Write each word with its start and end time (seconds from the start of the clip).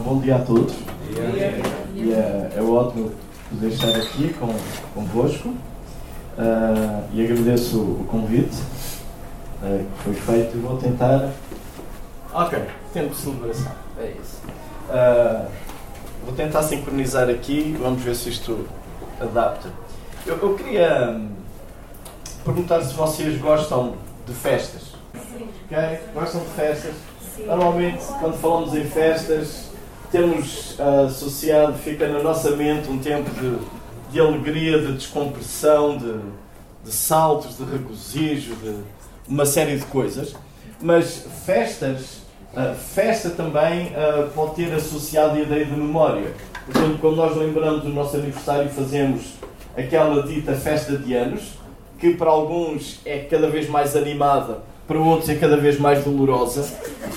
bom 0.00 0.18
dia 0.18 0.36
a 0.36 0.38
todos. 0.40 0.74
E 1.94 2.12
é, 2.12 2.52
é 2.56 2.62
ótimo 2.62 3.12
poder 3.50 3.68
estar 3.68 3.90
aqui 3.96 4.34
com, 4.34 4.54
convosco. 4.94 5.48
Uh, 5.48 7.04
e 7.12 7.24
agradeço 7.24 7.78
o 7.78 8.06
convite 8.08 8.56
uh, 9.62 9.84
que 9.84 10.02
foi 10.04 10.14
feito 10.14 10.56
e 10.56 10.60
vou 10.60 10.78
tentar. 10.78 11.30
Ok, 12.32 12.58
tempo 12.94 13.10
de 13.10 13.16
celebração, 13.16 13.72
é 13.98 14.12
isso. 14.12 14.40
Uh, 14.88 15.50
vou 16.24 16.34
tentar 16.34 16.62
sincronizar 16.62 17.28
aqui, 17.28 17.76
vamos 17.78 18.02
ver 18.02 18.14
se 18.14 18.30
isto 18.30 18.66
adapta. 19.20 19.68
Eu, 20.24 20.38
eu 20.38 20.54
queria 20.54 21.10
hum, 21.10 21.30
perguntar 22.44 22.82
se 22.82 22.94
vocês 22.94 23.38
gostam 23.40 23.94
de 24.26 24.32
festas. 24.32 24.94
Ok? 25.14 26.00
Gostam 26.14 26.40
de 26.42 26.50
festas? 26.50 26.94
Normalmente, 27.44 28.04
quando 28.20 28.38
falamos 28.38 28.74
em 28.74 28.84
festas, 28.84 29.69
temos 30.10 30.78
uh, 30.78 31.06
associado, 31.06 31.78
fica 31.78 32.08
na 32.08 32.22
nossa 32.22 32.50
mente 32.56 32.90
um 32.90 32.98
tempo 32.98 33.30
de, 33.30 33.58
de 34.12 34.20
alegria, 34.20 34.78
de 34.78 34.92
descompressão, 34.92 35.96
de, 35.96 36.14
de 36.84 36.92
saltos, 36.92 37.56
de 37.56 37.64
regozijo, 37.64 38.54
de 38.56 38.76
uma 39.28 39.46
série 39.46 39.76
de 39.76 39.84
coisas. 39.86 40.34
Mas 40.80 41.26
festas, 41.44 42.22
uh, 42.54 42.74
festa 42.74 43.30
também 43.30 43.88
uh, 43.88 44.28
pode 44.34 44.56
ter 44.56 44.72
associado 44.74 45.36
a 45.36 45.40
ideia 45.40 45.64
de 45.64 45.72
memória. 45.72 46.34
Por 46.66 46.76
exemplo, 46.76 46.98
quando 46.98 47.16
nós 47.16 47.36
lembramos 47.36 47.82
do 47.82 47.88
nosso 47.90 48.16
aniversário, 48.16 48.68
fazemos 48.70 49.34
aquela 49.76 50.22
dita 50.24 50.54
festa 50.54 50.96
de 50.96 51.14
anos, 51.14 51.54
que 51.98 52.14
para 52.14 52.30
alguns 52.30 53.00
é 53.04 53.18
cada 53.18 53.48
vez 53.48 53.68
mais 53.68 53.94
animada 53.94 54.69
para 54.90 54.98
outros 54.98 55.28
é 55.28 55.36
cada 55.36 55.56
vez 55.56 55.78
mais 55.78 56.02
dolorosa. 56.02 56.68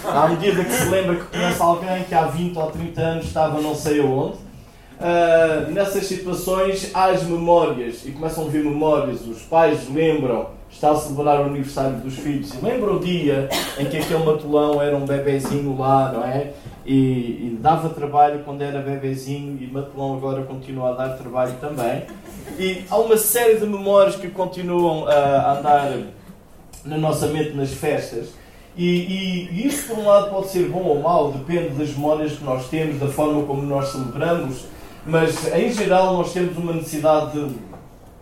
À 0.06 0.28
medida 0.28 0.64
que 0.64 0.72
se 0.72 0.86
lembra 0.90 1.16
que 1.16 1.26
conhece 1.26 1.60
alguém 1.60 2.04
que 2.04 2.14
há 2.14 2.26
20 2.26 2.56
ou 2.56 2.68
30 2.68 3.02
anos 3.02 3.26
estava 3.26 3.60
não 3.60 3.74
sei 3.74 4.00
aonde, 4.00 4.36
uh, 4.36 5.72
nessas 5.72 6.06
situações 6.06 6.92
há 6.94 7.06
as 7.06 7.24
memórias 7.24 8.06
e 8.06 8.12
começam 8.12 8.46
a 8.46 8.48
vir 8.48 8.64
memórias. 8.64 9.26
Os 9.26 9.42
pais 9.42 9.90
lembram, 9.92 10.50
está 10.70 10.92
a 10.92 10.96
celebrar 10.96 11.42
o 11.42 11.46
aniversário 11.46 11.98
dos 11.98 12.14
filhos 12.14 12.54
lembram 12.62 12.98
o 12.98 13.00
dia 13.00 13.50
em 13.80 13.86
que 13.86 13.98
aquele 13.98 14.24
matulão 14.24 14.80
era 14.80 14.96
um 14.96 15.06
bebezinho 15.06 15.76
lá, 15.76 16.12
não 16.12 16.24
é? 16.24 16.52
E, 16.86 16.94
e, 16.94 17.58
dava 17.60 17.90
trabalho 17.90 18.42
quando 18.46 18.62
era 18.62 18.82
bebezinho 18.82 19.58
e 19.60 19.66
matulão 19.66 20.16
agora 20.16 20.44
continua 20.44 20.90
a 20.90 20.94
dar 20.94 21.18
trabalho 21.18 21.54
também. 21.60 22.04
E 22.60 22.84
há 22.88 22.98
uma 23.00 23.18
série 23.18 23.56
de 23.56 23.66
memórias 23.66 24.16
que 24.16 24.28
continuam 24.28 25.08
a 25.08 25.58
andar 25.58 25.92
na 26.86 26.98
nossa 26.98 27.28
mente 27.28 27.52
nas 27.52 27.72
festas. 27.72 28.30
E, 28.76 28.86
e, 28.86 29.50
e, 29.52 29.68
isso, 29.68 29.88
por 29.88 30.00
um 30.00 30.08
lado, 30.08 30.32
pode 30.32 30.50
ser 30.50 30.68
bom 30.68 30.82
ou 30.82 31.02
mau, 31.02 31.32
depende 31.32 31.70
das 31.70 31.90
memórias 31.90 32.34
que 32.34 32.44
nós 32.44 32.68
temos, 32.70 33.00
da 33.00 33.08
forma 33.08 33.44
como 33.44 33.62
nós 33.62 33.90
celebramos, 33.92 34.66
mas 35.06 35.54
em 35.54 35.72
geral 35.72 36.14
nós 36.18 36.34
temos 36.34 36.58
uma 36.58 36.74
necessidade 36.74 37.32
de, 37.40 37.56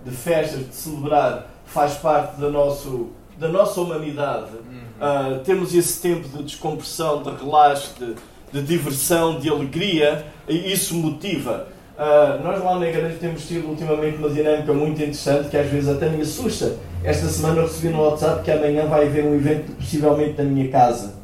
de 0.06 0.16
festas, 0.16 0.68
de 0.68 0.76
celebrar, 0.76 1.50
faz 1.66 1.94
parte 1.94 2.40
da, 2.40 2.50
nosso, 2.50 3.12
da 3.38 3.48
nossa 3.48 3.80
humanidade. 3.80 4.52
Uhum. 4.52 4.82
Uh, 5.00 5.40
temos 5.40 5.74
esse 5.74 6.02
tempo 6.02 6.28
de 6.28 6.44
descompressão, 6.44 7.24
de 7.24 7.30
relaxo, 7.30 7.96
de, 7.98 8.16
de 8.52 8.62
diversão, 8.68 9.40
de 9.40 9.50
alegria, 9.50 10.26
e 10.50 10.74
isso 10.74 10.96
motiva. 10.96 11.68
Uh, 11.98 12.44
nós 12.44 12.62
lá 12.62 12.78
na 12.78 12.90
igreja 12.90 13.16
temos 13.20 13.48
tido 13.48 13.70
ultimamente 13.70 14.18
uma 14.18 14.30
dinâmica 14.30 14.74
muito 14.74 15.02
interessante 15.02 15.50
que 15.50 15.56
às 15.56 15.70
vezes 15.70 15.88
até 15.88 16.10
me 16.10 16.22
assusta. 16.22 16.78
Esta 17.04 17.28
semana 17.28 17.64
recebi 17.64 17.90
no 17.90 18.04
WhatsApp 18.04 18.44
que 18.44 18.52
amanhã 18.52 18.86
vai 18.86 19.08
haver 19.08 19.26
um 19.26 19.34
evento 19.34 19.72
possivelmente 19.76 20.38
na 20.38 20.44
minha 20.44 20.70
casa. 20.70 21.16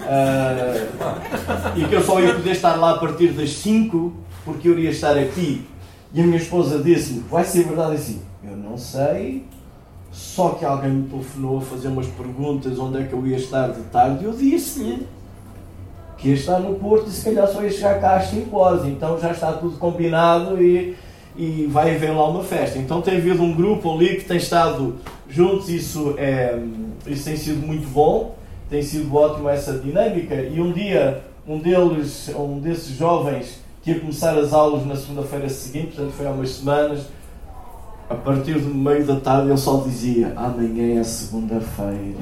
Uh, 0.00 1.78
e 1.78 1.84
que 1.84 1.94
eu 1.94 2.02
só 2.02 2.20
ia 2.20 2.34
poder 2.34 2.50
estar 2.50 2.74
lá 2.76 2.92
a 2.92 2.98
partir 2.98 3.28
das 3.28 3.50
5 3.50 4.12
porque 4.44 4.68
eu 4.68 4.72
iria 4.72 4.90
estar 4.90 5.16
aqui. 5.16 5.64
E 6.12 6.20
a 6.20 6.24
minha 6.24 6.38
esposa 6.38 6.82
disse-me: 6.82 7.20
Vai 7.30 7.44
ser 7.44 7.64
verdade 7.64 7.94
assim? 7.94 8.20
Eu 8.44 8.56
não 8.56 8.76
sei. 8.76 9.44
Só 10.10 10.50
que 10.50 10.64
alguém 10.64 10.90
me 10.90 11.08
telefonou 11.08 11.58
a 11.58 11.62
fazer 11.62 11.88
umas 11.88 12.06
perguntas 12.06 12.78
onde 12.78 12.98
é 12.98 13.04
que 13.04 13.12
eu 13.12 13.26
ia 13.26 13.36
estar 13.36 13.68
de 13.68 13.80
tarde 13.84 14.24
e 14.24 14.26
eu 14.26 14.32
disse-lhe 14.32 15.06
que 16.18 16.28
ia 16.28 16.34
estar 16.34 16.58
no 16.58 16.74
Porto 16.74 17.08
e 17.08 17.10
se 17.10 17.24
calhar 17.24 17.48
só 17.48 17.62
ia 17.62 17.70
chegar 17.70 17.98
cá 18.00 18.16
às 18.16 18.26
5 18.26 18.54
horas. 18.56 18.86
Então 18.86 19.18
já 19.18 19.30
está 19.30 19.52
tudo 19.52 19.78
combinado 19.78 20.62
e, 20.62 20.96
e 21.36 21.66
vai 21.66 21.94
haver 21.94 22.10
lá 22.10 22.28
uma 22.28 22.44
festa. 22.44 22.78
Então 22.78 23.00
tem 23.00 23.16
havido 23.16 23.42
um 23.42 23.54
grupo 23.54 23.92
ali 23.94 24.16
que 24.16 24.24
tem 24.24 24.36
estado 24.36 24.96
juntos, 25.28 25.68
isso, 25.68 26.14
é, 26.18 26.58
isso 27.06 27.24
tem 27.24 27.36
sido 27.36 27.66
muito 27.66 27.88
bom, 27.88 28.36
tem 28.68 28.82
sido 28.82 29.14
ótimo 29.14 29.48
essa 29.48 29.78
dinâmica. 29.78 30.34
E 30.34 30.60
um 30.60 30.72
dia, 30.72 31.22
um 31.46 31.58
deles, 31.58 32.30
um 32.36 32.58
desses 32.58 32.96
jovens 32.96 33.60
que 33.82 33.90
ia 33.90 34.00
começar 34.00 34.36
as 34.38 34.52
aulas 34.52 34.86
na 34.86 34.94
segunda-feira 34.94 35.48
seguinte, 35.48 35.88
portanto 35.88 36.12
foi 36.12 36.26
há 36.26 36.30
umas 36.30 36.50
semanas, 36.50 37.06
a 38.08 38.14
partir 38.14 38.58
do 38.58 38.72
meio 38.72 39.04
da 39.04 39.16
tarde 39.16 39.48
ele 39.48 39.56
só 39.56 39.78
dizia 39.78 40.32
amanhã 40.36 41.00
é 41.00 41.04
segunda-feira. 41.04 42.18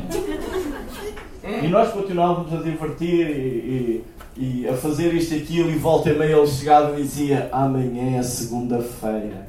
E 1.62 1.68
nós 1.68 1.92
continuávamos 1.92 2.52
a 2.52 2.62
divertir 2.62 3.26
e, 3.28 4.04
e, 4.36 4.62
e, 4.62 4.68
a 4.68 4.74
fazer 4.74 5.12
isto 5.14 5.34
e 5.34 5.38
aquilo, 5.38 5.70
e 5.70 5.76
volta 5.76 6.10
e 6.10 6.18
meia 6.18 6.36
ele 6.36 6.46
chegava 6.46 6.98
e 6.98 7.02
dizia: 7.02 7.48
Amanhã 7.52 8.18
é 8.18 8.22
segunda-feira. 8.22 9.48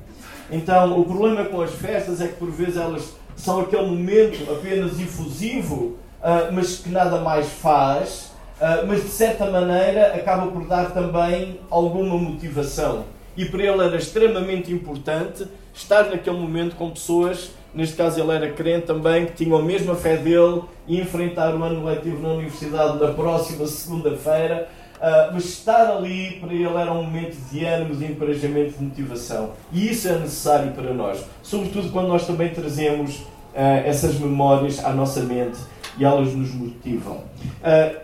Então, 0.51 0.99
o 0.99 1.05
problema 1.05 1.45
com 1.45 1.61
as 1.61 1.71
festas 1.71 2.19
é 2.19 2.27
que 2.27 2.33
por 2.33 2.51
vezes 2.51 2.77
elas 2.77 3.13
são 3.35 3.61
aquele 3.61 3.85
momento 3.85 4.51
apenas 4.51 4.99
efusivo, 4.99 5.97
uh, 6.21 6.51
mas 6.51 6.77
que 6.77 6.89
nada 6.89 7.21
mais 7.21 7.47
faz, 7.47 8.31
uh, 8.57 8.85
mas 8.85 9.03
de 9.03 9.09
certa 9.09 9.45
maneira 9.49 10.13
acaba 10.13 10.47
por 10.51 10.65
dar 10.67 10.91
também 10.91 11.59
alguma 11.69 12.17
motivação. 12.17 13.05
E 13.37 13.45
para 13.45 13.63
ele 13.63 13.83
era 13.85 13.95
extremamente 13.95 14.73
importante 14.73 15.47
estar 15.73 16.09
naquele 16.09 16.37
momento 16.37 16.75
com 16.75 16.89
pessoas 16.91 17.51
neste 17.73 17.95
caso 17.95 18.19
ele 18.19 18.31
era 18.31 18.51
crente 18.51 18.85
também, 18.85 19.25
que 19.25 19.33
tinham 19.33 19.57
a 19.57 19.61
mesma 19.61 19.95
fé 19.95 20.17
dele 20.17 20.63
e 20.87 20.99
enfrentar 20.99 21.55
o 21.55 21.63
ano 21.63 21.85
letivo 21.85 22.21
na 22.21 22.33
universidade 22.33 22.99
na 22.99 23.13
próxima 23.13 23.65
segunda-feira. 23.65 24.69
Uh, 24.97 25.33
mas 25.33 25.45
estar 25.45 25.89
ali 25.89 26.37
para 26.39 26.53
ele 26.53 26.67
era 26.67 26.91
um 26.91 27.03
momento 27.03 27.35
de 27.49 27.65
ânimo, 27.65 27.95
de 27.95 28.05
encorajamento, 28.05 28.77
de 28.77 28.83
motivação. 28.83 29.53
E 29.71 29.89
isso 29.89 30.07
é 30.07 30.19
necessário 30.19 30.73
para 30.73 30.93
nós, 30.93 31.25
sobretudo 31.41 31.91
quando 31.91 32.07
nós 32.07 32.27
também 32.27 32.49
trazemos 32.49 33.15
uh, 33.15 33.81
essas 33.83 34.19
memórias 34.19 34.83
à 34.85 34.91
nossa 34.91 35.21
mente 35.21 35.57
e 35.97 36.05
elas 36.05 36.31
nos 36.35 36.53
motivam. 36.53 37.15
Uh, 37.15 37.99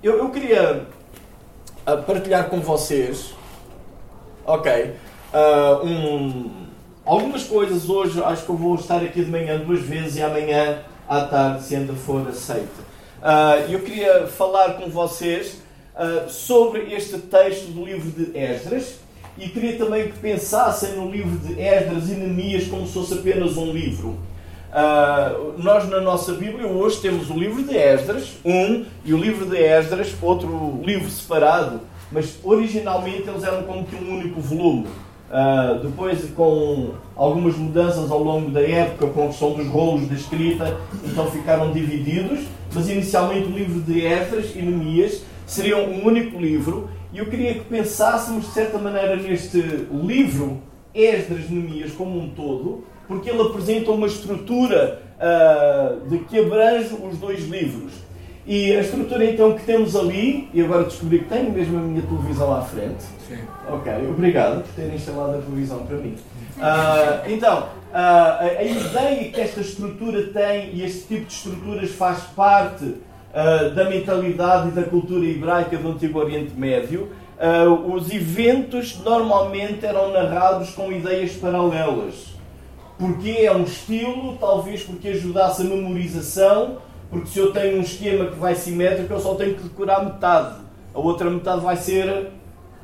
eu, 0.00 0.18
eu, 0.18 0.30
queria 0.30 0.86
partilhar 2.06 2.48
com 2.48 2.60
vocês, 2.60 3.34
ok, 4.46 4.94
um 5.82 6.65
Algumas 7.06 7.44
coisas 7.44 7.88
hoje, 7.88 8.20
acho 8.20 8.44
que 8.44 8.50
eu 8.50 8.56
vou 8.56 8.74
estar 8.74 8.96
aqui 8.96 9.24
de 9.24 9.30
manhã 9.30 9.60
duas 9.60 9.80
vezes 9.80 10.16
e 10.16 10.22
amanhã 10.22 10.80
à 11.08 11.20
tarde, 11.20 11.62
se 11.62 11.76
ainda 11.76 11.92
for 11.92 12.26
aceita. 12.26 12.66
Uh, 13.22 13.70
eu 13.70 13.78
queria 13.78 14.26
falar 14.26 14.72
com 14.72 14.90
vocês 14.90 15.62
uh, 15.94 16.28
sobre 16.28 16.92
este 16.92 17.18
texto 17.18 17.66
do 17.66 17.84
livro 17.84 18.10
de 18.10 18.36
Esdras 18.36 18.96
e 19.38 19.48
queria 19.48 19.78
também 19.78 20.08
que 20.08 20.18
pensassem 20.18 20.96
no 20.96 21.08
livro 21.08 21.38
de 21.38 21.60
Esdras 21.60 22.10
e 22.10 22.14
Neemias 22.14 22.66
como 22.66 22.84
se 22.84 22.94
fosse 22.94 23.14
apenas 23.14 23.56
um 23.56 23.70
livro. 23.70 24.18
Uh, 24.72 25.62
nós 25.62 25.88
na 25.88 26.00
nossa 26.00 26.32
Bíblia 26.32 26.66
hoje 26.66 27.00
temos 27.00 27.30
o 27.30 27.34
livro 27.34 27.62
de 27.62 27.76
Esdras, 27.76 28.32
um, 28.44 28.84
e 29.04 29.14
o 29.14 29.16
livro 29.16 29.46
de 29.46 29.56
Esdras, 29.56 30.12
outro 30.20 30.80
livro 30.82 31.08
separado, 31.08 31.82
mas 32.10 32.36
originalmente 32.42 33.28
eles 33.28 33.44
eram 33.44 33.62
como 33.62 33.86
que 33.86 33.94
um 33.94 34.12
único 34.12 34.40
volume. 34.40 34.88
Uh, 35.28 35.84
depois, 35.84 36.24
com 36.36 36.90
algumas 37.16 37.56
mudanças 37.56 38.10
ao 38.10 38.22
longo 38.22 38.50
da 38.50 38.60
época, 38.60 39.08
com 39.08 39.24
a 39.24 39.26
questão 39.28 39.54
dos 39.54 39.66
rolos 39.66 40.08
de 40.08 40.14
escrita, 40.14 40.78
então 41.04 41.30
ficaram 41.30 41.72
divididos. 41.72 42.40
Mas 42.72 42.88
inicialmente 42.88 43.46
o 43.46 43.50
livro 43.50 43.80
de 43.80 44.04
Esdras 44.04 44.54
e 44.54 44.62
Neemias 44.62 45.22
seriam 45.46 45.84
um 45.84 46.06
único 46.06 46.38
livro. 46.38 46.88
E 47.12 47.18
eu 47.18 47.26
queria 47.26 47.54
que 47.54 47.60
pensássemos 47.60 48.44
de 48.44 48.52
certa 48.52 48.78
maneira 48.78 49.16
neste 49.16 49.60
livro, 49.90 50.60
Esdras 50.94 51.50
e 51.50 51.54
Neemias, 51.54 51.92
como 51.92 52.18
um 52.18 52.28
todo, 52.30 52.84
porque 53.08 53.30
ele 53.30 53.40
apresenta 53.40 53.90
uma 53.90 54.06
estrutura 54.06 55.02
uh, 55.16 56.08
de 56.08 56.18
que 56.18 56.38
abrange 56.38 56.94
os 56.94 57.18
dois 57.18 57.48
livros. 57.48 57.92
E 58.46 58.76
a 58.76 58.80
estrutura 58.80 59.24
então 59.24 59.54
que 59.54 59.64
temos 59.64 59.96
ali, 59.96 60.48
e 60.54 60.62
agora 60.62 60.84
descobri 60.84 61.18
que 61.18 61.24
tenho 61.24 61.50
mesmo 61.50 61.78
a 61.78 61.80
minha 61.80 62.00
televisão 62.00 62.54
à 62.54 62.62
frente. 62.62 63.02
Sim. 63.26 63.38
Ok, 63.68 63.92
obrigado 64.08 64.62
por 64.62 64.72
terem 64.74 64.94
instalado 64.94 65.38
a 65.38 65.40
televisão 65.40 65.84
para 65.84 65.96
mim. 65.96 66.14
Uh, 66.56 67.28
então, 67.28 67.64
uh, 67.64 67.66
a, 67.92 68.38
a, 68.58 68.62
ideia 68.62 69.32
que 69.32 69.40
esta 69.40 69.60
estrutura 69.60 70.28
tem 70.28 70.70
e 70.74 70.84
este 70.84 71.08
tipo 71.08 71.26
de 71.26 71.32
estruturas 71.32 71.90
faz 71.90 72.20
parte 72.36 72.84
uh, 72.84 73.74
da 73.74 73.90
mentalidade 73.90 74.68
e 74.68 74.70
da 74.70 74.84
cultura 74.84 75.26
hebraica 75.26 75.76
do 75.76 75.90
Antigo 75.90 76.20
Oriente 76.20 76.54
Médio. 76.56 77.10
os 77.92 78.10
eventos 78.12 79.00
normalmente 79.00 79.84
eram 79.84 80.12
narrados 80.12 80.70
com 80.70 80.92
ideias 80.92 81.32
paralelas. 81.32 82.36
Porque 82.96 83.30
é 83.30 83.52
um 83.52 83.64
estilo, 83.64 84.38
talvez 84.38 84.84
porque 84.84 85.08
ajudasse 85.08 85.62
a 85.62 85.64
memorização 85.64 86.78
porque 87.16 87.30
se 87.30 87.38
eu 87.38 87.50
tenho 87.50 87.78
um 87.78 87.80
esquema 87.80 88.26
que 88.26 88.38
vai 88.38 88.54
simétrico, 88.54 89.10
eu 89.10 89.18
só 89.18 89.34
tenho 89.36 89.54
que 89.54 89.62
decorar 89.62 90.04
metade. 90.04 90.56
A 90.94 90.98
outra 90.98 91.30
metade 91.30 91.62
vai 91.62 91.74
ser 91.74 92.26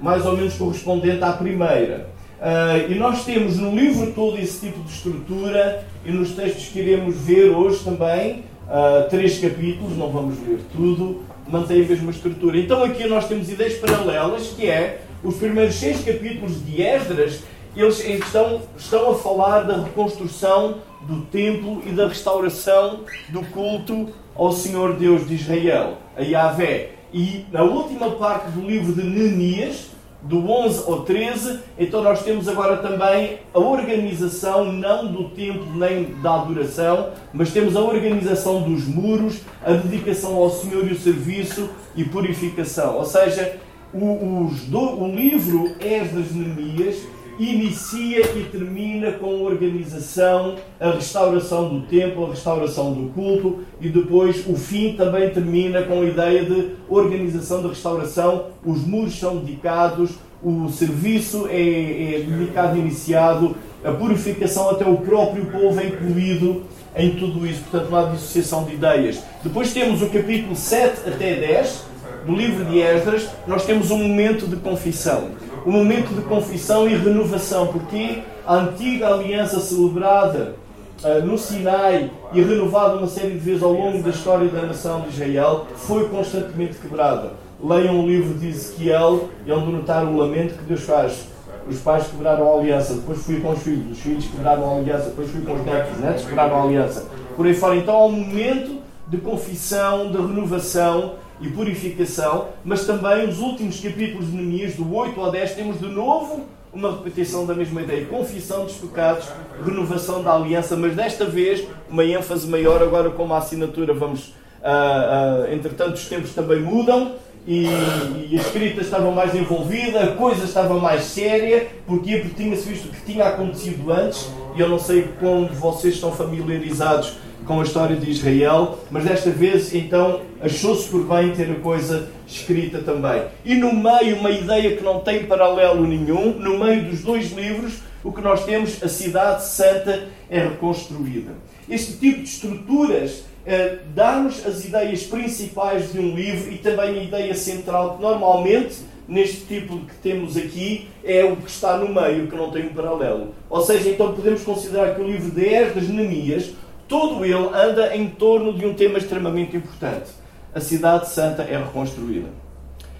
mais 0.00 0.25
ou 0.25 0.34
menos 0.34 0.55
correspondente 0.55 1.23
à 1.23 1.32
primeira. 1.32 2.08
Uh, 2.40 2.90
e 2.90 2.94
nós 2.94 3.26
temos 3.26 3.58
no 3.58 3.76
livro 3.76 4.11
todo 4.12 4.38
esse 4.38 4.67
tipo 4.67 4.81
de 4.81 4.90
estrutura 4.90 5.84
e 6.05 6.11
nos 6.11 6.31
textos 6.31 6.69
que 6.69 6.79
iremos 6.79 7.14
ver 7.17 7.50
hoje 7.50 7.84
também, 7.84 8.44
uh, 8.67 9.08
três 9.11 9.38
capítulos, 9.38 9.99
não 9.99 10.11
vamos 10.11 10.38
ler 10.40 10.61
tudo, 10.73 11.23
mantém 11.46 11.84
a 11.84 11.87
mesma 11.87 12.11
estrutura. 12.11 12.56
Então 12.56 12.82
aqui 12.82 13.06
nós 13.06 13.29
temos 13.29 13.50
ideias 13.50 13.75
paralelas, 13.75 14.49
que 14.49 14.67
é 14.67 15.02
os 15.23 15.37
primeiros 15.37 15.75
seis 15.75 16.02
capítulos 16.02 16.64
de 16.64 16.81
Esdras, 16.81 17.43
eles 17.76 18.00
estão, 18.00 18.62
estão 18.76 19.11
a 19.11 19.14
falar 19.14 19.61
da 19.62 19.82
reconstrução 19.82 20.79
do 21.02 21.23
templo 21.23 21.82
e 21.87 21.90
da 21.90 22.08
restauração 22.08 23.00
do 23.29 23.43
culto 23.46 24.08
ao 24.34 24.52
Senhor 24.52 24.94
Deus 24.94 25.26
de 25.26 25.34
Israel, 25.34 25.99
a 26.17 26.23
Yahvé. 26.23 26.90
E 27.12 27.44
na 27.52 27.62
última 27.62 28.11
parte 28.12 28.50
do 28.50 28.62
livro 28.62 28.93
de 28.93 29.02
Neemias, 29.02 29.90
do 30.23 30.49
11 30.49 30.84
ao 30.87 31.02
13, 31.02 31.58
então 31.79 32.02
nós 32.02 32.23
temos 32.23 32.49
agora 32.49 32.76
também 32.76 33.40
a 33.52 33.58
organização, 33.58 34.73
não 34.73 35.11
do 35.11 35.31
templo 35.31 35.67
nem 35.75 36.14
da 36.23 36.43
adoração, 36.43 37.11
mas 37.32 37.52
temos 37.52 37.76
a 37.76 37.81
organização 37.81 38.62
dos 38.62 38.87
muros, 38.87 39.40
a 39.64 39.73
dedicação 39.73 40.37
ao 40.37 40.50
Senhor 40.50 40.87
e 40.87 40.93
o 40.93 40.99
serviço 40.99 41.69
e 41.96 42.05
purificação. 42.05 42.96
Ou 42.99 43.05
seja, 43.05 43.58
o, 43.93 44.50
do, 44.69 45.02
o 45.02 45.14
livro 45.14 45.75
Esdras 45.81 46.32
Neemias 46.32 46.96
inicia 47.38 48.20
e 48.37 48.49
termina 48.50 49.12
com 49.12 49.26
a 49.26 49.50
organização, 49.50 50.56
a 50.79 50.90
restauração 50.90 51.69
do 51.69 51.87
templo, 51.87 52.26
a 52.26 52.31
restauração 52.31 52.93
do 52.93 53.11
culto 53.11 53.61
e 53.81 53.88
depois 53.88 54.46
o 54.46 54.55
fim 54.55 54.94
também 54.94 55.31
termina 55.31 55.82
com 55.82 56.02
a 56.02 56.05
ideia 56.05 56.44
de 56.44 56.70
organização 56.88 57.62
da 57.62 57.69
restauração. 57.69 58.46
Os 58.64 58.87
muros 58.87 59.19
são 59.19 59.38
dedicados, 59.38 60.12
o 60.43 60.69
serviço 60.69 61.46
é, 61.49 62.17
é 62.17 62.25
dedicado, 62.26 62.79
iniciado, 62.79 63.56
a 63.84 63.93
purificação 63.93 64.70
até 64.70 64.84
o 64.84 64.99
próprio 64.99 65.46
povo 65.46 65.81
é 65.81 65.87
incluído 65.87 66.64
em 66.94 67.17
tudo 67.17 67.46
isso. 67.46 67.62
Portanto, 67.62 67.90
não 67.90 67.99
há 67.99 68.11
dissociação 68.11 68.64
de 68.64 68.75
ideias. 68.75 69.23
Depois 69.43 69.73
temos 69.73 70.02
o 70.02 70.06
capítulo 70.08 70.55
7 70.55 71.08
até 71.08 71.34
10 71.34 71.93
do 72.26 72.37
livro 72.37 72.64
de 72.67 72.79
Esdras, 72.79 73.29
nós 73.46 73.64
temos 73.64 73.90
um 73.90 73.99
momento 73.99 74.46
de 74.46 74.56
confissão 74.56 75.31
o 75.64 75.70
momento 75.70 76.14
de 76.14 76.23
confissão 76.23 76.88
e 76.88 76.97
renovação, 76.97 77.69
porque 77.69 78.23
a 78.47 78.56
antiga 78.56 79.14
aliança 79.14 79.61
celebrada 79.61 80.56
uh, 81.05 81.25
no 81.25 81.38
Sinai 81.38 82.11
e 82.32 82.43
renovada 82.43 82.97
uma 82.97 83.06
série 83.06 83.32
de 83.32 83.38
vezes 83.38 83.62
ao 83.62 83.73
longo 83.73 84.03
da 84.03 84.11
história 84.11 84.49
da 84.49 84.62
nação 84.62 85.03
de 85.03 85.09
Israel 85.09 85.67
foi 85.76 86.09
constantemente 86.09 86.79
quebrada. 86.79 87.32
Leiam 87.62 88.00
o 88.00 88.06
livro 88.06 88.35
de 88.38 88.49
Ezequiel 88.49 89.29
e 89.47 89.53
onde 89.53 89.70
notar 89.70 90.05
o 90.05 90.17
lamento 90.17 90.59
que 90.59 90.64
Deus 90.64 90.82
faz. 90.82 91.29
Os 91.69 91.79
pais 91.79 92.08
quebraram 92.08 92.53
a 92.53 92.58
aliança, 92.58 92.94
depois 92.94 93.23
fui 93.23 93.38
com 93.41 93.50
os 93.50 93.62
filhos, 93.62 93.93
os 93.93 93.99
filhos 94.00 94.25
quebraram 94.26 94.69
a 94.69 94.79
aliança, 94.79 95.11
depois 95.11 95.31
fui 95.31 95.43
com 95.43 95.53
os 95.53 95.65
netos, 95.65 95.93
os 95.93 96.00
netos 96.00 96.25
quebraram 96.25 96.56
a 96.56 96.62
aliança. 96.65 97.06
Por 97.37 97.47
aí 97.47 97.55
fora, 97.55 97.76
então 97.76 97.94
há 97.94 98.06
um 98.06 98.12
momento 98.12 98.82
de 99.06 99.19
confissão, 99.19 100.11
de 100.11 100.17
renovação 100.17 101.15
e 101.43 101.49
purificação, 101.49 102.49
mas 102.65 102.87
também 102.87 103.29
os 103.29 103.41
últimos 103.41 103.81
capítulos 103.81 104.31
de 104.31 104.37
Neemias, 104.37 104.75
do 104.75 104.94
8 104.94 105.21
ao 105.21 105.31
10, 105.31 105.55
temos 105.55 105.79
de 105.81 105.87
novo 105.87 106.47
uma 106.73 106.93
repetição 106.93 107.44
da 107.44 107.55
mesma 107.55 107.83
ideia: 107.83 108.06
confissão 108.06 108.65
dos 108.65 108.77
pecados, 108.77 109.29
renovação 109.65 110.23
da 110.23 110.35
aliança, 110.35 110.77
mas 110.77 110.94
desta 110.94 111.27
vez 111.27 111.67
uma 111.91 112.05
ênfase 112.05 112.49
maior. 112.49 112.83
Agora, 112.83 113.11
como 113.11 113.35
a 113.35 113.39
assinatura, 113.39 113.93
vamos. 113.93 114.29
Uh, 114.62 115.49
uh, 115.49 115.53
entretanto, 115.53 115.94
os 115.94 116.06
tempos 116.06 116.33
também 116.33 116.61
mudam 116.61 117.17
e, 117.47 117.65
e, 117.65 118.39
a 118.39 118.41
escrita 118.41 118.81
estava 118.81 119.11
mais 119.11 119.35
envolvida, 119.35 120.05
a 120.05 120.15
coisa 120.15 120.44
estava 120.44 120.79
mais 120.79 121.03
séria. 121.03 121.67
Porquê? 121.85 122.19
Porque 122.19 122.43
tinha-se 122.43 122.69
visto 122.69 122.87
o 122.87 122.89
que 122.89 123.12
tinha 123.12 123.27
acontecido 123.27 123.93
antes. 123.93 124.31
E 124.55 124.61
eu 124.61 124.69
não 124.69 124.79
sei 124.79 125.09
como 125.19 125.49
vocês 125.49 125.94
estão 125.94 126.12
familiarizados 126.12 127.15
com 127.47 127.61
a 127.61 127.62
história 127.65 127.97
de 127.97 128.11
Israel, 128.11 128.79
mas 128.91 129.05
desta 129.05 129.31
vez 129.31 129.75
então 129.75 130.21
achou-se 130.41 130.89
por 130.89 131.05
bem 131.06 131.33
ter 131.33 131.50
a 131.50 131.55
coisa 131.56 132.09
escrita 132.27 132.79
também. 132.79 133.23
E 133.44 133.55
no 133.55 133.73
meio, 133.73 134.17
uma 134.17 134.31
ideia 134.31 134.77
que 134.77 134.83
não 134.83 135.00
tem 135.00 135.25
paralelo 135.25 135.87
nenhum, 135.87 136.39
no 136.39 136.59
meio 136.59 136.85
dos 136.85 137.03
dois 137.03 137.33
livros, 137.33 137.81
o 138.05 138.12
que 138.12 138.21
nós 138.21 138.44
temos, 138.44 138.83
a 138.83 138.89
cidade 138.89 139.44
santa 139.44 140.09
é 140.29 140.41
reconstruída. 140.41 141.33
Este 141.69 141.93
tipo 141.94 142.19
de 142.19 142.29
estruturas 142.29 143.25
eh, 143.47 143.79
dá-nos 143.94 144.44
as 144.47 144.65
ideias 144.65 145.05
principais 145.05 145.93
de 145.93 145.99
um 145.99 146.15
livro 146.15 146.53
e 146.53 146.59
também 146.59 146.99
a 146.99 147.03
ideia 147.03 147.35
central 147.35 147.97
que 147.97 148.03
normalmente 148.03 148.93
neste 149.06 149.41
tipo 149.47 149.79
que 149.81 149.94
temos 149.97 150.37
aqui 150.37 150.89
é 151.05 151.25
o 151.25 151.37
que 151.37 151.50
está 151.50 151.77
no 151.77 151.93
meio, 151.93 152.29
que 152.29 152.37
não 152.37 152.50
tem 152.50 152.67
um 152.67 152.73
paralelo. 152.73 153.35
Ou 153.50 153.61
seja, 153.61 153.91
então 153.91 154.15
podemos 154.15 154.43
considerar 154.43 154.94
que 154.94 155.00
o 155.00 155.06
livro 155.06 155.31
de 155.31 155.44
Esdras, 155.44 155.89
Neemias, 155.89 156.50
todo 156.93 157.25
ele 157.25 157.49
anda 157.55 157.97
em 157.97 158.06
torno 158.06 158.53
de 158.53 158.67
um 158.67 158.75
tema 158.75 158.99
extremamente 158.99 159.56
importante. 159.56 160.11
A 160.55 160.61
cidade 160.61 161.09
santa 161.09 161.43
é 161.43 161.56
reconstruída. 161.56 162.29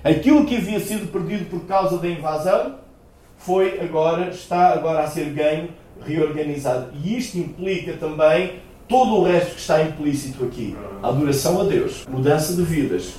Aquilo 0.03 0.47
que 0.47 0.56
havia 0.56 0.81
sido 0.81 1.12
perdido 1.12 1.50
por 1.50 1.67
causa 1.67 1.99
da 1.99 2.09
invasão 2.09 2.77
foi 3.37 3.79
agora, 3.81 4.31
está 4.31 4.73
agora 4.73 5.03
a 5.03 5.06
ser 5.09 5.27
ganho, 5.27 5.69
reorganizado. 6.06 6.89
E 7.05 7.19
isto 7.19 7.37
implica 7.37 7.93
também 7.93 8.61
todo 8.89 9.17
o 9.17 9.25
resto 9.25 9.56
que 9.56 9.61
está 9.61 9.83
implícito 9.83 10.43
aqui. 10.43 10.75
Adoração 11.03 11.61
a 11.61 11.65
Deus, 11.65 12.06
mudança 12.09 12.55
de 12.55 12.62
vidas, 12.62 13.12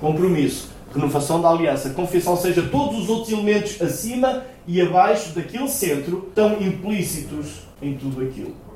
compromisso, 0.00 0.70
renovação 0.94 1.42
da 1.42 1.50
aliança, 1.50 1.90
confissão, 1.90 2.36
seja, 2.36 2.62
todos 2.62 3.00
os 3.00 3.08
outros 3.08 3.32
elementos 3.32 3.82
acima 3.82 4.44
e 4.64 4.80
abaixo 4.80 5.34
daquele 5.34 5.66
centro 5.66 6.26
estão 6.28 6.52
implícitos 6.60 7.62
em 7.82 7.94
tudo 7.94 8.22
aquilo. 8.22 8.69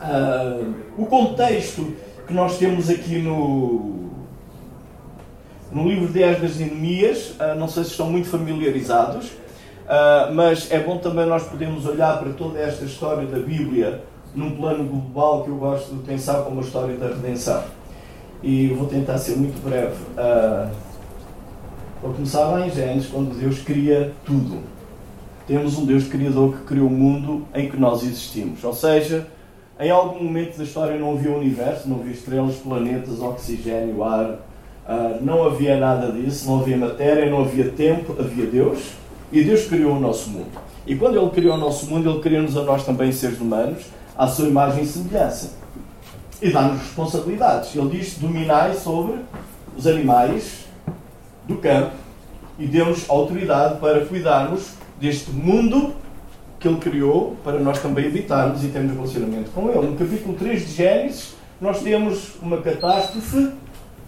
Uh, 0.00 0.74
o 0.96 1.06
contexto 1.06 1.94
que 2.26 2.32
nós 2.34 2.58
temos 2.58 2.90
aqui 2.90 3.18
no, 3.18 4.10
no 5.72 5.88
livro 5.88 6.12
de 6.12 6.22
Esdras 6.22 6.60
e 6.60 6.64
Neemias, 6.64 7.30
uh, 7.30 7.58
não 7.58 7.68
sei 7.68 7.84
se 7.84 7.90
estão 7.90 8.10
muito 8.10 8.28
familiarizados, 8.28 9.26
uh, 9.26 10.32
mas 10.34 10.70
é 10.70 10.78
bom 10.78 10.98
também 10.98 11.26
nós 11.26 11.44
podermos 11.44 11.86
olhar 11.86 12.18
para 12.18 12.32
toda 12.32 12.58
esta 12.58 12.84
história 12.84 13.26
da 13.26 13.38
Bíblia 13.38 14.02
num 14.34 14.52
plano 14.56 14.84
global 14.84 15.44
que 15.44 15.50
eu 15.50 15.56
gosto 15.56 15.94
de 15.94 16.02
pensar 16.02 16.42
como 16.42 16.60
a 16.60 16.62
história 16.62 16.96
da 16.96 17.08
redenção. 17.08 17.64
E 18.42 18.68
vou 18.68 18.86
tentar 18.86 19.18
ser 19.18 19.36
muito 19.36 19.60
breve. 19.62 19.96
Uh, 20.16 20.70
começar 22.00 22.66
em 22.66 22.70
Gênesis, 22.70 23.10
quando 23.10 23.36
Deus 23.38 23.58
cria 23.60 24.12
tudo. 24.24 24.62
Temos 25.46 25.76
um 25.78 25.86
Deus 25.86 26.06
criador 26.06 26.56
que 26.56 26.64
criou 26.64 26.86
o 26.86 26.90
mundo 26.90 27.46
em 27.54 27.68
que 27.68 27.76
nós 27.76 28.02
existimos. 28.02 28.62
Ou 28.62 28.74
seja, 28.74 29.26
em 29.80 29.90
algum 29.90 30.24
momento 30.24 30.58
da 30.58 30.64
história 30.64 30.98
não 30.98 31.12
havia 31.12 31.30
universo, 31.30 31.88
não 31.88 32.00
havia 32.00 32.12
estrelas, 32.12 32.56
planetas, 32.56 33.20
oxigênio, 33.20 34.02
ar, 34.02 34.30
uh, 34.30 34.38
não 35.22 35.44
havia 35.44 35.76
nada 35.78 36.10
disso, 36.10 36.48
não 36.48 36.60
havia 36.60 36.76
matéria, 36.76 37.30
não 37.30 37.42
havia 37.42 37.70
tempo, 37.70 38.16
havia 38.18 38.46
Deus 38.46 38.92
e 39.30 39.44
Deus 39.44 39.66
criou 39.66 39.96
o 39.96 40.00
nosso 40.00 40.30
mundo. 40.30 40.50
E 40.86 40.96
quando 40.96 41.18
Ele 41.20 41.30
criou 41.30 41.54
o 41.54 41.58
nosso 41.58 41.86
mundo, 41.86 42.10
Ele 42.10 42.20
criou-nos 42.20 42.56
a 42.56 42.62
nós 42.62 42.84
também, 42.84 43.12
seres 43.12 43.40
humanos, 43.40 43.84
à 44.16 44.26
sua 44.26 44.48
imagem 44.48 44.82
e 44.82 44.86
semelhança. 44.86 45.52
E 46.40 46.50
dá-nos 46.50 46.80
responsabilidades. 46.80 47.74
Ele 47.74 47.90
diz: 47.90 48.14
dominai 48.18 48.74
sobre 48.74 49.18
os 49.76 49.86
animais 49.86 50.66
do 51.46 51.56
campo 51.56 51.92
e 52.58 52.66
deu-nos 52.66 53.08
autoridade 53.08 53.78
para 53.78 54.04
cuidarmos 54.06 54.72
deste 55.00 55.30
mundo 55.30 55.94
que 56.58 56.66
ele 56.66 56.78
criou 56.78 57.36
para 57.44 57.58
nós 57.58 57.80
também 57.80 58.06
habitarmos 58.06 58.64
e 58.64 58.68
termos 58.68 58.94
relacionamento 58.94 59.50
com 59.50 59.70
ele. 59.70 59.86
No 59.86 59.96
capítulo 59.96 60.34
3 60.34 60.66
de 60.66 60.72
Gênesis, 60.72 61.34
nós 61.60 61.80
temos 61.80 62.36
uma 62.42 62.58
catástrofe 62.58 63.50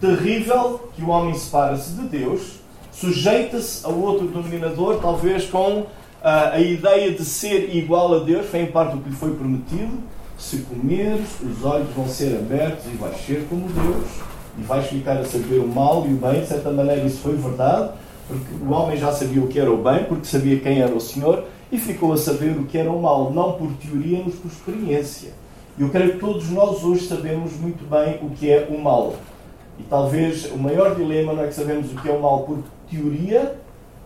terrível 0.00 0.90
que 0.94 1.02
o 1.02 1.08
homem 1.10 1.34
separa-se 1.34 1.92
de 1.92 2.02
Deus, 2.08 2.60
sujeita-se 2.92 3.84
a 3.84 3.88
outro 3.88 4.26
dominador, 4.26 4.98
talvez 5.00 5.46
com 5.46 5.86
a, 6.22 6.50
a 6.50 6.60
ideia 6.60 7.12
de 7.12 7.24
ser 7.24 7.74
igual 7.74 8.14
a 8.14 8.18
Deus, 8.20 8.46
foi 8.46 8.60
em 8.60 8.66
parte 8.66 8.96
o 8.96 9.00
que 9.00 9.10
lhe 9.10 9.16
foi 9.16 9.34
prometido. 9.34 9.98
Se 10.38 10.58
comeres, 10.58 11.28
os 11.42 11.64
olhos 11.64 11.88
vão 11.94 12.08
ser 12.08 12.38
abertos 12.38 12.86
e 12.86 12.96
vais 12.96 13.16
ser 13.26 13.46
como 13.48 13.68
Deus, 13.68 14.06
e 14.58 14.62
vais 14.62 14.86
ficar 14.86 15.18
a 15.18 15.24
saber 15.24 15.58
o 15.58 15.68
mal 15.68 16.06
e 16.08 16.14
o 16.14 16.16
bem. 16.16 16.40
De 16.40 16.46
certa 16.46 16.70
maneira, 16.70 17.04
isso 17.04 17.18
foi 17.18 17.36
verdade, 17.36 17.90
porque 18.26 18.64
o 18.64 18.70
homem 18.70 18.96
já 18.96 19.12
sabia 19.12 19.42
o 19.42 19.48
que 19.48 19.60
era 19.60 19.70
o 19.70 19.76
bem, 19.76 20.04
porque 20.04 20.24
sabia 20.24 20.58
quem 20.58 20.80
era 20.80 20.94
o 20.94 21.00
Senhor, 21.00 21.44
e 21.70 21.78
ficou 21.78 22.12
a 22.12 22.16
saber 22.16 22.56
o 22.58 22.64
que 22.64 22.76
era 22.76 22.90
o 22.90 23.00
mal, 23.00 23.32
não 23.32 23.52
por 23.52 23.72
teoria, 23.74 24.22
mas 24.24 24.34
por 24.34 24.50
experiência. 24.50 25.32
E 25.78 25.82
eu 25.82 25.88
creio 25.88 26.12
que 26.12 26.18
todos 26.18 26.50
nós 26.50 26.82
hoje 26.82 27.06
sabemos 27.06 27.52
muito 27.58 27.88
bem 27.88 28.18
o 28.22 28.30
que 28.30 28.50
é 28.50 28.68
o 28.70 28.78
mal. 28.80 29.14
E 29.78 29.82
talvez 29.84 30.50
o 30.50 30.58
maior 30.58 30.94
dilema 30.94 31.32
não 31.32 31.44
é 31.44 31.46
que 31.46 31.54
sabemos 31.54 31.92
o 31.92 31.96
que 31.96 32.08
é 32.08 32.12
o 32.12 32.20
mal 32.20 32.40
por 32.40 32.58
teoria, 32.90 33.56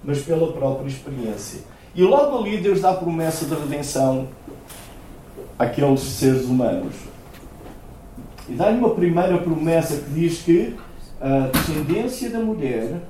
mas 0.03 0.21
pela 0.21 0.53
própria 0.53 0.89
experiência. 0.89 1.61
E 1.95 2.03
logo 2.03 2.39
ali 2.39 2.59
Deus 2.59 2.81
dá 2.81 2.91
a 2.91 2.95
promessa 2.95 3.47
de 3.47 3.55
redenção 3.55 4.29
àqueles 5.59 6.01
seres 6.01 6.45
humanos. 6.45 6.95
E 8.49 8.53
dá-lhe 8.53 8.79
uma 8.79 8.91
primeira 8.91 9.39
promessa 9.39 9.97
que 9.97 10.11
diz 10.11 10.43
que 10.43 10.77
a 11.21 11.49
descendência 11.49 12.29
da 12.29 12.41
mulher 12.41 13.01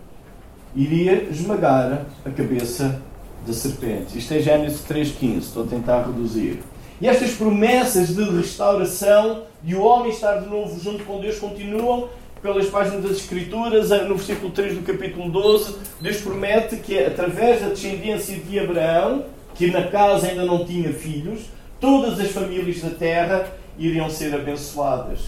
iria 0.76 1.24
esmagar 1.24 2.06
a 2.24 2.30
cabeça 2.30 3.02
da 3.46 3.52
serpente. 3.52 4.18
Isto 4.18 4.34
é 4.34 4.38
Gênesis 4.40 4.82
3,15. 4.88 5.38
Estou 5.38 5.64
a 5.64 5.66
tentar 5.66 6.06
reduzir. 6.06 6.60
E 7.00 7.08
estas 7.08 7.32
promessas 7.32 8.14
de 8.14 8.22
restauração, 8.22 9.42
de 9.62 9.74
o 9.74 9.82
homem 9.82 10.10
estar 10.10 10.38
de 10.38 10.48
novo 10.48 10.80
junto 10.80 11.04
com 11.04 11.20
Deus, 11.20 11.38
continuam 11.38 12.08
pelas 12.40 12.66
páginas 12.68 13.02
das 13.02 13.16
Escrituras, 13.18 13.90
no 13.90 14.16
versículo 14.16 14.50
3 14.52 14.76
do 14.76 14.82
capítulo 14.82 15.30
12. 15.30 15.76
Deus 16.00 16.18
promete 16.18 16.76
que, 16.76 16.98
através 16.98 17.60
da 17.60 17.68
descendência 17.68 18.36
de 18.36 18.58
Abraão, 18.58 19.24
que 19.54 19.70
na 19.70 19.88
casa 19.88 20.28
ainda 20.28 20.44
não 20.44 20.64
tinha 20.64 20.92
filhos, 20.92 21.42
todas 21.80 22.20
as 22.20 22.30
famílias 22.30 22.80
da 22.80 22.90
terra 22.90 23.46
iriam 23.78 24.08
ser 24.08 24.34
abençoadas. 24.34 25.20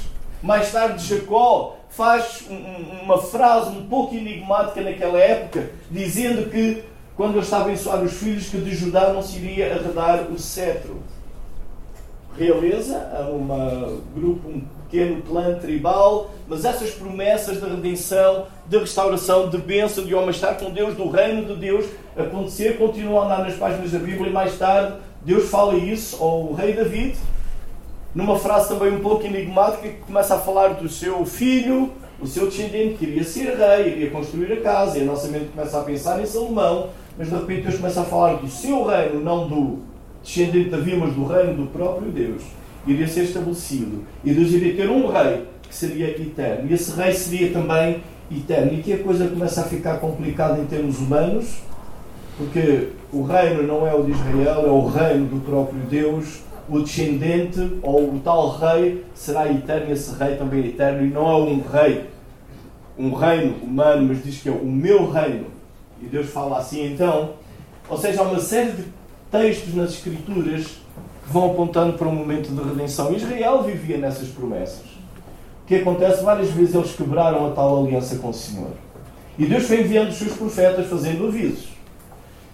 Mais 0.43 0.71
tarde, 0.71 1.05
Jacó 1.07 1.77
faz 1.89 2.45
uma 3.03 3.19
frase 3.19 3.71
um 3.71 3.87
pouco 3.87 4.15
enigmática 4.15 4.83
naquela 4.83 5.19
época, 5.19 5.71
dizendo 5.91 6.51
que 6.51 6.83
quando 7.17 7.33
ele 7.33 7.41
está 7.41 7.59
a 7.59 7.61
abençoar 7.63 8.03
os 8.03 8.13
filhos, 8.13 8.49
que 8.49 8.59
de 8.59 8.75
Judá 8.75 9.13
não 9.13 9.23
se 9.23 9.39
iria 9.39 9.75
arredar 9.75 10.31
o 10.31 10.39
cetro. 10.39 10.99
Realeza, 12.37 12.99
um 13.33 14.01
grupo, 14.15 14.49
um 14.49 14.61
pequeno 14.85 15.23
clã 15.23 15.55
tribal, 15.55 16.31
mas 16.47 16.67
essas 16.67 16.91
promessas 16.91 17.59
de 17.59 17.67
redenção, 17.67 18.47
de 18.67 18.77
restauração, 18.77 19.49
de 19.49 19.57
bênção, 19.57 20.05
de 20.05 20.15
homem 20.15 20.31
estar 20.31 20.55
com 20.55 20.71
Deus, 20.71 20.95
do 20.95 21.09
reino 21.09 21.47
de 21.47 21.57
Deus 21.57 21.87
acontecer, 22.15 22.77
continuam 22.77 23.23
a 23.23 23.25
andar 23.25 23.45
nas 23.45 23.55
páginas 23.55 23.91
da 23.91 23.99
Bíblia 23.99 24.29
e 24.29 24.33
mais 24.33 24.59
tarde 24.59 24.99
Deus 25.27 25.49
fala 25.49 25.75
isso 25.77 26.23
ao 26.23 26.53
rei 26.53 26.73
David, 26.73 27.17
numa 28.15 28.39
frase 28.39 28.69
também 28.69 28.93
um 28.93 29.01
pouco 29.01 29.27
enigmática, 29.27 29.89
que 29.89 30.01
começa 30.03 30.37
a 30.37 30.39
falar 30.39 30.75
do 30.75 30.89
seu 30.89 31.27
filho, 31.27 31.91
o 32.21 32.27
seu 32.27 32.47
descendente, 32.47 32.95
que 32.95 33.07
iria 33.07 33.25
ser 33.25 33.57
rei, 33.57 33.89
iria 33.89 34.11
construir 34.11 34.53
a 34.53 34.61
casa, 34.61 34.99
e 34.99 35.03
a 35.03 35.05
nossa 35.05 35.27
mente 35.27 35.47
começa 35.47 35.81
a 35.81 35.83
pensar 35.83 36.21
em 36.21 36.27
Salomão, 36.27 36.91
mas 37.19 37.29
de 37.29 37.35
repente 37.35 37.63
Deus 37.63 37.77
começa 37.77 38.01
a 38.01 38.05
falar 38.05 38.35
do 38.35 38.49
seu 38.49 38.85
reino, 38.85 39.21
não 39.21 39.49
do 39.49 39.79
descendente 40.23 40.65
de 40.65 40.71
Davi, 40.71 40.97
mas 40.97 41.15
do 41.15 41.25
reino 41.25 41.55
do 41.55 41.67
próprio 41.71 42.11
Deus, 42.11 42.43
iria 42.87 43.07
ser 43.07 43.25
estabelecido. 43.25 44.05
E 44.25 44.33
Deus 44.33 44.51
iria 44.53 44.75
ter 44.75 44.91
um 44.91 45.07
rei 45.09 45.45
que 45.63 45.75
seria 45.75 46.11
eterno. 46.11 46.69
E 46.69 46.75
esse 46.75 46.93
rei 46.97 47.13
seria 47.13 47.53
também 47.53 48.03
eterno. 48.31 48.73
E 48.73 48.81
aqui 48.81 48.93
a 48.93 48.99
coisa 48.99 49.29
começa 49.29 49.63
a 49.63 49.65
ficar 49.65 49.99
complicada 49.99 50.61
em 50.61 50.67
termos 50.67 50.99
humanos, 50.99 51.59
porque 52.37 52.89
o 53.13 53.23
reino 53.23 53.63
não 53.63 53.87
é 53.87 53.95
o 53.95 54.03
de 54.03 54.13
Israel, 54.13 54.67
é 54.67 54.71
o 54.71 54.87
reino 54.87 55.27
do 55.27 55.41
próprio 55.45 55.81
Deus. 55.89 56.41
O 56.69 56.81
descendente 56.81 57.79
ou 57.81 58.15
o 58.15 58.21
tal 58.25 58.59
rei 58.59 59.05
será 59.15 59.51
eterno, 59.51 59.93
esse 59.93 60.19
rei 60.19 60.35
também 60.35 60.65
é 60.65 60.67
eterno, 60.67 61.07
e 61.07 61.11
não 61.11 61.31
é 61.31 61.37
um 61.37 61.61
rei, 61.61 62.05
um 62.99 63.15
reino 63.15 63.55
humano, 63.63 64.09
mas 64.09 64.25
diz 64.25 64.43
que 64.43 64.49
é 64.49 64.53
o 64.53 64.67
meu 64.67 65.09
reino 65.09 65.56
e 66.01 66.07
Deus 66.07 66.29
fala 66.29 66.59
assim 66.59 66.93
então. 66.93 67.35
Ou 67.89 67.97
seja, 67.97 68.21
há 68.21 68.25
uma 68.25 68.41
série 68.41 68.73
de 68.73 68.85
textos 69.31 69.75
nas 69.75 69.91
Escrituras 69.91 70.67
que 70.67 71.33
vão 71.33 71.51
apontando 71.51 71.97
para 71.97 72.09
um 72.09 72.15
momento 72.15 72.49
de 72.49 72.63
redenção. 72.63 73.15
Israel 73.15 73.63
vivia 73.63 73.99
nessas 73.99 74.29
promessas. 74.29 74.85
O 75.63 75.67
que 75.67 75.77
acontece? 75.77 76.23
Várias 76.23 76.51
vezes 76.51 76.75
eles 76.75 76.95
quebraram 76.95 77.47
a 77.47 77.51
tal 77.51 77.85
aliança 77.85 78.17
com 78.17 78.31
o 78.31 78.35
Senhor. 78.35 78.71
E 79.39 79.47
Deus 79.47 79.65
foi 79.65 79.81
enviando 79.81 80.11
os 80.11 80.17
seus 80.17 80.33
profetas 80.33 80.87
fazendo 80.87 81.27
avisos. 81.27 81.69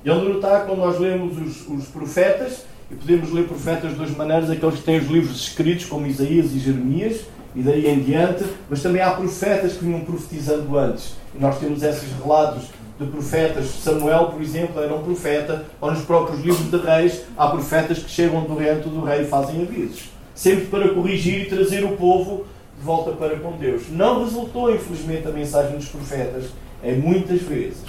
E 0.04 0.11
onde 0.11 0.32
notar, 0.32 0.66
quando 0.66 0.78
nós 0.78 0.99
lemos 0.99 1.37
os, 1.38 1.68
os 1.68 1.87
profetas, 1.88 2.64
e 2.90 2.94
podemos 2.94 3.32
ler 3.32 3.46
profetas 3.46 3.90
de 3.90 3.96
duas 3.96 4.11
maneiras, 4.11 4.50
aqueles 4.50 4.76
que 4.76 4.82
têm 4.82 4.99
os 4.99 5.06
livros 5.06 5.37
escritos, 5.37 5.87
como 5.87 6.06
Isaías 6.06 6.52
e 6.52 6.58
Jeremias, 6.58 7.20
e 7.54 7.62
daí 7.62 7.87
em 7.87 8.00
diante, 8.00 8.44
mas 8.68 8.82
também 8.82 9.02
há 9.02 9.11
profetas 9.11 9.75
que 9.75 9.84
vinham 9.84 10.00
profetizando 10.00 10.76
antes. 10.76 11.14
E 11.34 11.40
nós 11.40 11.58
temos 11.58 11.82
esses 11.82 12.11
relatos 12.20 12.64
de 13.02 13.11
profetas. 13.11 13.66
Samuel, 13.66 14.26
por 14.26 14.40
exemplo, 14.40 14.82
era 14.82 14.94
um 14.94 15.02
profeta, 15.02 15.64
ou 15.80 15.90
nos 15.90 16.04
próprios 16.04 16.40
livros 16.40 16.71
de 16.71 16.76
reis, 16.76 17.23
há 17.37 17.49
profetas 17.49 17.99
que 17.99 18.11
chegam 18.11 18.44
do 18.44 18.54
reino 18.54 18.82
do 18.82 19.02
rei 19.02 19.23
e 19.23 19.26
fazem 19.26 19.62
avisos. 19.62 20.11
Sempre 20.35 20.66
para 20.66 20.88
corrigir 20.88 21.42
e 21.42 21.44
trazer 21.47 21.85
o 21.85 21.97
povo 21.97 22.47
de 22.78 22.85
volta 22.85 23.12
para 23.12 23.37
com 23.38 23.52
Deus. 23.52 23.82
Não 23.90 24.25
resultou, 24.25 24.75
infelizmente, 24.75 25.28
a 25.28 25.30
mensagem 25.30 25.76
dos 25.76 25.88
profetas, 25.88 26.44
é 26.82 26.92
muitas 26.92 27.42
vezes. 27.42 27.82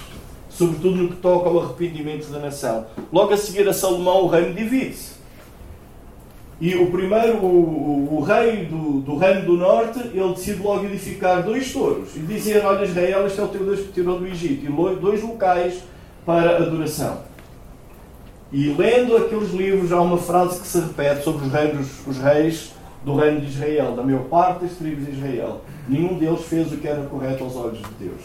Sobretudo 0.50 0.96
no 0.96 1.10
que 1.10 1.16
toca 1.16 1.50
ao 1.50 1.60
arrependimento 1.60 2.28
da 2.32 2.40
nação. 2.40 2.86
Logo 3.12 3.34
a 3.34 3.38
seguir 3.38 3.68
a 3.68 3.74
Salomão, 3.74 4.24
o 4.24 4.28
reino 4.28 4.54
divide-se. 4.54 5.13
E 6.64 6.76
o 6.76 6.90
primeiro, 6.90 7.40
o, 7.40 8.20
o, 8.20 8.22
rei 8.22 8.64
do, 8.64 9.02
do, 9.02 9.18
reino 9.18 9.42
do 9.42 9.58
norte, 9.58 10.00
ele 10.00 10.30
decide 10.30 10.64
logo 10.64 10.86
edificar 10.86 11.44
dois 11.44 11.74
touros 11.74 12.16
e 12.16 12.20
dizer: 12.20 12.66
Olha, 12.66 12.86
Israel, 12.86 13.28
este 13.28 13.42
é 13.42 13.44
o 13.44 13.50
teu 13.50 13.66
Deus 13.66 13.82
que 13.82 13.92
tirou 13.92 14.18
do 14.18 14.26
Egito. 14.26 14.66
E 14.66 14.96
dois 14.96 15.22
locais 15.22 15.84
para 16.26 16.56
adoração. 16.56 17.18
E 18.50 18.70
lendo 18.70 19.18
aqueles 19.18 19.52
livros, 19.52 19.92
há 19.92 20.00
uma 20.00 20.18
frase 20.18 20.62
que 20.62 20.66
se 20.66 20.80
repete 20.80 21.26
sobre 21.26 21.48
os, 21.48 21.52
reinos, 21.52 21.88
os 22.08 22.18
reis 22.18 22.72
do 23.04 23.14
reino 23.14 23.42
de 23.42 23.48
Israel, 23.48 23.92
da 23.98 24.02
maior 24.02 24.24
parte 24.30 24.64
das 24.64 24.78
tribos 24.78 25.06
de 25.06 25.12
Israel. 25.12 25.60
Nenhum 25.86 26.18
deles 26.18 26.46
fez 26.46 26.72
o 26.72 26.78
que 26.78 26.88
era 26.88 27.04
correto 27.08 27.44
aos 27.44 27.58
olhos 27.58 27.80
de 27.80 28.06
Deus. 28.06 28.22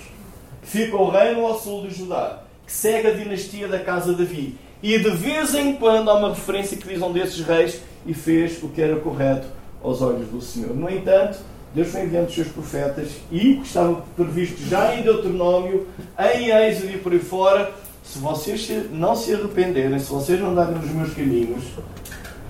Fica 0.62 0.96
o 0.96 1.10
reino 1.10 1.44
ao 1.44 1.58
sul 1.58 1.88
de 1.88 1.92
Judá, 1.92 2.44
que 2.64 2.72
segue 2.72 3.08
a 3.08 3.14
dinastia 3.14 3.66
da 3.66 3.80
casa 3.80 4.14
de 4.14 4.24
Davi. 4.24 4.56
E 4.80 4.96
de 4.96 5.10
vez 5.10 5.56
em 5.56 5.72
quando 5.72 6.08
há 6.08 6.14
uma 6.14 6.28
referência 6.28 6.76
que 6.76 6.86
diz 6.86 7.02
um 7.02 7.10
desses 7.10 7.40
reis 7.40 7.82
e 8.06 8.14
fez 8.14 8.62
o 8.62 8.68
que 8.68 8.80
era 8.80 8.96
correto 8.96 9.46
aos 9.82 10.02
olhos 10.02 10.28
do 10.28 10.40
Senhor. 10.40 10.74
No 10.74 10.90
entanto, 10.90 11.38
Deus 11.74 11.88
foi 11.88 12.02
enviando 12.02 12.28
os 12.28 12.34
seus 12.34 12.48
profetas 12.48 13.08
e 13.30 13.54
o 13.54 13.60
que 13.60 13.66
estava 13.66 14.02
previsto 14.16 14.60
já 14.68 14.94
em 14.94 15.02
Deuteronômio, 15.02 15.86
em 16.34 16.50
Êxodo 16.50 16.92
e 16.92 16.98
por 16.98 17.12
aí 17.12 17.18
fora, 17.18 17.72
se 18.02 18.18
vocês 18.18 18.90
não 18.90 19.14
se 19.14 19.34
arrependerem, 19.34 19.98
se 19.98 20.10
vocês 20.10 20.40
não 20.40 20.54
darem 20.54 20.74
nos 20.76 20.90
meus 20.90 21.12
caminhos, 21.12 21.64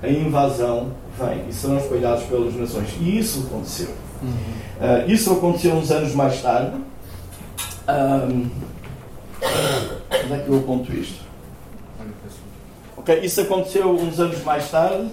a 0.02 0.09
invasão 0.09 0.93
vem 1.19 1.49
e 1.49 1.52
serão 1.52 1.78
espalhados 1.78 2.25
pelas 2.25 2.55
nações. 2.55 2.88
E 3.00 3.19
isso 3.19 3.45
aconteceu. 3.47 3.88
Uhum. 4.23 4.28
Uh, 4.28 5.11
isso 5.11 5.33
aconteceu 5.33 5.75
uns 5.75 5.90
anos 5.90 6.14
mais 6.14 6.40
tarde. 6.40 6.76
Um, 7.88 8.50
onde 10.25 10.33
é 10.33 10.38
que 10.45 10.49
eu 10.49 10.59
aponto 10.59 10.93
isto? 10.93 11.25
Ok, 12.97 13.21
isso 13.23 13.40
aconteceu 13.40 13.90
uns 13.90 14.21
anos 14.21 14.43
mais 14.45 14.71
tarde. 14.71 15.09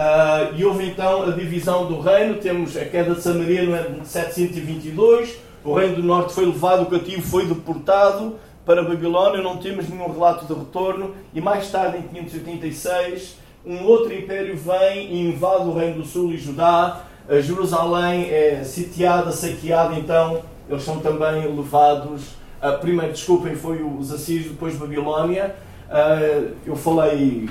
Uh, 0.00 0.56
e 0.56 0.64
houve 0.64 0.86
então 0.86 1.24
a 1.24 1.30
divisão 1.32 1.84
do 1.84 2.00
reino. 2.00 2.36
Temos 2.36 2.74
a 2.74 2.86
queda 2.86 3.14
de 3.14 3.20
Samaria 3.20 3.64
no 3.64 3.74
ano 3.74 4.00
de 4.00 4.08
722. 4.08 5.36
O 5.62 5.74
reino 5.74 5.96
do 5.96 6.02
norte 6.02 6.32
foi 6.32 6.46
levado 6.46 6.86
cativo, 6.86 7.20
foi 7.20 7.44
deportado 7.44 8.36
para 8.64 8.80
a 8.80 8.84
Babilónia. 8.84 9.42
Não 9.42 9.58
temos 9.58 9.90
nenhum 9.90 10.10
relato 10.10 10.46
de 10.46 10.58
retorno. 10.58 11.14
E 11.34 11.40
mais 11.42 11.70
tarde, 11.70 11.98
em 11.98 12.02
586, 12.02 13.36
um 13.66 13.84
outro 13.84 14.14
império 14.14 14.56
vem 14.56 15.12
e 15.12 15.28
invade 15.28 15.68
o 15.68 15.74
reino 15.74 16.00
do 16.00 16.06
sul 16.06 16.32
e 16.32 16.38
Judá. 16.38 17.02
A 17.28 17.38
Jerusalém 17.38 18.30
é 18.30 18.64
sitiada, 18.64 19.30
saqueada. 19.30 19.96
Então, 19.96 20.40
eles 20.66 20.82
são 20.82 21.00
também 21.00 21.46
levados. 21.54 22.22
Uh, 22.62 22.78
primeiro, 22.80 23.12
desculpem, 23.12 23.54
foi 23.54 23.82
os 23.82 24.10
Assírios, 24.10 24.46
depois 24.46 24.74
Babilónia. 24.76 25.54
Uh, 25.90 26.54
eu 26.64 26.74
falei 26.74 27.50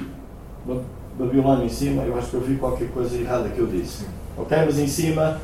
Babilônia 1.19 1.65
em 1.65 1.69
cima, 1.69 2.03
eu 2.03 2.17
acho 2.17 2.29
que 2.29 2.35
eu 2.35 2.41
vi 2.41 2.55
qualquer 2.55 2.89
coisa 2.89 3.17
errada 3.17 3.49
que 3.49 3.59
eu 3.59 3.67
disse. 3.67 4.05
Ok? 4.38 4.57
Mas 4.65 4.79
em 4.79 4.88
cima, 4.88 5.39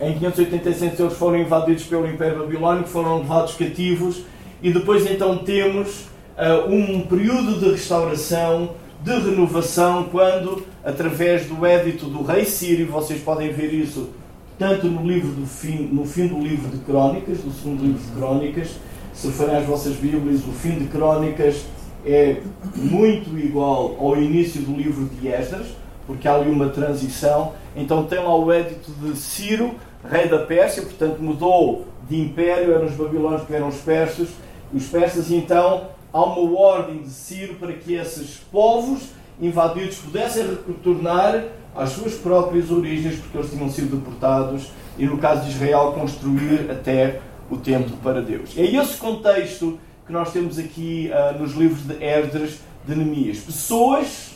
em 0.00 0.12
586 0.14 1.00
eles 1.00 1.12
foram 1.14 1.38
invadidos 1.38 1.84
pelo 1.84 2.06
Império 2.06 2.38
Babilónico, 2.38 2.88
foram 2.88 3.18
levados 3.18 3.54
cativos 3.54 4.22
e 4.62 4.72
depois 4.72 5.10
então 5.10 5.38
temos 5.38 6.06
uh, 6.36 6.70
um 6.70 7.00
período 7.02 7.58
de 7.58 7.70
restauração, 7.70 8.70
de 9.02 9.12
renovação, 9.12 10.04
quando, 10.04 10.62
através 10.84 11.46
do 11.46 11.64
édito 11.64 12.06
do 12.06 12.22
rei 12.22 12.44
Sírio, 12.44 12.86
vocês 12.86 13.20
podem 13.20 13.50
ver 13.50 13.72
isso 13.72 14.10
tanto 14.58 14.86
no 14.86 15.02
livro 15.02 15.30
do 15.30 15.46
fim, 15.46 15.88
no 15.90 16.04
fim 16.04 16.26
do 16.26 16.38
livro 16.38 16.68
de 16.68 16.78
Crónicas, 16.84 17.38
do 17.38 17.50
segundo 17.50 17.82
livro 17.82 17.98
de 17.98 18.12
Crónicas, 18.12 18.68
se 19.14 19.28
forem 19.30 19.56
as 19.56 19.64
vossas 19.64 19.96
Bíblias, 19.96 20.40
o 20.46 20.52
fim 20.52 20.78
de 20.78 20.84
Crónicas 20.84 21.64
é 22.04 22.40
muito 22.74 23.38
igual 23.38 23.96
ao 23.98 24.16
início 24.16 24.60
do 24.62 24.72
livro 24.72 25.06
de 25.06 25.28
Esdras, 25.28 25.66
porque 26.06 26.26
há 26.26 26.34
ali 26.34 26.50
uma 26.50 26.68
transição. 26.68 27.52
Então 27.76 28.04
tem 28.04 28.18
lá 28.18 28.34
o 28.34 28.50
édito 28.50 28.90
de 28.92 29.16
Ciro, 29.16 29.74
rei 30.08 30.28
da 30.28 30.38
Pérsia, 30.38 30.82
portanto 30.82 31.18
mudou 31.20 31.86
de 32.08 32.20
império, 32.20 32.72
eram 32.74 32.86
os 32.86 32.94
babilônios 32.94 33.42
que 33.42 33.54
eram 33.54 33.68
os 33.68 33.76
persas. 33.76 34.28
Os 34.72 34.86
persas, 34.86 35.30
então, 35.30 35.88
há 36.12 36.22
uma 36.22 36.58
ordem 36.58 37.02
de 37.02 37.10
Ciro 37.10 37.54
para 37.54 37.72
que 37.72 37.94
esses 37.94 38.40
povos 38.50 39.10
invadidos 39.40 39.96
pudessem 39.98 40.44
retornar 40.66 41.44
às 41.74 41.90
suas 41.90 42.14
próprias 42.14 42.70
origens, 42.70 43.16
porque 43.16 43.38
eles 43.38 43.50
tinham 43.50 43.70
sido 43.70 43.96
deportados, 43.96 44.70
e 44.98 45.06
no 45.06 45.18
caso 45.18 45.44
de 45.44 45.50
Israel, 45.50 45.92
construir 45.92 46.70
até 46.70 47.20
o 47.50 47.56
templo 47.56 47.96
para 48.02 48.20
Deus. 48.20 48.56
É 48.56 48.62
esse 48.64 48.96
contexto 48.96 49.78
que 50.10 50.12
nós 50.12 50.32
temos 50.32 50.58
aqui 50.58 51.08
uh, 51.12 51.38
nos 51.38 51.54
livros 51.54 51.86
de 51.86 52.04
Esdras 52.04 52.58
de 52.84 52.96
Neemias. 52.96 53.38
Pessoas 53.38 54.32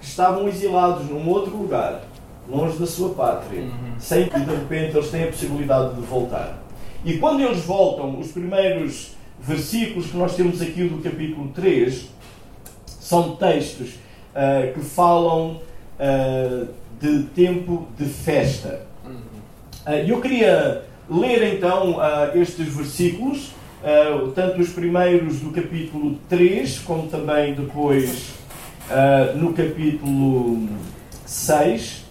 que 0.00 0.06
estavam 0.06 0.48
exilados 0.48 1.06
num 1.10 1.28
outro 1.28 1.54
lugar, 1.54 2.02
longe 2.48 2.78
da 2.78 2.86
sua 2.86 3.10
pátria, 3.10 3.60
uhum. 3.60 3.94
sem 3.98 4.26
que 4.26 4.40
de 4.40 4.50
repente 4.50 4.96
eles 4.96 5.10
tenham 5.10 5.28
a 5.28 5.32
possibilidade 5.32 5.96
de 5.96 6.00
voltar. 6.00 6.58
E 7.04 7.18
quando 7.18 7.42
eles 7.42 7.62
voltam, 7.62 8.18
os 8.18 8.32
primeiros 8.32 9.10
versículos 9.38 10.06
que 10.06 10.16
nós 10.16 10.34
temos 10.34 10.62
aqui 10.62 10.84
do 10.84 11.02
capítulo 11.02 11.48
3 11.54 12.08
são 12.86 13.36
textos 13.36 13.90
uh, 13.90 14.72
que 14.72 14.80
falam 14.80 15.60
uh, 16.00 16.68
de 16.98 17.24
tempo 17.34 17.86
de 17.98 18.06
festa. 18.06 18.80
Uh, 19.04 19.90
eu 20.08 20.22
queria 20.22 20.84
ler 21.10 21.54
então 21.54 21.98
estes 22.34 22.66
versículos, 22.74 23.52
tanto 24.34 24.60
os 24.60 24.70
primeiros 24.70 25.40
do 25.40 25.50
capítulo 25.50 26.18
3, 26.28 26.78
como 26.80 27.08
também 27.08 27.54
depois 27.54 28.34
no 29.36 29.52
capítulo 29.52 30.68
6 31.24 32.04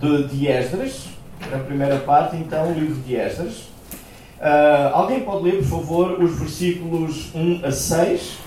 de, 0.00 0.24
de 0.24 0.48
Esdras, 0.48 1.08
a 1.52 1.58
primeira 1.58 1.98
parte, 1.98 2.36
então, 2.36 2.70
o 2.70 2.74
livro 2.74 3.00
de 3.02 3.16
Esdras. 3.16 3.70
Uh, 4.40 4.94
alguém 4.94 5.20
pode 5.20 5.44
ler, 5.44 5.56
por 5.58 5.64
favor, 5.64 6.22
os 6.22 6.38
versículos 6.38 7.34
1 7.34 7.66
a 7.66 7.70
6? 7.70 8.38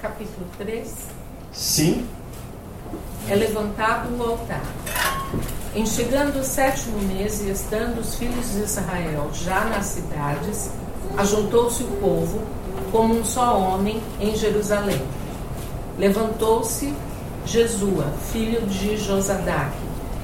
Capítulo 0.00 0.46
3. 0.56 1.08
Sim. 1.52 2.06
É 3.28 3.34
levantado 3.34 4.16
o 4.16 4.22
altar. 4.22 4.62
Em 5.76 5.84
chegando 5.84 6.40
o 6.40 6.42
sétimo 6.42 6.98
mês 7.02 7.42
e 7.42 7.50
estando 7.50 8.00
os 8.00 8.14
filhos 8.14 8.50
de 8.52 8.60
Israel 8.60 9.28
já 9.34 9.66
nas 9.66 9.84
cidades, 9.84 10.70
ajuntou-se 11.18 11.82
o 11.82 11.88
povo 12.00 12.40
como 12.90 13.14
um 13.14 13.22
só 13.22 13.58
homem 13.58 14.02
em 14.18 14.34
Jerusalém. 14.34 15.02
Levantou-se 15.98 16.94
Jesua, 17.44 18.06
filho 18.32 18.62
de 18.62 18.96
Josadac, 18.96 19.70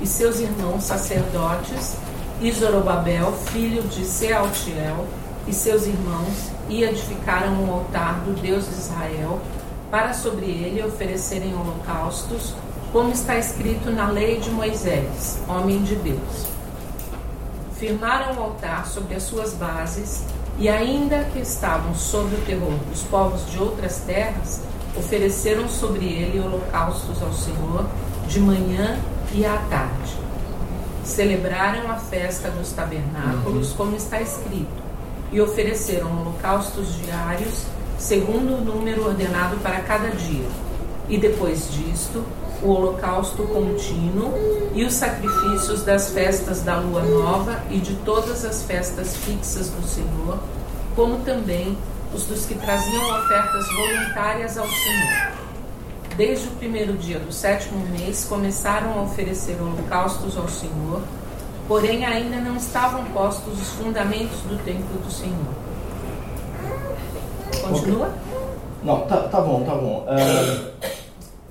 e 0.01 0.07
seus 0.07 0.41
irmãos 0.41 0.85
sacerdotes, 0.85 1.97
e 2.41 2.51
Zorobabel, 2.51 3.35
filho 3.53 3.83
de 3.83 4.07
Sealtiel, 4.07 5.07
e 5.47 5.53
seus 5.53 5.87
irmãos, 5.87 6.51
e 6.71 6.83
edificaram 6.83 7.63
um 7.63 7.71
altar 7.71 8.21
do 8.21 8.33
Deus 8.41 8.65
de 8.65 8.73
Israel, 8.73 9.39
para 9.91 10.15
sobre 10.15 10.47
ele 10.47 10.83
oferecerem 10.83 11.53
holocaustos, 11.55 12.55
como 12.93 13.11
está 13.11 13.39
escrito 13.39 13.91
na 13.91 14.11
lei 14.11 14.39
de 14.39 14.51
Moisés, 14.51 15.41
homem 15.49 15.83
de 15.83 15.97
Deus. 15.97 16.47
Firmaram 17.77 18.39
o 18.39 18.43
altar 18.43 18.87
sobre 18.87 19.15
as 19.15 19.23
suas 19.23 19.55
bases, 19.55 20.23
e 20.59 20.69
ainda 20.69 21.25
que 21.33 21.39
estavam 21.39 21.95
sob 21.95 22.35
o 22.35 22.41
terror 22.43 22.75
dos 22.91 23.03
povos 23.05 23.51
de 23.51 23.59
outras 23.59 24.01
terras, 24.01 24.61
ofereceram 24.95 25.67
sobre 25.71 26.05
ele 26.05 26.39
holocaustos 26.39 27.23
ao 27.23 27.33
Senhor 27.33 27.87
de 28.29 28.39
manhã 28.39 29.01
e 29.33 29.47
à 29.47 29.57
tarde. 29.71 30.15
Celebraram 31.03 31.91
a 31.91 31.97
festa 31.97 32.51
dos 32.51 32.73
tabernáculos, 32.73 33.71
uhum. 33.71 33.77
como 33.79 33.97
está 33.97 34.21
escrito, 34.21 34.83
e 35.33 35.41
ofereceram 35.41 36.21
holocaustos 36.21 36.95
diários, 36.97 37.65
segundo 37.99 38.59
o 38.59 38.61
número 38.61 39.07
ordenado 39.07 39.57
para 39.63 39.81
cada 39.81 40.11
dia. 40.11 40.47
E 41.09 41.17
depois 41.17 41.73
disto, 41.73 42.23
o 42.63 42.71
holocausto 42.71 43.43
contínuo 43.45 44.33
e 44.75 44.85
os 44.85 44.95
sacrifícios 44.95 45.85
das 45.85 46.11
festas 46.11 46.63
da 46.63 46.77
lua 46.79 47.03
nova 47.03 47.63
e 47.71 47.79
de 47.79 47.95
todas 47.97 48.45
as 48.45 48.63
festas 48.63 49.17
fixas 49.17 49.69
do 49.69 49.87
Senhor, 49.87 50.39
como 50.95 51.19
também 51.25 51.77
os 52.15 52.25
dos 52.25 52.47
que 52.47 52.55
traziam 52.55 53.03
ofertas 53.19 53.67
voluntárias 53.75 54.59
ao 54.59 54.67
Senhor. 54.67 55.33
Desde 56.17 56.49
o 56.49 56.51
primeiro 56.53 56.93
dia 56.95 57.19
do 57.19 57.33
sétimo 57.33 57.87
mês 57.87 58.25
começaram 58.25 58.99
a 58.99 59.03
oferecer 59.03 59.57
holocaustos 59.61 60.37
ao 60.37 60.47
Senhor, 60.47 61.03
porém 61.67 62.05
ainda 62.05 62.37
não 62.37 62.57
estavam 62.57 63.05
postos 63.07 63.61
os 63.61 63.69
fundamentos 63.71 64.41
do 64.43 64.63
templo 64.63 64.99
do 64.99 65.11
Senhor. 65.11 65.55
Continua? 67.63 68.07
Okay. 68.09 68.19
Não, 68.85 69.01
tá, 69.03 69.17
tá 69.29 69.41
bom, 69.41 69.65
tá 69.65 69.75
bom. 69.75 70.07
Uh, 70.09 70.92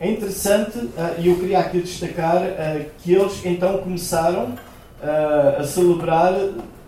é 0.02 0.10
interessante 0.10 0.80
uh, 0.80 0.92
e 1.20 1.28
eu 1.28 1.36
queria 1.36 1.60
aqui 1.60 1.80
destacar 1.80 2.42
uh, 2.42 2.86
que 2.98 3.14
eles 3.14 3.40
então 3.46 3.78
começaram 3.78 4.56
a 5.58 5.64
celebrar, 5.64 6.32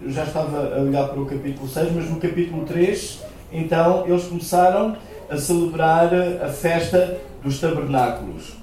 já 0.05 0.23
estava 0.23 0.75
a 0.75 0.81
olhar 0.81 1.07
para 1.07 1.19
o 1.19 1.25
capítulo 1.25 1.67
6, 1.67 1.93
mas 1.95 2.07
no 2.11 2.17
capítulo 2.17 2.63
3 2.63 3.23
então 3.51 4.05
eles 4.07 4.25
começaram 4.25 4.95
a 5.27 5.35
celebrar 5.35 6.11
a 6.43 6.49
festa 6.49 7.17
dos 7.43 7.59
tabernáculos. 7.59 8.53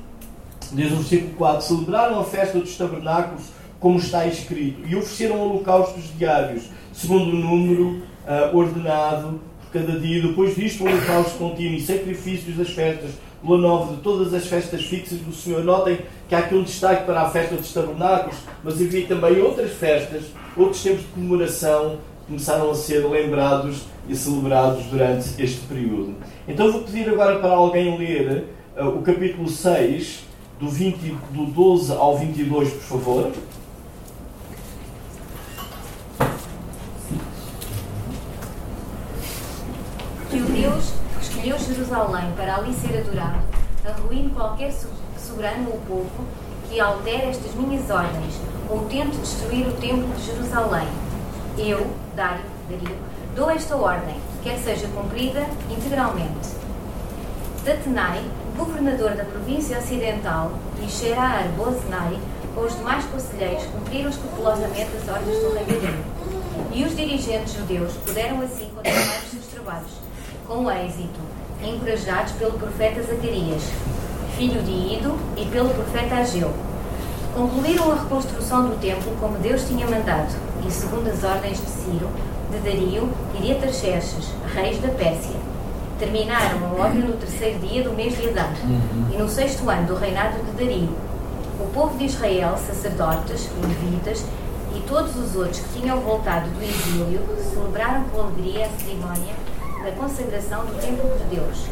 Diz 0.71 0.93
o 0.93 0.97
versículo 0.99 1.35
4: 1.35 1.67
Celebraram 1.67 2.21
a 2.21 2.25
festa 2.25 2.61
dos 2.61 2.77
tabernáculos 2.77 3.47
como 3.81 3.99
está 3.99 4.25
escrito 4.25 4.87
e 4.87 4.95
ofereceram 4.95 5.41
holocaustos 5.41 6.17
diários, 6.17 6.67
segundo 6.93 7.33
o 7.33 7.41
número 7.41 8.03
ordenado 8.53 9.41
por 9.63 9.73
cada 9.73 9.99
dia. 9.99 10.23
Depois 10.23 10.55
disto, 10.55 10.85
o 10.85 10.87
holocausto 10.87 11.39
contínuo 11.39 11.75
e 11.75 11.81
sacrifícios 11.81 12.57
das 12.57 12.71
festas, 12.71 13.11
lua 13.43 13.59
nova, 13.59 13.95
de 13.95 14.03
todas 14.03 14.33
as 14.35 14.47
festas 14.47 14.83
fixas 14.83 15.19
do 15.19 15.33
Senhor. 15.33 15.65
Notem 15.65 16.01
que 16.29 16.35
há 16.35 16.39
aqui 16.39 16.55
um 16.55 16.63
destaque 16.63 17.05
para 17.05 17.23
a 17.23 17.31
festa 17.31 17.57
dos 17.57 17.73
tabernáculos, 17.73 18.37
mas 18.63 18.75
havia 18.75 19.07
também 19.07 19.41
outras 19.41 19.73
festas, 19.73 20.25
outros 20.57 20.83
tempos 20.83 21.03
de 21.03 21.09
comemoração 21.09 21.99
começaram 22.27 22.71
a 22.71 22.75
ser 22.75 23.05
lembrados 23.07 23.83
e 24.09 24.15
celebrados 24.15 24.85
durante 24.85 25.43
este 25.43 25.61
período. 25.67 26.15
Então 26.47 26.71
vou 26.71 26.83
pedir 26.83 27.09
agora 27.09 27.41
para 27.41 27.51
alguém 27.51 27.99
ler 27.99 28.47
uh, 28.77 28.87
o 28.87 29.03
capítulo 29.03 29.49
6, 29.49 30.25
do, 30.61 30.69
20, 30.69 30.99
do 31.33 31.47
12 31.47 31.93
ao 31.93 32.19
22, 32.19 32.69
por 32.71 32.81
favor. 32.81 33.33
Que 40.31 40.37
o 40.37 40.45
Deus 40.45 41.00
escolheu 41.41 41.59
Jerusalém 41.59 42.33
para 42.37 42.57
ali 42.57 42.75
ser 42.75 42.99
adorado, 42.99 43.41
arruine 43.87 44.31
qualquer 44.31 44.73
soberano 45.17 45.71
ou 45.71 45.81
povo 45.89 46.27
que 46.69 46.79
altere 46.79 47.31
estas 47.31 47.55
minhas 47.55 47.89
ordens 47.89 48.35
ou 48.69 48.85
tente 48.85 49.17
destruir 49.17 49.67
o 49.67 49.73
templo 49.73 50.07
de 50.15 50.23
Jerusalém. 50.23 50.87
Eu, 51.57 51.91
Dário, 52.15 52.45
Dario, 52.69 52.97
Dou 53.35 53.51
esta 53.51 53.75
ordem, 53.75 54.17
quer 54.43 54.59
seja 54.59 54.87
cumprida 54.89 55.47
integralmente. 55.71 56.51
Tatenai, 57.65 58.23
governador 58.57 59.13
da 59.13 59.25
província 59.25 59.79
ocidental, 59.79 60.53
e 60.83 60.91
Sherar 60.91 61.49
Bozenai, 61.57 62.19
com 62.55 62.63
os 62.63 62.77
demais 62.77 63.05
conselheiros, 63.07 63.65
cumpriram 63.67 64.11
escrupulosamente 64.11 64.91
as 64.97 65.09
ordens 65.09 65.39
do 65.39 65.55
rei 65.55 65.81
Dario. 65.81 66.05
E 66.73 66.85
os 66.85 66.97
dirigentes 66.97 67.55
judeus 67.55 67.93
puderam 68.05 68.43
assim 68.43 68.69
continuar 68.75 69.19
os 69.19 69.31
seus 69.31 69.47
trabalhos, 69.47 70.10
com 70.51 70.69
êxito, 70.69 71.21
encorajados 71.63 72.33
pelo 72.33 72.59
profeta 72.59 73.01
Zacarias, 73.01 73.63
filho 74.37 74.61
de 74.65 74.97
Ido, 74.97 75.17
e 75.37 75.47
pelo 75.47 75.69
profeta 75.69 76.17
Ageu. 76.17 76.53
Concluíram 77.33 77.93
a 77.93 77.95
reconstrução 77.95 78.67
do 78.67 78.81
templo 78.81 79.13
como 79.21 79.39
Deus 79.39 79.63
tinha 79.69 79.87
mandado, 79.87 80.35
e 80.67 80.71
segundo 80.73 81.09
as 81.09 81.23
ordens 81.23 81.61
de 81.61 81.71
Ciro, 81.71 82.09
de 82.51 82.59
Dario 82.59 83.09
e 83.39 83.43
de 83.43 83.53
Atarxerxes, 83.53 84.35
reis 84.53 84.81
da 84.83 84.89
Pérsia. 84.89 85.37
Terminaram 86.01 86.67
a 86.67 86.85
obra 86.85 86.99
no 86.99 87.13
terceiro 87.13 87.61
dia 87.61 87.85
do 87.85 87.93
mês 87.93 88.17
de 88.17 88.31
Adar 88.31 88.53
e 89.15 89.17
no 89.17 89.29
sexto 89.29 89.71
ano 89.71 89.87
do 89.87 89.95
reinado 89.95 90.37
de 90.43 90.51
Dario. 90.65 90.97
O 91.61 91.71
povo 91.73 91.97
de 91.97 92.07
Israel, 92.07 92.57
sacerdotes, 92.57 93.49
levitas 93.63 94.25
e 94.75 94.81
todos 94.81 95.15
os 95.15 95.37
outros 95.37 95.61
que 95.61 95.81
tinham 95.81 96.01
voltado 96.01 96.49
do 96.51 96.61
exílio 96.61 97.21
celebraram 97.53 98.03
com 98.11 98.23
alegria 98.23 98.67
a 98.67 98.81
cerimónia 98.81 99.50
da 99.83 99.93
consagração 99.93 100.65
do 100.67 100.81
templo 100.81 101.11
de 101.19 101.37
Deus. 101.37 101.67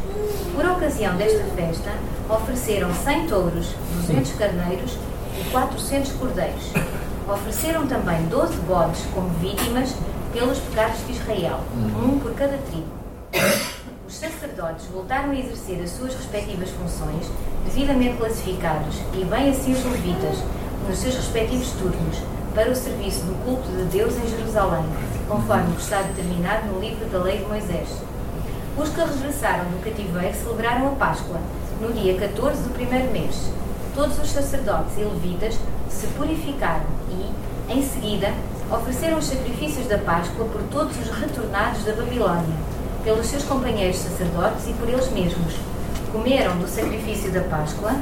Por 0.55 0.65
ocasião 0.65 1.15
desta 1.15 1.43
festa, 1.55 1.91
ofereceram 2.29 2.93
100 2.93 3.27
touros, 3.27 3.75
200 4.07 4.33
carneiros 4.33 4.97
e 5.39 5.49
400 5.51 6.11
cordeiros. 6.13 6.71
Ofereceram 7.27 7.85
também 7.87 8.23
12 8.25 8.55
bodes 8.61 9.05
como 9.13 9.29
vítimas 9.39 9.95
pelos 10.33 10.57
pecados 10.59 11.05
de 11.05 11.13
Israel, 11.13 11.59
uhum. 11.73 12.15
um 12.15 12.19
por 12.19 12.33
cada 12.33 12.57
tribo. 12.57 12.87
Os 14.07 14.15
sacerdotes 14.15 14.87
voltaram 14.87 15.29
a 15.29 15.35
exercer 15.35 15.79
as 15.83 15.91
suas 15.91 16.15
respectivas 16.15 16.71
funções, 16.71 17.27
devidamente 17.63 18.17
classificados, 18.17 18.95
e 19.13 19.23
bem 19.23 19.51
assim 19.51 19.73
os 19.73 19.83
levitas, 19.85 20.37
nos 20.87 20.97
seus 20.97 21.15
respectivos 21.15 21.69
turnos, 21.73 22.17
para 22.55 22.71
o 22.71 22.75
serviço 22.75 23.19
do 23.21 23.35
culto 23.45 23.69
de 23.69 23.83
Deus 23.83 24.15
em 24.17 24.27
Jerusalém, 24.27 24.83
conforme 25.29 25.75
está 25.77 26.01
determinado 26.01 26.65
no 26.65 26.79
livro 26.79 27.05
da 27.05 27.19
Lei 27.19 27.37
de 27.37 27.45
Moisés. 27.45 27.87
Os 28.75 28.89
que 28.89 28.99
regressaram 28.99 29.65
do 29.65 29.83
cativeiro 29.83 30.35
celebraram 30.35 30.87
a 30.87 30.95
Páscoa, 30.95 31.37
no 31.79 31.93
dia 31.93 32.17
14 32.17 32.63
do 32.63 32.73
primeiro 32.73 33.11
mês. 33.11 33.51
Todos 33.93 34.17
os 34.17 34.31
sacerdotes 34.31 34.97
e 34.97 35.01
levitas 35.01 35.59
se 35.87 36.07
purificaram 36.07 36.85
e, 37.11 37.71
em 37.71 37.83
seguida, 37.83 38.33
ofereceram 38.71 39.19
os 39.19 39.25
sacrifícios 39.25 39.87
da 39.87 39.99
Páscoa 39.99 40.45
por 40.45 40.63
todos 40.71 40.97
os 40.97 41.09
retornados 41.09 41.83
da 41.83 41.93
Babilônia, 41.93 42.55
pelos 43.03 43.27
seus 43.27 43.43
companheiros 43.43 43.97
sacerdotes 43.97 44.67
e 44.67 44.73
por 44.73 44.89
eles 44.89 45.11
mesmos. 45.11 45.53
Comeram 46.11 46.57
do 46.57 46.67
sacrifício 46.67 47.31
da 47.31 47.41
Páscoa, 47.41 47.95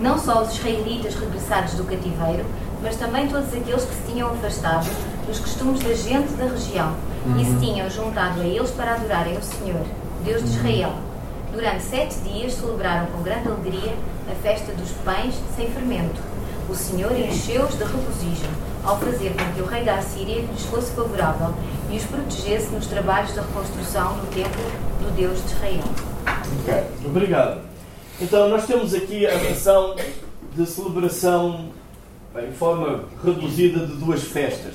não 0.00 0.18
só 0.18 0.42
os 0.42 0.54
israelitas 0.54 1.14
regressados 1.14 1.74
do 1.74 1.84
cativeiro, 1.84 2.46
mas 2.82 2.96
também 2.96 3.28
todos 3.28 3.52
aqueles 3.52 3.84
que 3.84 3.94
se 3.94 4.12
tinham 4.12 4.30
afastado 4.30 4.88
dos 5.26 5.38
costumes 5.40 5.80
da 5.80 5.94
gente 5.94 6.32
da 6.34 6.44
região 6.44 6.94
e 7.38 7.44
se 7.44 7.54
tinham 7.58 7.90
juntado 7.90 8.40
a 8.40 8.44
eles 8.44 8.70
para 8.70 8.94
adorarem 8.94 9.36
o 9.36 9.42
Senhor, 9.42 9.84
Deus 10.24 10.42
de 10.42 10.50
Israel. 10.50 10.92
Durante 11.52 11.82
sete 11.82 12.16
dias 12.20 12.54
celebraram 12.54 13.06
com 13.06 13.22
grande 13.22 13.48
alegria 13.48 13.94
a 14.30 14.34
festa 14.42 14.72
dos 14.72 14.90
pães 15.04 15.34
sem 15.56 15.70
fermento. 15.70 16.20
O 16.68 16.74
Senhor 16.74 17.10
encheu-os 17.12 17.76
de 17.76 17.84
regozijo 17.84 18.48
ao 18.84 18.98
fazer 18.98 19.30
com 19.30 19.52
que 19.54 19.60
o 19.62 19.66
rei 19.66 19.84
da 19.84 19.96
Assíria 19.96 20.42
lhes 20.42 20.62
fosse 20.66 20.92
favorável 20.92 21.54
e 21.90 21.96
os 21.96 22.04
protegesse 22.04 22.68
nos 22.68 22.86
trabalhos 22.86 23.34
da 23.34 23.42
reconstrução 23.42 24.18
do 24.18 24.26
templo 24.34 24.62
do 25.00 25.10
Deus 25.16 25.42
de 25.42 25.52
Israel. 25.52 25.84
Ok, 26.60 26.84
obrigado. 27.04 27.60
Então, 28.20 28.48
nós 28.48 28.66
temos 28.66 28.94
aqui 28.94 29.26
a 29.26 29.36
menção 29.38 29.96
de 30.54 30.66
celebração 30.66 31.70
em 32.36 32.52
forma 32.52 33.04
reduzida 33.24 33.86
de 33.86 33.94
duas 33.96 34.22
festas: 34.22 34.74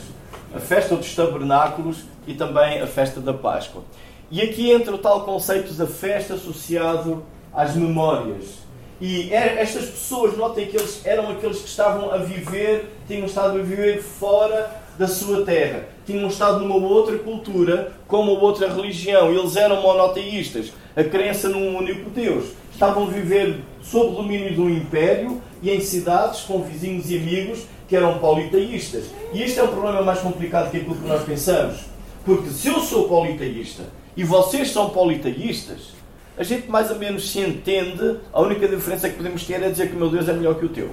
a 0.53 0.59
festa 0.59 0.95
dos 0.95 1.13
tabernáculos 1.15 2.03
e 2.27 2.33
também 2.33 2.81
a 2.81 2.87
festa 2.87 3.19
da 3.19 3.33
Páscoa. 3.33 3.83
E 4.31 4.41
aqui 4.41 4.71
entra 4.71 4.93
o 4.93 4.97
tal 4.97 5.25
conceito 5.25 5.73
da 5.73 5.85
festa 5.85 6.33
associado 6.33 7.23
às 7.53 7.75
memórias. 7.75 8.63
E 9.01 9.33
estas 9.33 9.85
pessoas, 9.85 10.37
notem 10.37 10.67
que 10.67 10.77
eles 10.77 11.05
eram 11.05 11.29
aqueles 11.29 11.59
que 11.59 11.67
estavam 11.67 12.11
a 12.11 12.17
viver, 12.17 12.95
tinham 13.07 13.25
estado 13.25 13.59
a 13.59 13.61
viver 13.61 14.01
fora 14.01 14.81
da 14.97 15.07
sua 15.07 15.43
terra. 15.43 15.85
Tinham 16.05 16.27
estado 16.27 16.59
numa 16.61 16.87
outra 16.87 17.17
cultura, 17.17 17.91
com 18.07 18.21
uma 18.21 18.39
outra 18.39 18.73
religião. 18.73 19.31
Eles 19.31 19.55
eram 19.55 19.81
monoteístas. 19.81 20.71
A 20.95 21.03
crença 21.03 21.49
num 21.49 21.77
único 21.77 22.09
Deus. 22.11 22.51
Estavam 22.71 23.03
a 23.03 23.07
viver 23.07 23.59
sob 23.81 24.13
o 24.13 24.15
domínio 24.21 24.53
de 24.53 24.61
um 24.61 24.69
império 24.69 25.41
e 25.63 25.71
em 25.71 25.79
cidades 25.79 26.41
com 26.41 26.61
vizinhos 26.61 27.09
e 27.09 27.17
amigos 27.17 27.63
que 27.87 27.95
eram 27.95 28.19
politeístas. 28.19 29.05
E 29.33 29.41
este 29.41 29.59
é 29.59 29.63
um 29.63 29.69
problema 29.69 30.01
mais 30.01 30.19
complicado 30.19 30.69
que 30.69 30.77
aquilo 30.77 30.95
que 30.95 31.07
nós 31.07 31.23
pensamos. 31.23 31.85
Porque 32.25 32.49
se 32.49 32.67
eu 32.67 32.79
sou 32.81 33.07
politeísta 33.07 33.83
e 34.15 34.23
vocês 34.23 34.71
são 34.71 34.89
politeístas, 34.89 35.93
a 36.37 36.43
gente 36.43 36.69
mais 36.69 36.91
ou 36.91 36.97
menos 36.97 37.31
se 37.31 37.39
entende. 37.39 38.17
A 38.33 38.41
única 38.41 38.67
diferença 38.67 39.09
que 39.09 39.15
podemos 39.15 39.45
ter 39.45 39.63
é 39.63 39.69
dizer 39.69 39.89
que 39.89 39.95
o 39.95 39.99
meu 39.99 40.09
Deus 40.09 40.27
é 40.27 40.33
melhor 40.33 40.55
que 40.55 40.65
o 40.65 40.69
teu. 40.69 40.91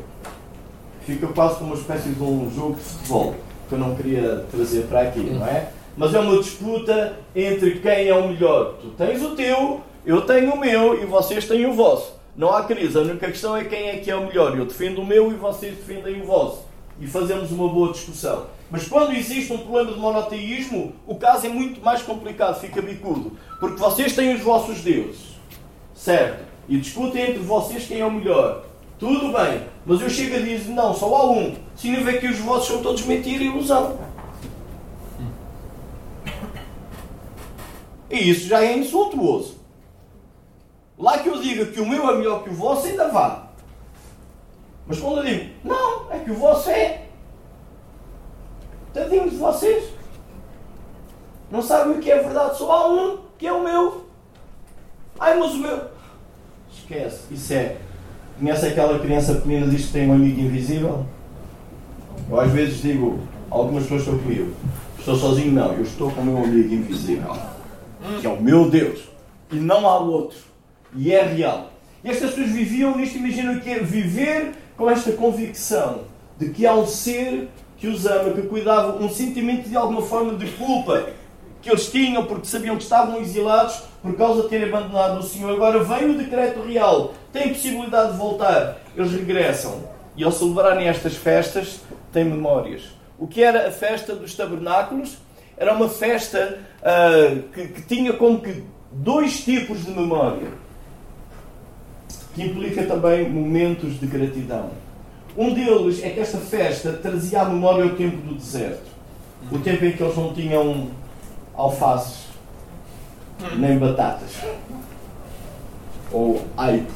Fica 1.04 1.26
quase 1.28 1.56
como 1.56 1.72
uma 1.72 1.80
espécie 1.80 2.10
de 2.10 2.22
um 2.22 2.50
jogo 2.54 2.74
de 2.74 2.82
futebol 2.82 3.34
que 3.68 3.74
eu 3.74 3.78
não 3.78 3.94
queria 3.96 4.44
trazer 4.50 4.82
para 4.82 5.02
aqui, 5.02 5.20
não 5.20 5.46
é? 5.46 5.68
Mas 5.96 6.14
é 6.14 6.20
uma 6.20 6.38
disputa 6.38 7.16
entre 7.34 7.80
quem 7.80 8.08
é 8.08 8.14
o 8.14 8.28
melhor. 8.28 8.74
Tu 8.80 8.88
tens 8.90 9.22
o 9.22 9.34
teu, 9.34 9.80
eu 10.04 10.20
tenho 10.22 10.52
o 10.52 10.58
meu 10.58 11.02
e 11.02 11.06
vocês 11.06 11.46
têm 11.46 11.66
o 11.66 11.72
vosso. 11.72 12.19
Não 12.40 12.56
há 12.56 12.64
crise, 12.64 12.96
a 12.96 13.02
única 13.02 13.26
questão 13.26 13.54
é 13.54 13.64
quem 13.64 13.90
é 13.90 13.98
que 13.98 14.10
é 14.10 14.16
o 14.16 14.26
melhor. 14.26 14.56
Eu 14.56 14.64
defendo 14.64 15.02
o 15.02 15.04
meu 15.04 15.30
e 15.30 15.34
vocês 15.34 15.76
defendem 15.76 16.22
o 16.22 16.24
vosso. 16.24 16.64
E 16.98 17.06
fazemos 17.06 17.50
uma 17.50 17.68
boa 17.68 17.92
discussão. 17.92 18.46
Mas 18.70 18.88
quando 18.88 19.12
existe 19.12 19.52
um 19.52 19.58
problema 19.58 19.92
de 19.92 19.98
monoteísmo, 19.98 20.94
o 21.06 21.16
caso 21.16 21.44
é 21.44 21.50
muito 21.50 21.82
mais 21.82 22.00
complicado, 22.00 22.58
fica 22.58 22.80
bicudo. 22.80 23.36
Porque 23.60 23.76
vocês 23.76 24.16
têm 24.16 24.34
os 24.34 24.40
vossos 24.40 24.80
deuses, 24.80 25.38
certo? 25.92 26.42
E 26.66 26.78
discutem 26.78 27.24
entre 27.24 27.40
vocês 27.40 27.86
quem 27.86 28.00
é 28.00 28.06
o 28.06 28.10
melhor. 28.10 28.64
Tudo 28.98 29.36
bem, 29.36 29.64
mas 29.84 30.00
eu 30.00 30.08
chego 30.08 30.36
a 30.36 30.38
dizer, 30.38 30.72
não, 30.72 30.94
só 30.94 31.14
há 31.14 31.30
um. 31.30 31.54
Significa 31.76 32.20
que 32.20 32.28
os 32.28 32.38
vossos 32.38 32.68
são 32.68 32.82
todos 32.82 33.04
mentira 33.04 33.44
e 33.44 33.48
ilusão. 33.48 33.98
E 38.10 38.30
isso 38.30 38.48
já 38.48 38.64
é 38.64 38.78
insultuoso. 38.78 39.59
Lá 41.00 41.18
que 41.18 41.28
eu 41.28 41.40
diga 41.40 41.64
que 41.64 41.80
o 41.80 41.88
meu 41.88 42.08
é 42.10 42.16
melhor 42.18 42.44
que 42.44 42.50
o 42.50 42.54
vosso, 42.54 42.86
ainda 42.86 43.08
vá. 43.08 43.48
Mas 44.86 45.00
quando 45.00 45.18
eu 45.18 45.24
digo, 45.24 45.50
não, 45.64 46.12
é 46.12 46.18
que 46.18 46.30
o 46.30 46.34
vosso 46.34 46.68
é. 46.68 47.06
Tadinhos 48.92 49.30
de 49.30 49.36
vocês. 49.36 49.84
Não 51.50 51.62
sabem 51.62 51.96
o 51.96 52.00
que 52.00 52.10
é 52.10 52.22
verdade, 52.22 52.58
só 52.58 52.70
há 52.70 52.88
um 52.88 53.18
que 53.38 53.46
é 53.46 53.52
o 53.52 53.64
meu. 53.64 54.04
Ai, 55.18 55.38
mas 55.38 55.52
o 55.52 55.58
meu. 55.58 55.80
Esquece, 56.70 57.32
isso 57.32 57.52
é. 57.54 57.76
Conhece 58.38 58.66
aquela 58.66 58.98
criança 58.98 59.34
pequenina 59.34 59.66
diz 59.68 59.86
que 59.86 59.92
tem 59.92 60.08
um 60.08 60.14
amigo 60.14 60.40
invisível? 60.40 61.06
Eu 62.28 62.40
às 62.40 62.50
vezes 62.50 62.82
digo, 62.82 63.20
algumas 63.48 63.84
pessoas 63.84 64.02
estão 64.02 64.18
comigo. 64.18 64.54
Estou 64.98 65.16
sozinho? 65.16 65.52
Não, 65.52 65.72
eu 65.72 65.82
estou 65.82 66.10
com 66.10 66.20
o 66.20 66.24
meu 66.24 66.44
amigo 66.44 66.74
invisível. 66.74 67.34
Que 68.20 68.26
é 68.26 68.30
o 68.30 68.40
meu 68.40 68.68
Deus. 68.68 69.08
E 69.50 69.56
não 69.56 69.88
há 69.88 69.98
outro. 69.98 70.49
E 70.94 71.12
é 71.12 71.22
real. 71.22 71.70
E 72.02 72.10
estas 72.10 72.30
pessoas 72.30 72.50
viviam 72.50 72.96
nisto, 72.96 73.18
imaginam 73.18 73.54
o 73.54 73.60
que 73.60 73.70
é 73.70 73.78
viver 73.78 74.52
com 74.76 74.90
esta 74.90 75.12
convicção 75.12 76.02
de 76.38 76.50
que 76.50 76.66
há 76.66 76.74
um 76.74 76.86
ser 76.86 77.48
que 77.76 77.86
os 77.86 78.06
ama, 78.06 78.32
que 78.32 78.42
cuidava, 78.42 79.02
um 79.02 79.08
sentimento 79.08 79.68
de 79.68 79.76
alguma 79.76 80.02
forma 80.02 80.34
de 80.34 80.50
culpa 80.52 81.08
que 81.62 81.70
eles 81.70 81.90
tinham 81.90 82.24
porque 82.24 82.46
sabiam 82.46 82.76
que 82.76 82.82
estavam 82.82 83.20
exilados 83.20 83.82
por 84.02 84.16
causa 84.16 84.42
de 84.42 84.48
terem 84.48 84.68
abandonado 84.68 85.18
o 85.18 85.22
Senhor. 85.22 85.52
Agora 85.52 85.82
vem 85.84 86.10
o 86.10 86.18
decreto 86.18 86.62
real, 86.62 87.14
têm 87.32 87.48
possibilidade 87.48 88.12
de 88.12 88.18
voltar, 88.18 88.78
eles 88.96 89.12
regressam. 89.12 89.82
E 90.16 90.24
ao 90.24 90.32
celebrarem 90.32 90.88
estas 90.88 91.14
festas, 91.14 91.80
têm 92.12 92.24
memórias. 92.24 92.90
O 93.18 93.26
que 93.26 93.42
era 93.42 93.68
a 93.68 93.70
festa 93.70 94.14
dos 94.14 94.34
tabernáculos? 94.34 95.18
Era 95.56 95.74
uma 95.74 95.88
festa 95.88 96.58
uh, 96.80 97.42
que, 97.52 97.68
que 97.68 97.82
tinha 97.82 98.14
como 98.14 98.40
que 98.40 98.64
dois 98.90 99.44
tipos 99.44 99.84
de 99.84 99.90
memória, 99.90 100.48
que 102.34 102.42
implica 102.42 102.84
também 102.84 103.28
momentos 103.28 103.98
de 103.98 104.06
gratidão. 104.06 104.70
Um 105.36 105.54
deles 105.54 106.02
é 106.02 106.10
que 106.10 106.20
esta 106.20 106.38
festa 106.38 106.92
trazia 106.92 107.42
à 107.42 107.44
memória 107.44 107.86
o 107.86 107.96
tempo 107.96 108.16
do 108.18 108.34
deserto. 108.34 108.90
O 109.50 109.58
tempo 109.58 109.84
em 109.84 109.92
que 109.92 110.02
eles 110.02 110.16
não 110.16 110.34
tinham 110.34 110.88
alfaces, 111.54 112.26
nem 113.56 113.78
batatas, 113.78 114.36
ou 116.12 116.42
aipo. 116.56 116.92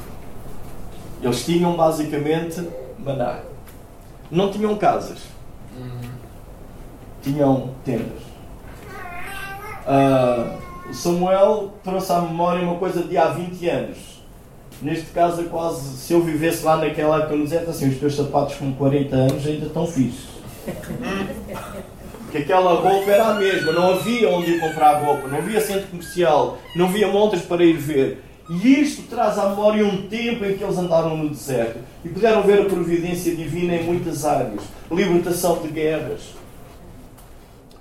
Eles 1.23 1.45
tinham 1.45 1.77
basicamente 1.77 2.69
maná. 2.99 3.41
Não 4.31 4.51
tinham 4.51 4.77
casas. 4.77 5.21
Tinham 7.23 7.71
tendas. 7.85 8.23
Uh, 9.87 10.93
Samuel 10.93 11.73
trouxe 11.83 12.13
à 12.13 12.21
memória 12.21 12.63
uma 12.63 12.77
coisa 12.77 13.03
de 13.03 13.17
há 13.17 13.29
20 13.29 13.69
anos 13.69 14.14
Neste 14.83 15.07
caso 15.07 15.43
é 15.43 15.45
quase, 15.45 15.97
se 15.99 16.13
eu 16.13 16.21
vivesse 16.23 16.65
lá 16.65 16.77
naquela 16.77 17.27
no 17.29 17.45
deserto, 17.45 17.71
assim, 17.71 17.89
os 17.89 17.99
teus 17.99 18.15
sapatos 18.15 18.57
com 18.57 18.73
40 18.73 19.17
anos 19.17 19.47
ainda 19.47 19.67
estão 19.67 19.87
fixos. 19.87 20.35
Porque 22.23 22.39
aquela 22.39 22.75
roupa 22.75 23.11
era 23.11 23.29
a 23.29 23.35
mesma, 23.35 23.73
não 23.73 23.95
havia 23.95 24.29
onde 24.29 24.53
ir 24.53 24.61
comprar 24.61 25.05
roupa, 25.05 25.29
não 25.29 25.39
havia 25.39 25.61
centro 25.61 25.87
comercial, 25.89 26.59
não 26.75 26.87
havia 26.87 27.09
montas 27.09 27.43
para 27.43 27.65
ir 27.65 27.77
ver. 27.77 28.25
E 28.51 28.81
isto 28.81 29.03
traz 29.09 29.39
à 29.39 29.49
memória 29.49 29.87
um 29.87 30.07
tempo 30.09 30.45
em 30.45 30.57
que 30.57 30.63
eles 30.63 30.77
andaram 30.77 31.17
no 31.17 31.31
deserto 31.31 31.79
e 32.05 32.09
puderam 32.09 32.43
ver 32.43 32.61
a 32.61 32.65
providência 32.65 33.35
divina 33.35 33.75
em 33.75 33.85
muitas 33.85 34.25
áreas 34.25 34.61
libertação 34.91 35.63
de 35.63 35.69
guerras, 35.69 36.35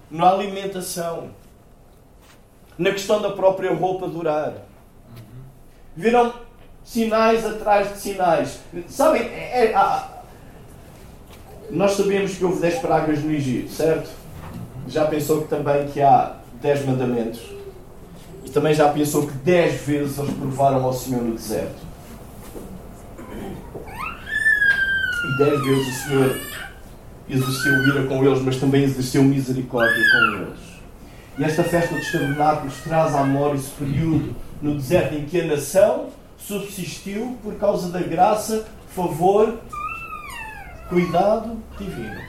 na 0.10 0.30
alimentação, 0.30 1.32
na 2.78 2.92
questão 2.92 3.22
da 3.22 3.32
própria 3.32 3.74
roupa 3.74 4.08
durar. 4.08 4.54
Viram 5.96 6.34
sinais 6.84 7.46
atrás 7.46 7.94
de 7.94 8.00
sinais. 8.00 8.60
Sabem, 8.88 9.22
é, 9.22 9.72
é, 9.72 10.14
nós 11.70 11.92
sabemos 11.92 12.36
que 12.36 12.44
houve 12.44 12.60
10 12.60 12.80
pragas 12.80 13.24
no 13.24 13.32
Egito, 13.32 13.72
certo? 13.72 14.10
Já 14.88 15.06
pensou 15.06 15.42
que 15.42 15.48
também 15.48 15.88
que 15.88 16.02
há 16.02 16.36
10 16.62 16.86
mandamentos? 16.86 17.42
E 18.46 18.50
também 18.50 18.74
já 18.74 18.90
pensou 18.90 19.26
que 19.26 19.34
10 19.34 19.82
vezes 19.82 20.18
eles 20.18 20.34
provaram 20.34 20.84
ao 20.84 20.94
Senhor 20.94 21.24
no 21.24 21.36
deserto? 21.36 21.82
E 25.26 25.38
10 25.38 25.62
vezes 25.62 25.88
o 25.88 26.08
Senhor 26.08 26.38
exerceu 27.30 27.88
ira 27.88 28.04
com 28.08 28.26
eles, 28.26 28.42
mas 28.42 28.58
também 28.58 28.84
exerceu 28.84 29.24
misericórdia 29.24 30.04
com 30.12 30.36
eles. 30.38 30.60
E 31.38 31.44
esta 31.44 31.64
festa 31.64 31.96
dos 31.96 32.12
tabernáculos 32.12 32.76
traz 32.84 33.16
à 33.16 33.24
memória 33.24 33.56
esse 33.56 33.72
período 33.72 34.36
no 34.62 34.76
deserto 34.76 35.16
em 35.16 35.26
que 35.26 35.42
a 35.42 35.46
nação 35.46 36.10
subsistiu 36.48 37.38
por 37.42 37.56
causa 37.56 37.90
da 37.90 38.00
graça, 38.00 38.66
favor, 38.90 39.60
cuidado 40.90 41.58
divino. 41.78 42.22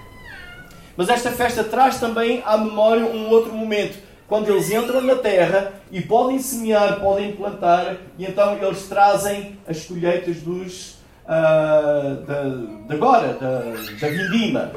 Mas 0.96 1.09
esta 1.09 1.31
festa 1.33 1.64
traz 1.64 1.98
também 1.98 2.42
à 2.46 2.57
memória 2.57 3.05
um 3.05 3.29
outro 3.29 3.53
momento, 3.53 3.98
quando 4.29 4.48
eles 4.48 4.70
entram 4.70 5.00
na 5.00 5.16
terra 5.16 5.72
e 5.90 6.00
podem 6.00 6.38
semear, 6.38 7.00
podem 7.00 7.33
plantar, 7.33 7.96
e 8.18 8.24
então 8.24 8.57
eles 8.57 8.85
trazem 8.88 9.59
as 9.66 9.85
colheitas 9.85 10.37
dos 10.37 10.92
uh, 11.24 12.87
de 12.87 12.94
agora, 12.94 13.35
da, 13.35 13.59
da 14.00 14.09
vindima. 14.09 14.70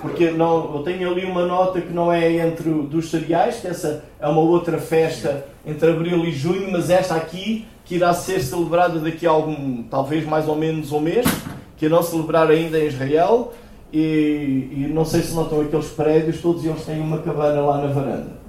Porque 0.00 0.30
não, 0.30 0.76
eu 0.76 0.82
tenho 0.82 1.10
ali 1.10 1.24
uma 1.24 1.44
nota 1.44 1.80
que 1.80 1.92
não 1.92 2.12
é 2.12 2.32
entre 2.32 2.70
dos 2.70 3.10
cereais, 3.10 3.60
que 3.60 3.66
essa 3.66 4.04
é 4.20 4.28
uma 4.28 4.40
outra 4.40 4.78
festa 4.78 5.44
entre 5.66 5.90
abril 5.90 6.24
e 6.24 6.30
junho, 6.30 6.70
mas 6.70 6.88
esta 6.88 7.14
aqui 7.14 7.66
que 7.84 7.96
irá 7.96 8.12
ser 8.14 8.40
celebrada 8.42 8.98
daqui 8.98 9.26
a 9.26 9.30
algum, 9.30 9.82
talvez 9.84 10.26
mais 10.26 10.48
ou 10.48 10.56
menos 10.56 10.92
um 10.92 11.00
mês, 11.00 11.26
que 11.76 11.86
irão 11.86 12.02
celebrar 12.02 12.50
ainda 12.50 12.78
em 12.78 12.86
Israel. 12.86 13.52
E, 13.92 14.68
e 14.72 14.90
não 14.92 15.04
sei 15.04 15.22
se 15.22 15.32
notam 15.34 15.60
aqueles 15.60 15.86
prédios, 15.86 16.40
todos 16.40 16.64
eles 16.64 16.84
têm 16.84 17.00
uma 17.00 17.18
cabana 17.18 17.60
lá 17.60 17.78
na 17.78 17.86
varanda. 17.86 18.46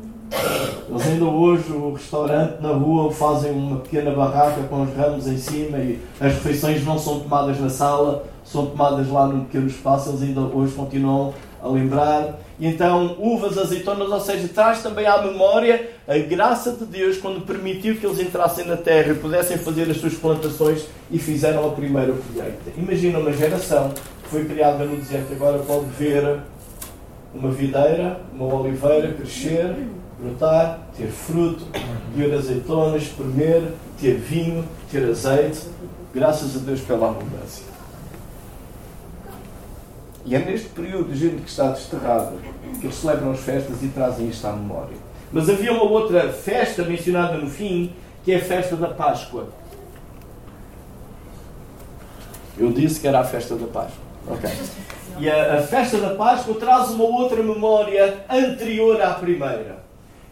Eles 0.90 1.06
ainda 1.06 1.26
hoje, 1.26 1.72
o 1.72 1.94
restaurante 1.94 2.62
na 2.62 2.72
rua, 2.72 3.12
fazem 3.12 3.52
uma 3.52 3.78
pequena 3.78 4.12
barraca 4.12 4.62
com 4.64 4.82
os 4.82 4.94
ramos 4.96 5.28
em 5.28 5.38
cima 5.38 5.78
e 5.78 6.00
as 6.20 6.34
refeições 6.34 6.84
não 6.84 6.98
são 6.98 7.20
tomadas 7.20 7.60
na 7.60 7.70
sala, 7.70 8.26
são 8.44 8.66
tomadas 8.66 9.08
lá 9.10 9.28
num 9.28 9.42
pequeno 9.42 9.68
espaço. 9.68 10.10
Eles 10.10 10.24
ainda 10.24 10.42
hoje 10.42 10.74
continuam 10.74 11.34
a 11.68 11.72
lembrar. 11.72 12.40
E 12.60 12.66
então, 12.66 13.16
uvas, 13.20 13.58
azeitonas, 13.58 14.10
ou 14.10 14.20
seja, 14.20 14.48
traz 14.48 14.82
também 14.82 15.06
à 15.06 15.22
memória 15.22 15.90
a 16.08 16.18
graça 16.18 16.72
de 16.72 16.86
Deus 16.86 17.18
quando 17.18 17.46
permitiu 17.46 17.96
que 17.98 18.06
eles 18.06 18.20
entrassem 18.20 18.66
na 18.66 18.78
terra 18.78 19.12
e 19.12 19.16
pudessem 19.16 19.58
fazer 19.58 19.90
as 19.90 19.98
suas 19.98 20.16
plantações 20.16 20.88
e 21.12 21.20
fizeram 21.20 21.68
a 21.68 21.72
primeira 21.72 22.14
colheita. 22.14 22.72
Imagina 22.76 23.20
uma 23.20 23.32
geração 23.32 23.90
que 24.24 24.30
foi 24.30 24.46
criada 24.46 24.84
no 24.86 24.96
deserto, 24.98 25.34
agora 25.34 25.60
pode 25.60 25.86
ver 25.98 26.40
uma 27.34 27.52
videira, 27.52 28.20
uma 28.34 28.56
oliveira 28.56 29.14
crescer, 29.14 29.76
brotar, 30.20 30.80
ter 30.98 31.08
fruto, 31.08 31.66
colher 32.14 32.34
azeitonas, 32.34 33.04
espremer, 33.04 33.64
ter 34.00 34.16
vinho, 34.16 34.66
ter 34.92 35.08
azeite. 35.10 35.62
Graças 36.14 36.56
a 36.56 36.60
Deus 36.60 36.82
pela 36.82 37.10
abundância. 37.10 37.77
E 40.28 40.36
é 40.36 40.40
neste 40.40 40.68
período 40.70 41.13
de 41.13 41.18
gente 41.18 41.42
que 41.42 41.50
está 41.50 41.70
desterrada 41.70 42.34
que 42.82 42.86
eles 42.86 42.96
celebram 42.98 43.32
as 43.32 43.40
festas 43.40 43.82
e 43.82 43.88
trazem 43.88 44.28
isto 44.28 44.46
à 44.46 44.52
memória. 44.52 44.98
Mas 45.32 45.50
havia 45.50 45.72
uma 45.72 45.84
outra 45.84 46.32
festa 46.34 46.84
mencionada 46.84 47.38
no 47.38 47.50
fim, 47.50 47.94
que 48.26 48.34
é 48.34 48.36
a 48.36 48.44
festa 48.44 48.76
da 48.76 48.90
Páscoa. 48.90 49.48
Eu 52.58 52.74
disse 52.74 53.00
que 53.00 53.08
era 53.08 53.22
a 53.22 53.24
festa 53.24 53.56
da 53.56 53.68
Páscoa. 53.68 54.04
Ok. 54.28 54.50
E 55.20 55.30
a, 55.30 55.60
a 55.60 55.62
festa 55.62 55.98
da 55.98 56.13
Páscoa 56.16 56.56
traz 56.56 56.90
uma 56.90 57.06
outra 57.06 57.42
memória 57.42 58.26
anterior 58.30 59.02
à 59.02 59.13
primeira. 59.13 59.82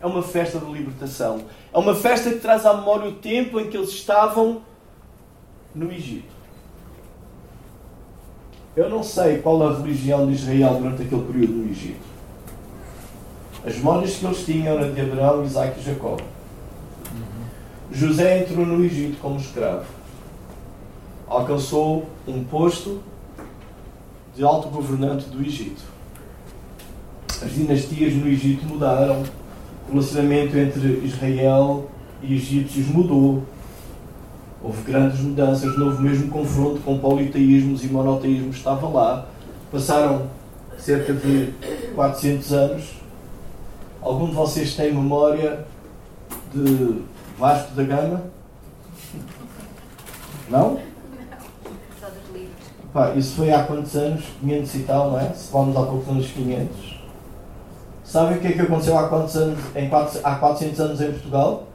É 0.02 0.06
uma 0.06 0.22
festa 0.22 0.60
de 0.60 0.70
libertação. 0.70 1.42
É 1.74 1.78
uma 1.78 1.96
festa 1.96 2.30
que 2.32 2.40
traz 2.40 2.66
à 2.66 2.74
memória 2.74 3.08
o 3.08 3.14
tempo 3.14 3.62
em 3.62 3.70
que 3.70 3.78
eles 3.78 3.92
estavam 3.92 4.62
no 5.74 5.90
Egito. 5.90 6.35
Eu 8.76 8.90
não 8.90 9.02
sei 9.02 9.38
qual 9.38 9.66
a 9.66 9.78
religião 9.78 10.28
de 10.28 10.34
Israel 10.34 10.76
durante 10.82 11.04
aquele 11.04 11.24
período 11.24 11.54
no 11.54 11.72
Egito. 11.72 12.06
As 13.66 13.78
memórias 13.78 14.18
que 14.18 14.26
eles 14.26 14.46
tinham 14.46 14.78
eram 14.78 14.94
de 14.94 15.02
Abraão, 15.02 15.46
Isaac 15.46 15.80
e 15.80 15.84
Jacó. 15.84 16.18
José 17.92 18.40
entrou 18.40 18.66
no 18.66 18.84
Egito 18.84 19.18
como 19.22 19.40
escravo. 19.40 19.86
Alcançou 21.26 22.06
um 22.28 22.44
posto 22.44 23.02
de 24.36 24.44
alto 24.44 24.68
governante 24.68 25.30
do 25.30 25.42
Egito. 25.42 25.82
As 27.42 27.54
dinastias 27.54 28.14
no 28.14 28.28
Egito 28.28 28.66
mudaram. 28.66 29.24
O 29.88 29.94
relacionamento 29.94 30.58
entre 30.58 31.02
Israel 31.06 31.90
e 32.22 32.36
egípcios 32.36 32.88
mudou. 32.88 33.44
Houve 34.66 34.82
grandes 34.82 35.20
mudanças, 35.20 35.78
não 35.78 35.90
houve 35.90 36.02
mesmo 36.02 36.28
confronto 36.28 36.82
com 36.82 36.98
politeísmos 36.98 37.84
e 37.84 37.88
monoteísmos, 37.88 38.56
estava 38.56 38.90
lá. 38.90 39.28
Passaram 39.72 40.24
cerca 40.80 41.14
de 41.14 41.54
400 41.94 42.52
anos. 42.52 42.96
Algum 44.02 44.26
de 44.26 44.34
vocês 44.34 44.76
tem 44.76 44.92
memória 44.92 45.68
de 46.52 47.04
Vasco 47.38 47.76
da 47.76 47.84
Gama? 47.84 48.24
Não? 50.50 50.80
Só 52.02 52.08
dos 52.08 52.34
livros. 52.34 52.56
Pá, 52.92 53.14
isso 53.14 53.36
foi 53.36 53.52
há 53.52 53.66
quantos 53.66 53.96
anos? 53.96 54.24
500 54.40 54.76
e 54.76 54.80
tal, 54.80 55.12
não 55.12 55.20
é? 55.20 55.30
Se 55.30 55.52
vamos 55.52 55.78
há 55.78 55.84
poucos 55.84 56.10
anos 56.10 56.26
500. 56.32 57.02
Sabem 58.04 58.38
o 58.40 58.42
que 58.42 58.48
é 58.48 58.52
que 58.54 58.62
aconteceu 58.62 58.98
há, 58.98 59.10
quantos 59.10 59.36
anos, 59.36 59.60
em 59.76 59.90
quatro, 59.90 60.20
há 60.24 60.36
400 60.36 60.80
anos 60.80 61.02
em 61.02 61.12
Portugal? 61.12 61.68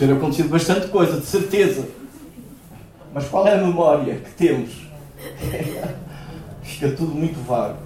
Ter 0.00 0.10
acontecido 0.10 0.48
bastante 0.48 0.88
coisa, 0.88 1.20
de 1.20 1.26
certeza. 1.26 1.86
Mas 3.12 3.28
qual 3.28 3.46
é 3.46 3.54
a 3.54 3.58
memória 3.58 4.14
que 4.14 4.30
temos? 4.30 4.70
Fica 6.62 6.90
tudo 6.92 7.14
muito 7.14 7.38
vago. 7.46 7.76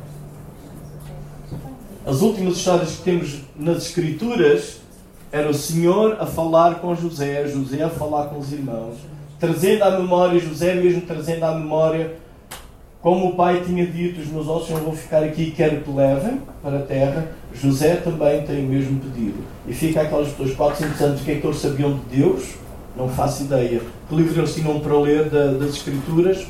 As 2.07 2.21
últimas 2.21 2.59
histórias 2.59 2.97
que 2.97 3.03
temos 3.03 3.41
nas 3.57 3.79
Escrituras 3.79 4.77
era 5.33 5.51
o 5.51 5.55
Senhor 5.55 6.17
a 6.21 6.27
falar 6.27 6.77
com 6.77 6.95
José, 6.95 7.49
José 7.49 7.83
a 7.83 7.91
falar 7.91 8.29
com 8.29 8.39
os 8.39 8.53
irmãos, 8.53 8.95
trazendo 9.41 9.83
à 9.83 9.99
memória, 9.99 10.39
José 10.39 10.75
mesmo 10.75 11.01
trazendo 11.01 11.45
à 11.45 11.59
memória, 11.59 12.17
como 13.05 13.29
o 13.29 13.35
pai 13.35 13.63
tinha 13.67 13.87
dito: 13.87 14.19
os 14.19 14.29
meus 14.29 14.49
ossos 14.49 14.71
não 14.71 14.79
vão 14.79 14.97
ficar 14.97 15.23
aqui, 15.23 15.51
quero 15.51 15.83
que 15.83 15.91
levem 15.91 16.41
para 16.63 16.79
a 16.79 16.83
terra. 16.83 17.29
José 17.53 17.97
também 17.97 18.43
tem 18.47 18.65
o 18.65 18.69
mesmo 18.69 18.99
pedido. 18.99 19.45
E 19.69 19.75
fica 19.75 20.01
aquelas 20.01 20.29
pessoas, 20.31 20.55
400 20.57 21.01
anos, 21.03 21.21
o 21.21 21.25
que 21.25 21.31
é 21.33 21.35
que 21.37 21.47
eles 21.47 21.59
sabiam 21.59 21.93
de 21.99 22.17
Deus? 22.17 22.55
Não 22.97 23.07
faço 23.07 23.43
ideia. 23.43 23.83
Que 24.09 24.15
livro 24.15 24.41
eles 24.41 24.55
tinham 24.55 24.81
para 24.81 24.99
ler 24.99 25.29
da- 25.29 25.53
das 25.53 25.75
Escrituras? 25.75 26.47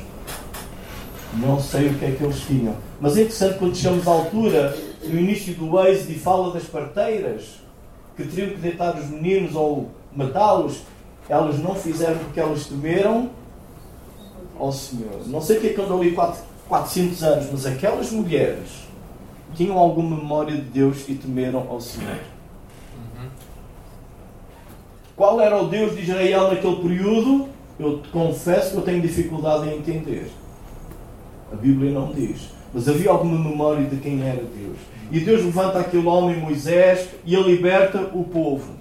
Não 1.33 1.59
sei 1.59 1.87
o 1.87 1.93
que 1.95 2.05
é 2.05 2.11
que 2.11 2.23
eles 2.23 2.39
tinham. 2.39 2.73
Mas 3.01 3.17
é 3.17 3.21
interessante 3.23 3.59
quando 3.59 3.75
chegamos 3.75 4.07
à 4.07 4.11
altura, 4.11 4.77
no 5.03 5.19
início 5.19 5.53
do 5.55 5.77
êxodo, 5.85 6.11
e 6.13 6.15
fala 6.15 6.53
das 6.53 6.63
parteiras 6.63 7.59
que 8.15 8.23
teriam 8.23 8.51
que 8.51 8.61
deitar 8.61 8.95
os 8.95 9.09
meninos 9.09 9.53
ou 9.55 9.89
matá-los, 10.15 10.83
elas 11.27 11.59
não 11.59 11.75
fizeram 11.75 12.17
porque 12.19 12.39
elas 12.39 12.65
temeram 12.67 13.29
ao 14.59 14.71
Senhor. 14.71 15.27
Não 15.27 15.41
sei 15.41 15.57
o 15.57 15.61
que 15.61 15.67
é 15.67 15.73
que 15.73 15.81
andou 15.81 15.99
ali 16.01 16.11
quatro- 16.11 16.41
400 16.67 17.23
anos, 17.23 17.47
mas 17.51 17.65
aquelas 17.65 18.11
mulheres 18.11 18.85
tinham 19.55 19.77
alguma 19.77 20.17
memória 20.17 20.55
de 20.55 20.61
Deus 20.63 21.07
e 21.07 21.13
temeram 21.15 21.67
ao 21.69 21.79
Senhor. 21.79 22.19
Qual 25.15 25.39
era 25.39 25.61
o 25.61 25.67
Deus 25.67 25.95
de 25.95 26.01
Israel 26.03 26.49
naquele 26.49 26.75
período? 26.77 27.47
Eu 27.79 27.99
te 27.99 28.09
confesso 28.09 28.71
que 28.71 28.77
eu 28.77 28.81
tenho 28.81 29.01
dificuldade 29.01 29.69
em 29.69 29.77
entender. 29.77 30.29
A 31.51 31.55
Bíblia 31.55 31.91
não 31.91 32.11
diz. 32.11 32.49
Mas 32.73 32.89
havia 32.89 33.11
alguma 33.11 33.37
memória 33.37 33.85
de 33.85 33.97
quem 33.97 34.21
era 34.21 34.41
Deus. 34.43 34.77
E 35.11 35.19
Deus 35.19 35.43
levanta 35.45 35.79
aquele 35.79 36.05
homem 36.07 36.37
Moisés 36.37 37.07
e 37.25 37.33
ele 37.35 37.51
liberta 37.51 38.09
o 38.13 38.23
povo. 38.23 38.73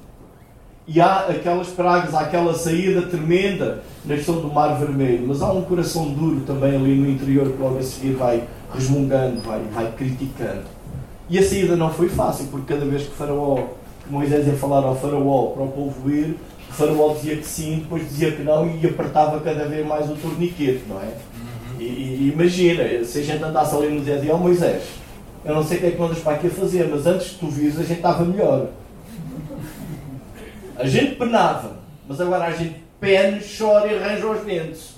E 0.87 1.01
há 1.01 1.20
aquelas 1.29 1.68
pragas, 1.68 2.14
há 2.14 2.20
aquela 2.20 2.53
saída 2.53 3.03
tremenda 3.03 3.83
na 4.05 4.16
questão 4.16 4.40
do 4.40 4.53
Mar 4.53 4.79
Vermelho. 4.79 5.27
Mas 5.27 5.40
há 5.40 5.51
um 5.51 5.62
coração 5.62 6.11
duro 6.11 6.42
também 6.47 6.77
ali 6.77 6.94
no 6.94 7.09
interior 7.09 7.51
que 7.51 7.61
logo 7.61 7.79
a 7.79 7.83
seguir 7.83 8.12
vai 8.12 8.44
resmungando, 8.73 9.40
vai, 9.40 9.61
vai 9.73 9.92
criticando. 9.92 10.64
E 11.29 11.38
a 11.38 11.42
saída 11.42 11.75
não 11.75 11.90
foi 11.90 12.11
fácil, 12.11 12.47
porque 12.51 12.75
cada 12.75 12.85
vez 12.85 13.05
que 13.05 13.14
Faraó, 13.14 13.57
que 14.05 14.12
Moisés 14.12 14.47
ia 14.47 14.55
falar 14.55 14.85
ao 14.85 14.94
Faraó 14.94 15.53
para 15.55 15.62
o 15.62 15.68
povo 15.68 16.11
ir, 16.11 16.37
o 16.68 16.73
Faraó 16.73 17.14
dizia 17.14 17.37
que 17.37 17.47
sim, 17.47 17.79
depois 17.79 18.07
dizia 18.07 18.33
que 18.33 18.42
não 18.42 18.68
e 18.68 18.87
apertava 18.87 19.40
cada 19.40 19.64
vez 19.66 19.87
mais 19.87 20.11
o 20.11 20.14
torniquete, 20.16 20.83
não 20.87 21.01
é? 21.01 21.09
E, 21.79 21.85
e 21.85 22.31
imagina, 22.35 23.03
se 23.05 23.20
a 23.20 23.23
gente 23.23 23.42
andasse 23.42 23.75
ali 23.75 23.88
no 23.88 24.05
dia 24.05 24.16
a 24.16 24.18
dia, 24.18 24.35
ó 24.35 24.37
Moisés, 24.37 24.83
eu 25.44 25.55
não 25.55 25.64
sei 25.64 25.79
o 25.79 25.81
que 25.81 25.87
é 25.87 25.90
que 25.92 25.99
mandas 25.99 26.18
para 26.18 26.35
aqui 26.35 26.49
a 26.49 26.51
fazer, 26.51 26.88
mas 26.90 27.07
antes 27.07 27.31
que 27.31 27.38
tu 27.38 27.47
vires 27.47 27.79
a 27.79 27.83
gente 27.83 27.97
estava 27.97 28.23
melhor. 28.23 28.68
A 30.77 30.87
gente 30.87 31.15
penava, 31.15 31.77
mas 32.09 32.21
agora 32.21 32.47
a 32.47 32.51
gente 32.51 32.83
pene, 33.01 33.41
chora 33.41 33.87
e 33.87 33.97
arranja 33.97 34.27
os 34.27 34.45
dentes. 34.45 34.95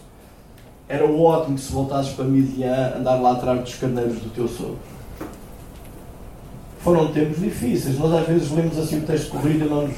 Era 0.88 1.04
ótimo 1.04 1.56
que 1.56 1.60
se 1.60 1.72
voltasses 1.72 2.12
para 2.12 2.24
Midian 2.24 2.94
andar 2.96 3.16
lá 3.16 3.32
atrás 3.32 3.60
dos 3.60 3.74
carneiros 3.74 4.18
do 4.18 4.30
teu 4.30 4.46
sogro. 4.46 4.78
Foram 6.78 7.08
tempos 7.08 7.40
difíceis. 7.40 7.98
Nós 7.98 8.12
às 8.12 8.26
vezes 8.26 8.50
lemos 8.52 8.78
assim 8.78 8.98
o 8.98 9.02
texto 9.02 9.30
corrido 9.30 9.66
e 9.66 9.68
não 9.68 9.88
nos, 9.88 9.96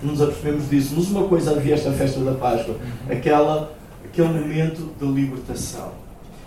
não 0.00 0.12
nos 0.12 0.22
apercebemos 0.22 0.70
disso. 0.70 0.94
Mas 0.96 1.08
uma 1.08 1.26
coisa 1.26 1.50
havia 1.50 1.74
esta 1.74 1.90
festa 1.90 2.20
da 2.20 2.34
Páscoa, 2.34 2.76
aquela, 3.10 3.72
aquele 4.04 4.28
momento 4.28 4.94
de 4.98 5.04
libertação. 5.04 5.90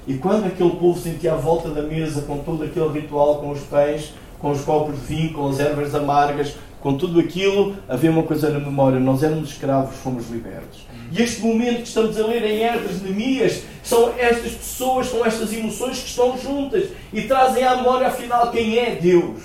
E 0.08 0.16
quando 0.16 0.46
aquele 0.46 0.72
povo 0.72 0.98
sentia 0.98 1.34
à 1.34 1.36
volta 1.36 1.70
da 1.70 1.82
mesa 1.82 2.22
com 2.22 2.38
todo 2.38 2.64
aquele 2.64 2.88
ritual, 2.88 3.40
com 3.40 3.52
os 3.52 3.60
pães, 3.60 4.14
com 4.40 4.52
os 4.52 4.62
copos 4.62 4.96
de 4.96 5.02
vinho, 5.02 5.34
com 5.34 5.50
as 5.50 5.60
ervas 5.60 5.94
amargas, 5.94 6.56
com 6.82 6.98
tudo 6.98 7.20
aquilo, 7.20 7.78
havia 7.88 8.12
uma 8.12 8.24
coisa 8.24 8.50
na 8.50 8.60
memória: 8.60 9.00
nós 9.00 9.24
éramos 9.24 9.52
escravos, 9.52 9.96
fomos 9.98 10.30
libertos. 10.30 10.86
E 11.12 11.22
este 11.22 11.42
momento 11.42 11.78
que 11.78 11.88
estamos 11.88 12.20
a 12.20 12.26
ler 12.26 12.44
em 12.44 12.64
Esdras, 12.64 13.02
Neemias, 13.02 13.64
são 13.84 14.14
estas 14.18 14.54
pessoas 14.54 15.10
com 15.10 15.26
estas 15.26 15.52
emoções 15.54 16.00
que 16.00 16.08
estão 16.08 16.38
juntas 16.38 16.90
e 17.14 17.22
trazem 17.24 17.64
à 17.64 17.76
memória, 17.76 18.08
afinal, 18.08 18.50
quem 18.52 18.78
é 18.78 18.96
Deus. 18.96 19.42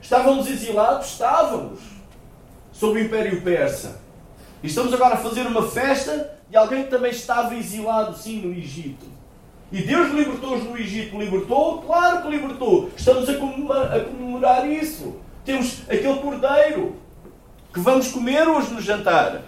Estávamos 0.00 0.48
exilados? 0.48 1.12
Estávamos. 1.12 1.80
Sob 2.72 2.98
o 2.98 3.02
Império 3.02 3.40
Persa. 3.42 4.00
E 4.62 4.66
estamos 4.66 4.92
agora 4.92 5.14
a 5.14 5.18
fazer 5.18 5.46
uma 5.46 5.68
festa 5.68 6.38
de 6.50 6.56
alguém 6.56 6.84
que 6.84 6.90
também 6.90 7.10
estava 7.10 7.54
exilado, 7.54 8.16
sim, 8.16 8.40
no 8.40 8.52
Egito. 8.52 9.06
E 9.70 9.82
Deus 9.82 10.12
libertou-os 10.12 10.64
no 10.64 10.78
Egito. 10.78 11.18
Libertou? 11.18 11.82
Claro 11.82 12.22
que 12.22 12.28
libertou. 12.28 12.90
Estamos 12.96 13.28
a 13.28 13.34
comemorar 13.34 14.70
isso. 14.70 15.16
Temos 15.44 15.82
aquele 15.88 16.18
cordeiro 16.20 16.96
que 17.72 17.80
vamos 17.80 18.08
comer 18.08 18.48
hoje 18.48 18.72
no 18.72 18.80
jantar. 18.80 19.42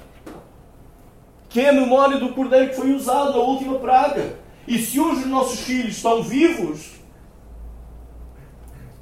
que 1.49 1.61
é 1.61 1.71
a 1.71 1.73
memória 1.73 2.19
do 2.19 2.35
cordeiro 2.35 2.69
que 2.69 2.77
foi 2.77 2.93
usado 2.93 3.33
na 3.33 3.39
última 3.39 3.79
praga. 3.79 4.35
E 4.67 4.79
se 4.79 5.01
hoje 5.01 5.21
os 5.21 5.27
nossos 5.27 5.61
filhos 5.61 5.97
estão 5.97 6.23
vivos, 6.23 6.97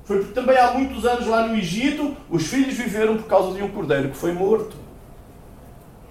foi 0.05 0.19
porque 0.19 0.35
também 0.35 0.57
há 0.57 0.71
muitos 0.71 1.05
anos 1.05 1.27
lá 1.27 1.49
no 1.49 1.57
Egito 1.57 2.15
os 2.31 2.47
filhos 2.47 2.75
viveram 2.75 3.17
por 3.17 3.27
causa 3.27 3.57
de 3.57 3.63
um 3.63 3.71
cordeiro 3.71 4.11
que 4.11 4.17
foi 4.17 4.33
morto. 4.33 4.77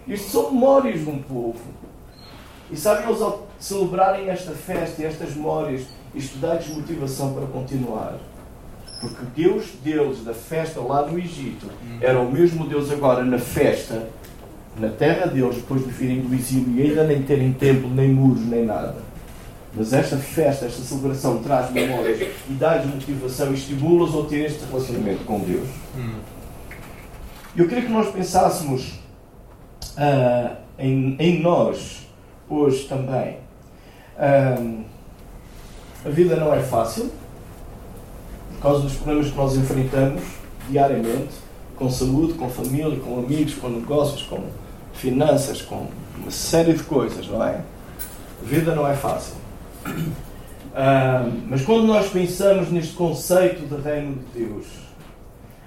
Isto 0.07 0.31
são 0.31 0.51
memórias 0.51 1.01
de 1.01 1.09
um 1.09 1.21
povo. 1.21 1.61
E 2.69 2.75
sabem, 2.75 3.07
eles 3.07 3.21
ao 3.21 3.47
celebrarem 3.59 4.29
esta 4.29 4.51
festa 4.51 5.01
e 5.01 5.05
estas 5.05 5.35
memórias, 5.35 5.85
isto 6.13 6.39
dá-lhes 6.39 6.67
motivação 6.67 7.33
para 7.33 7.45
continuar. 7.45 8.17
Porque 9.03 9.25
Deus 9.35 9.65
deles 9.83 10.23
da 10.23 10.33
festa 10.33 10.79
lá 10.79 11.05
no 11.05 11.19
Egito 11.19 11.69
era 11.99 12.17
o 12.21 12.31
mesmo 12.31 12.65
Deus 12.65 12.89
agora 12.89 13.21
na 13.25 13.37
festa, 13.37 14.07
na 14.79 14.87
terra 14.87 15.25
deles, 15.25 15.57
depois 15.57 15.83
de 15.83 15.91
virem 15.91 16.21
do 16.21 16.33
exílio 16.33 16.73
e 16.77 16.89
ainda 16.89 17.03
nem 17.03 17.21
terem 17.21 17.51
templo, 17.51 17.89
nem 17.89 18.07
muros, 18.07 18.45
nem 18.45 18.65
nada. 18.65 18.95
Mas 19.75 19.91
esta 19.91 20.15
festa, 20.15 20.67
esta 20.67 20.81
celebração 20.81 21.43
traz 21.43 21.69
memórias 21.69 22.21
e 22.49 22.53
dá-lhes 22.53 22.85
motivação 22.85 23.51
e 23.51 23.55
estimula-os 23.55 24.25
a 24.25 24.29
ter 24.29 24.45
este 24.45 24.63
relacionamento 24.63 25.25
com 25.25 25.41
Deus. 25.41 25.67
Eu 27.57 27.67
queria 27.67 27.83
que 27.83 27.91
nós 27.91 28.09
pensássemos 28.09 29.01
uh, 29.97 30.55
em, 30.79 31.17
em, 31.19 31.41
nós 31.41 32.07
hoje 32.49 32.87
também. 32.87 33.37
Uh, 34.15 34.81
a 36.05 36.09
vida 36.09 36.37
não 36.37 36.53
é 36.53 36.61
fácil 36.61 37.11
causa 38.63 38.83
dos 38.83 38.93
problemas 38.93 39.29
que 39.29 39.35
nós 39.35 39.57
enfrentamos 39.57 40.23
diariamente 40.69 41.33
com 41.75 41.89
saúde, 41.89 42.33
com 42.33 42.49
família, 42.49 42.97
com 42.97 43.19
amigos, 43.19 43.55
com 43.55 43.67
negócios, 43.67 44.23
com 44.23 44.41
finanças, 44.93 45.61
com 45.61 45.87
uma 46.17 46.31
série 46.31 46.71
de 46.71 46.83
coisas, 46.83 47.27
não 47.27 47.43
é? 47.43 47.59
A 48.41 48.45
vida 48.45 48.73
não 48.73 48.87
é 48.87 48.95
fácil. 48.95 49.35
Uh, 49.85 51.41
mas 51.49 51.61
quando 51.63 51.85
nós 51.85 52.07
pensamos 52.07 52.71
neste 52.71 52.93
conceito 52.93 53.67
de 53.67 53.81
reino 53.81 54.15
de 54.33 54.45
Deus, 54.45 54.65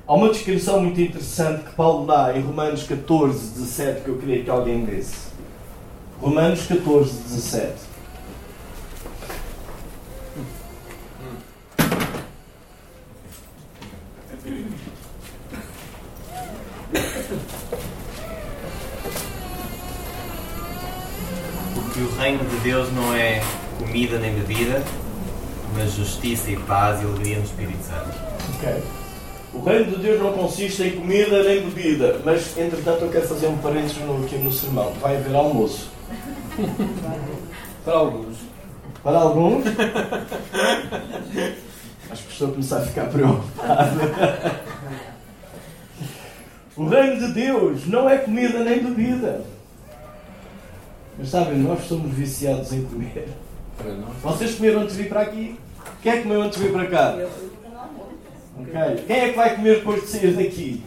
há 0.06 0.14
uma 0.14 0.30
descrição 0.30 0.80
muito 0.80 0.98
interessante 0.98 1.64
que 1.64 1.74
Paulo 1.74 2.06
dá 2.06 2.34
em 2.34 2.40
Romanos 2.40 2.84
14, 2.84 3.58
17, 3.60 4.00
que 4.04 4.08
eu 4.08 4.16
queria 4.16 4.42
que 4.42 4.48
alguém 4.48 4.86
lesse. 4.86 5.26
Romanos 6.18 6.66
14, 6.66 7.12
17. 7.24 7.96
Porque 21.74 22.00
o 22.16 22.18
reino 22.18 22.44
de 22.46 22.56
Deus 22.60 22.90
não 22.94 23.14
é 23.14 23.42
comida 23.78 24.18
nem 24.18 24.32
bebida, 24.32 24.82
mas 25.74 25.92
justiça 25.92 26.50
e 26.50 26.56
paz 26.56 27.02
e 27.02 27.04
alegria 27.04 27.36
no 27.36 27.44
Espírito 27.44 27.84
Santo. 27.84 28.08
Ok. 28.54 28.82
O 29.52 29.62
reino 29.62 29.96
de 29.96 30.02
Deus 30.02 30.22
não 30.22 30.32
consiste 30.32 30.82
em 30.82 30.92
comida 30.92 31.42
nem 31.42 31.68
bebida, 31.68 32.18
mas 32.24 32.56
entretanto 32.56 33.04
eu 33.04 33.10
quero 33.10 33.28
fazer 33.28 33.48
um 33.48 33.58
parênteses 33.58 33.98
no, 33.98 34.24
aqui 34.24 34.36
no 34.38 34.50
sermão. 34.50 34.94
Vai 34.94 35.16
haver 35.16 35.34
almoço. 35.34 35.90
Para 37.84 37.94
alguns. 37.94 38.36
Para 39.02 39.18
alguns. 39.18 39.64
Acho 42.10 42.22
que 42.22 42.32
estou 42.32 42.48
a 42.48 42.50
começar 42.52 42.78
a 42.78 42.82
ficar 42.82 43.08
preocupado. 43.08 44.00
O 46.76 46.88
reino 46.88 47.26
de 47.26 47.34
Deus 47.34 47.86
não 47.86 48.08
é 48.08 48.18
comida 48.18 48.60
nem 48.60 48.82
bebida. 48.82 49.44
Mas 51.18 51.28
sabem, 51.28 51.58
nós 51.58 51.84
somos 51.84 52.12
viciados 52.12 52.72
em 52.72 52.82
comer. 52.84 53.28
Vocês 54.22 54.54
comeram 54.54 54.80
antes 54.82 54.96
de 54.96 55.02
vir 55.02 55.08
para 55.08 55.22
aqui? 55.22 55.58
Quem 56.02 56.12
é 56.12 56.16
que 56.16 56.22
comeu 56.22 56.42
antes 56.42 56.58
de 56.58 56.64
vir 56.64 56.72
para 56.72 56.86
cá? 56.86 57.18
Ok. 58.58 59.04
Quem 59.06 59.16
é 59.16 59.28
que 59.30 59.36
vai 59.36 59.56
comer 59.56 59.76
depois 59.76 60.02
de 60.02 60.08
sair 60.08 60.34
daqui? 60.34 60.82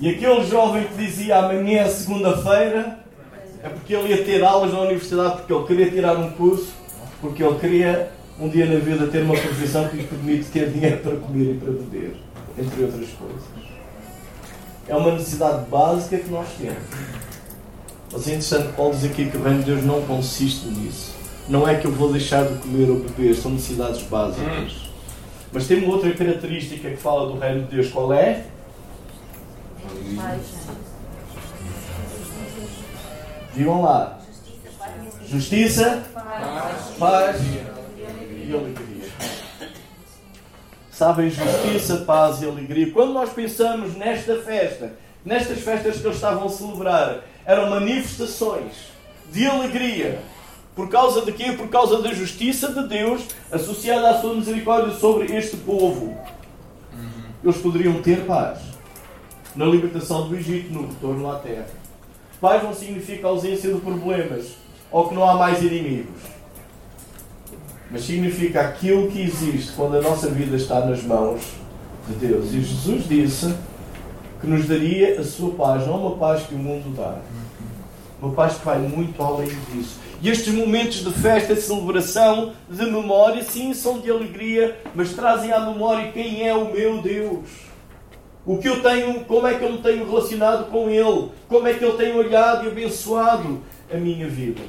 E 0.00 0.08
aquele 0.08 0.44
jovem 0.46 0.84
que 0.84 0.94
dizia 0.94 1.38
amanhã 1.38 1.82
é 1.82 1.88
segunda-feira 1.88 3.04
é 3.62 3.68
porque 3.68 3.94
ele 3.94 4.08
ia 4.10 4.24
ter 4.24 4.44
aulas 4.44 4.72
na 4.72 4.80
universidade, 4.80 5.36
porque 5.36 5.52
ele 5.52 5.64
queria 5.64 5.90
tirar 5.90 6.18
um 6.18 6.30
curso, 6.32 6.74
porque 7.20 7.42
ele 7.42 7.58
queria 7.58 8.10
um 8.38 8.48
dia 8.48 8.66
na 8.66 8.78
vida 8.78 9.06
ter 9.06 9.22
uma 9.22 9.34
profissão 9.34 9.88
que 9.88 9.96
lhe 9.96 10.04
permite 10.04 10.44
ter 10.50 10.68
dinheiro 10.70 10.98
para 10.98 11.16
comer 11.16 11.52
e 11.52 11.58
para 11.58 11.72
beber, 11.72 12.16
entre 12.58 12.84
outras 12.84 13.08
coisas. 13.10 13.63
É 14.86 14.94
uma 14.94 15.12
necessidade 15.12 15.64
básica 15.70 16.18
que 16.18 16.30
nós 16.30 16.46
temos. 16.58 16.76
Mas 18.12 18.22
é 18.28 18.30
interessante 18.30 18.72
Paulo 18.76 18.94
diz 18.94 19.04
aqui 19.04 19.30
que 19.30 19.36
o 19.36 19.42
reino 19.42 19.60
de 19.60 19.64
Deus 19.66 19.84
não 19.84 20.02
consiste 20.02 20.66
nisso. 20.66 21.14
Não 21.48 21.68
é 21.68 21.74
que 21.74 21.86
eu 21.86 21.92
vou 21.92 22.12
deixar 22.12 22.46
de 22.46 22.58
comer 22.58 22.88
ou 22.90 23.00
beber, 23.00 23.34
são 23.34 23.50
necessidades 23.50 24.02
básicas. 24.02 24.84
Mas 25.52 25.66
tem 25.66 25.84
uma 25.84 25.94
outra 25.94 26.12
característica 26.12 26.90
que 26.90 26.96
fala 26.96 27.32
do 27.32 27.38
reino 27.38 27.62
de 27.66 27.76
Deus. 27.76 27.90
Qual 27.90 28.12
é? 28.12 28.44
Digam 33.54 33.82
lá. 33.82 34.18
Justiça, 35.26 36.02
paz 36.98 37.40
e 37.40 38.54
alegria. 38.54 38.93
Sabem, 40.94 41.28
justiça, 41.28 42.04
paz 42.06 42.40
e 42.40 42.46
alegria. 42.46 42.92
Quando 42.92 43.14
nós 43.14 43.30
pensamos 43.30 43.96
nesta 43.96 44.36
festa, 44.36 44.92
nestas 45.24 45.58
festas 45.58 45.96
que 45.96 46.06
eles 46.06 46.14
estavam 46.14 46.46
a 46.46 46.48
celebrar, 46.48 47.24
eram 47.44 47.68
manifestações 47.68 48.92
de 49.32 49.44
alegria. 49.44 50.20
Por 50.72 50.88
causa 50.88 51.22
de 51.22 51.32
quê? 51.32 51.50
Por 51.50 51.68
causa 51.68 52.00
da 52.00 52.14
justiça 52.14 52.68
de 52.68 52.86
Deus 52.86 53.26
associada 53.50 54.08
à 54.08 54.20
sua 54.20 54.34
misericórdia 54.34 54.94
sobre 54.94 55.36
este 55.36 55.56
povo. 55.56 56.16
Eles 57.42 57.56
poderiam 57.56 58.00
ter 58.00 58.24
paz 58.24 58.60
na 59.56 59.64
libertação 59.64 60.28
do 60.28 60.36
Egito, 60.36 60.72
no 60.72 60.86
retorno 60.86 61.28
à 61.28 61.40
terra. 61.40 61.66
Paz 62.40 62.62
não 62.62 62.72
significa 62.72 63.26
ausência 63.26 63.74
de 63.74 63.80
problemas 63.80 64.52
ou 64.92 65.08
que 65.08 65.14
não 65.16 65.28
há 65.28 65.34
mais 65.34 65.60
inimigos. 65.60 66.33
Mas 67.94 68.06
significa 68.06 68.60
aquilo 68.60 69.08
que 69.08 69.22
existe 69.22 69.70
quando 69.76 69.96
a 69.96 70.00
nossa 70.00 70.28
vida 70.28 70.56
está 70.56 70.84
nas 70.84 71.04
mãos 71.04 71.42
de 72.08 72.26
Deus. 72.26 72.52
E 72.52 72.60
Jesus 72.60 73.08
disse 73.08 73.54
que 74.40 74.48
nos 74.48 74.66
daria 74.66 75.20
a 75.20 75.22
sua 75.22 75.52
paz, 75.52 75.86
não 75.86 76.04
uma 76.04 76.16
paz 76.16 76.42
que 76.42 76.56
o 76.56 76.58
mundo 76.58 76.92
dá. 76.96 77.20
Uma 78.20 78.34
paz 78.34 78.58
que 78.58 78.64
vai 78.64 78.80
muito 78.80 79.22
além 79.22 79.48
disso. 79.70 80.00
E 80.20 80.28
estes 80.28 80.52
momentos 80.52 81.04
de 81.04 81.12
festa, 81.12 81.54
de 81.54 81.60
celebração, 81.60 82.52
de 82.68 82.84
memória, 82.84 83.44
sim, 83.44 83.72
são 83.72 84.00
de 84.00 84.10
alegria, 84.10 84.76
mas 84.92 85.12
trazem 85.12 85.52
à 85.52 85.60
memória 85.60 86.10
quem 86.10 86.48
é 86.48 86.52
o 86.52 86.72
meu 86.72 87.00
Deus. 87.00 87.48
O 88.44 88.58
que 88.58 88.68
eu 88.68 88.82
tenho, 88.82 89.24
como 89.24 89.46
é 89.46 89.54
que 89.54 89.64
eu 89.64 89.70
me 89.70 89.78
tenho 89.78 90.04
relacionado 90.04 90.68
com 90.68 90.90
Ele, 90.90 91.28
como 91.46 91.68
é 91.68 91.74
que 91.74 91.84
Ele 91.84 91.96
tem 91.96 92.12
olhado 92.12 92.64
e 92.64 92.72
abençoado 92.72 93.62
a 93.88 93.96
minha 93.96 94.26
vida. 94.26 94.62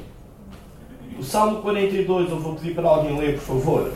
O 1.18 1.24
Salmo 1.24 1.62
42, 1.62 2.30
eu 2.30 2.40
vou 2.40 2.56
pedir 2.56 2.76
para 2.76 2.90
alguém 2.90 3.18
ler, 3.18 3.40
por 3.40 3.62
favor. 3.62 3.92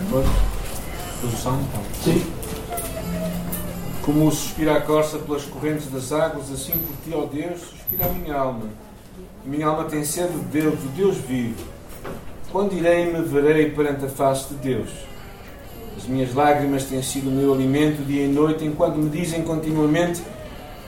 Depois 0.00 0.26
o 1.22 1.36
Salmo? 1.36 1.68
Sim. 2.02 2.22
Como 4.02 4.30
suspira 4.30 4.76
a 4.76 4.80
corça 4.80 5.18
pelas 5.18 5.44
correntes 5.44 5.90
das 5.90 6.12
águas, 6.12 6.50
assim 6.50 6.72
por 6.72 6.96
ti, 7.04 7.12
ó 7.14 7.26
Deus, 7.26 7.60
suspira 7.60 8.06
a 8.06 8.08
minha 8.08 8.34
alma. 8.34 8.64
A 9.44 9.48
minha 9.48 9.66
alma 9.66 9.84
tem 9.84 10.04
sede 10.04 10.32
de 10.32 10.44
Deus, 10.46 10.78
do 10.78 10.96
Deus 10.96 11.16
vivo. 11.16 11.64
Quando 12.50 12.74
irei 12.74 13.12
me 13.12 13.22
verei 13.22 13.70
perante 13.70 14.06
a 14.06 14.08
face 14.08 14.54
de 14.54 14.54
Deus? 14.54 15.07
As 15.98 16.06
minhas 16.06 16.32
lágrimas 16.32 16.84
têm 16.84 17.02
sido 17.02 17.28
o 17.28 17.32
meu 17.32 17.52
alimento 17.52 18.06
dia 18.06 18.24
e 18.24 18.28
noite, 18.28 18.64
enquanto 18.64 18.94
me 18.94 19.10
dizem 19.10 19.42
continuamente: 19.42 20.22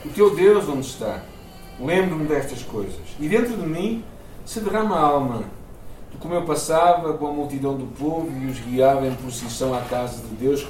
O 0.05 0.09
teu 0.11 0.33
Deus 0.37 0.69
onde 0.69 0.87
está? 0.87 1.21
Lembro-me 1.81 2.27
destas 2.27 2.63
coisas. 2.63 2.95
E 3.19 3.29
dentro 3.29 3.57
de 3.57 3.67
mim 3.67 4.05
se 4.45 4.61
derrama 4.61 4.95
a 4.95 5.01
alma 5.01 5.43
de 6.13 6.17
como 6.19 6.35
eu 6.35 6.43
passava 6.43 7.13
com 7.15 7.27
a 7.27 7.33
multidão 7.33 7.77
do 7.77 7.87
povo 7.87 8.31
e 8.41 8.47
os 8.47 8.61
guiava 8.61 9.05
em 9.05 9.15
procissão 9.15 9.75
à 9.75 9.81
casa 9.81 10.23
de 10.23 10.35
Deus, 10.37 10.65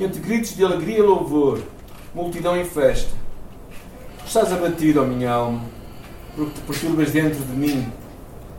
entre 0.00 0.20
gritos 0.20 0.56
de 0.56 0.64
alegria 0.64 0.98
e 0.98 1.02
louvor, 1.02 1.62
multidão 2.12 2.56
em 2.56 2.64
festa. 2.64 3.12
Estás 4.26 4.52
abatido, 4.52 5.02
ó 5.02 5.04
minha 5.04 5.30
alma, 5.30 5.62
porque 6.34 6.54
te 6.54 6.60
perturbas 6.62 7.12
dentro 7.12 7.38
de 7.38 7.52
mim. 7.52 7.86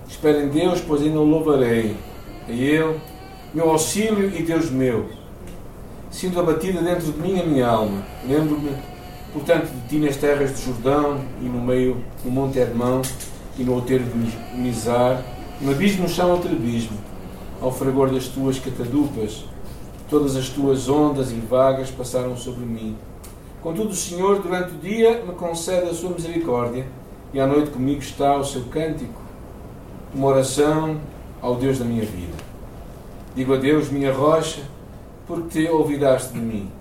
Espera 0.07 0.41
em 0.41 0.47
Deus, 0.47 0.79
pois 0.79 1.01
ainda 1.01 1.19
o 1.19 1.25
louvarei. 1.25 1.97
A 2.47 2.51
Ele, 2.51 3.01
meu 3.53 3.69
auxílio 3.69 4.33
e 4.33 4.41
Deus 4.41 4.69
meu. 4.69 5.24
Sinto 6.15 6.39
abatida 6.39 6.81
dentro 6.81 7.11
de 7.11 7.19
mim 7.19 7.37
a 7.41 7.45
minha 7.45 7.67
alma. 7.67 8.01
Lembro-me, 8.25 8.71
portanto, 9.33 9.67
de 9.67 9.89
ti 9.89 9.97
nas 9.97 10.15
terras 10.15 10.55
de 10.55 10.65
Jordão 10.65 11.19
e 11.41 11.43
no 11.43 11.61
meio 11.61 12.01
do 12.23 12.31
Monte 12.31 12.57
Hermão, 12.57 13.01
e 13.59 13.63
no 13.65 13.73
outeiro 13.73 14.05
de 14.05 14.57
Mizar, 14.57 15.21
um 15.61 15.69
abismo 15.69 16.07
chama 16.07 16.35
outro 16.35 16.49
abismo, 16.49 16.97
ao 17.61 17.69
fragor 17.69 18.11
das 18.11 18.29
tuas 18.29 18.57
catadupas, 18.57 19.43
todas 20.09 20.37
as 20.37 20.47
tuas 20.47 20.87
ondas 20.87 21.31
e 21.31 21.35
vagas 21.35 21.91
passaram 21.91 22.37
sobre 22.37 22.65
mim. 22.65 22.95
Contudo, 23.61 23.89
o 23.89 23.93
Senhor, 23.93 24.41
durante 24.41 24.73
o 24.73 24.77
dia, 24.77 25.21
me 25.21 25.33
concede 25.33 25.89
a 25.89 25.93
sua 25.93 26.11
misericórdia, 26.11 26.87
e 27.33 27.41
à 27.41 27.45
noite 27.45 27.71
comigo 27.71 27.99
está 27.99 28.37
o 28.37 28.45
seu 28.45 28.61
cântico, 28.71 29.21
uma 30.13 30.27
oração 30.27 30.97
ao 31.41 31.55
Deus 31.55 31.77
da 31.77 31.83
minha 31.83 32.05
vida. 32.05 32.37
Digo 33.35 33.53
a 33.53 33.57
Deus, 33.57 33.89
minha 33.89 34.13
rocha, 34.13 34.61
porque 35.27 35.49
te 35.49 35.69
olvidaste 35.69 36.33
de 36.33 36.39
mim, 36.39 36.71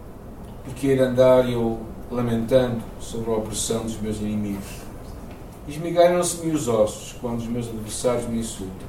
porque 0.65 0.89
ir 0.89 1.01
andar 1.01 1.49
eu 1.51 1.81
lamentando 2.11 2.83
sobre 3.01 3.31
a 3.31 3.37
opressão 3.37 3.83
dos 3.83 3.99
meus 4.01 4.19
inimigos. 4.19 4.85
Esmigalham-se-me 5.67 6.53
os 6.53 6.69
ossos 6.69 7.17
quando 7.21 7.39
os 7.39 7.47
meus 7.47 7.69
adversários 7.69 8.29
me 8.29 8.41
insultam, 8.41 8.87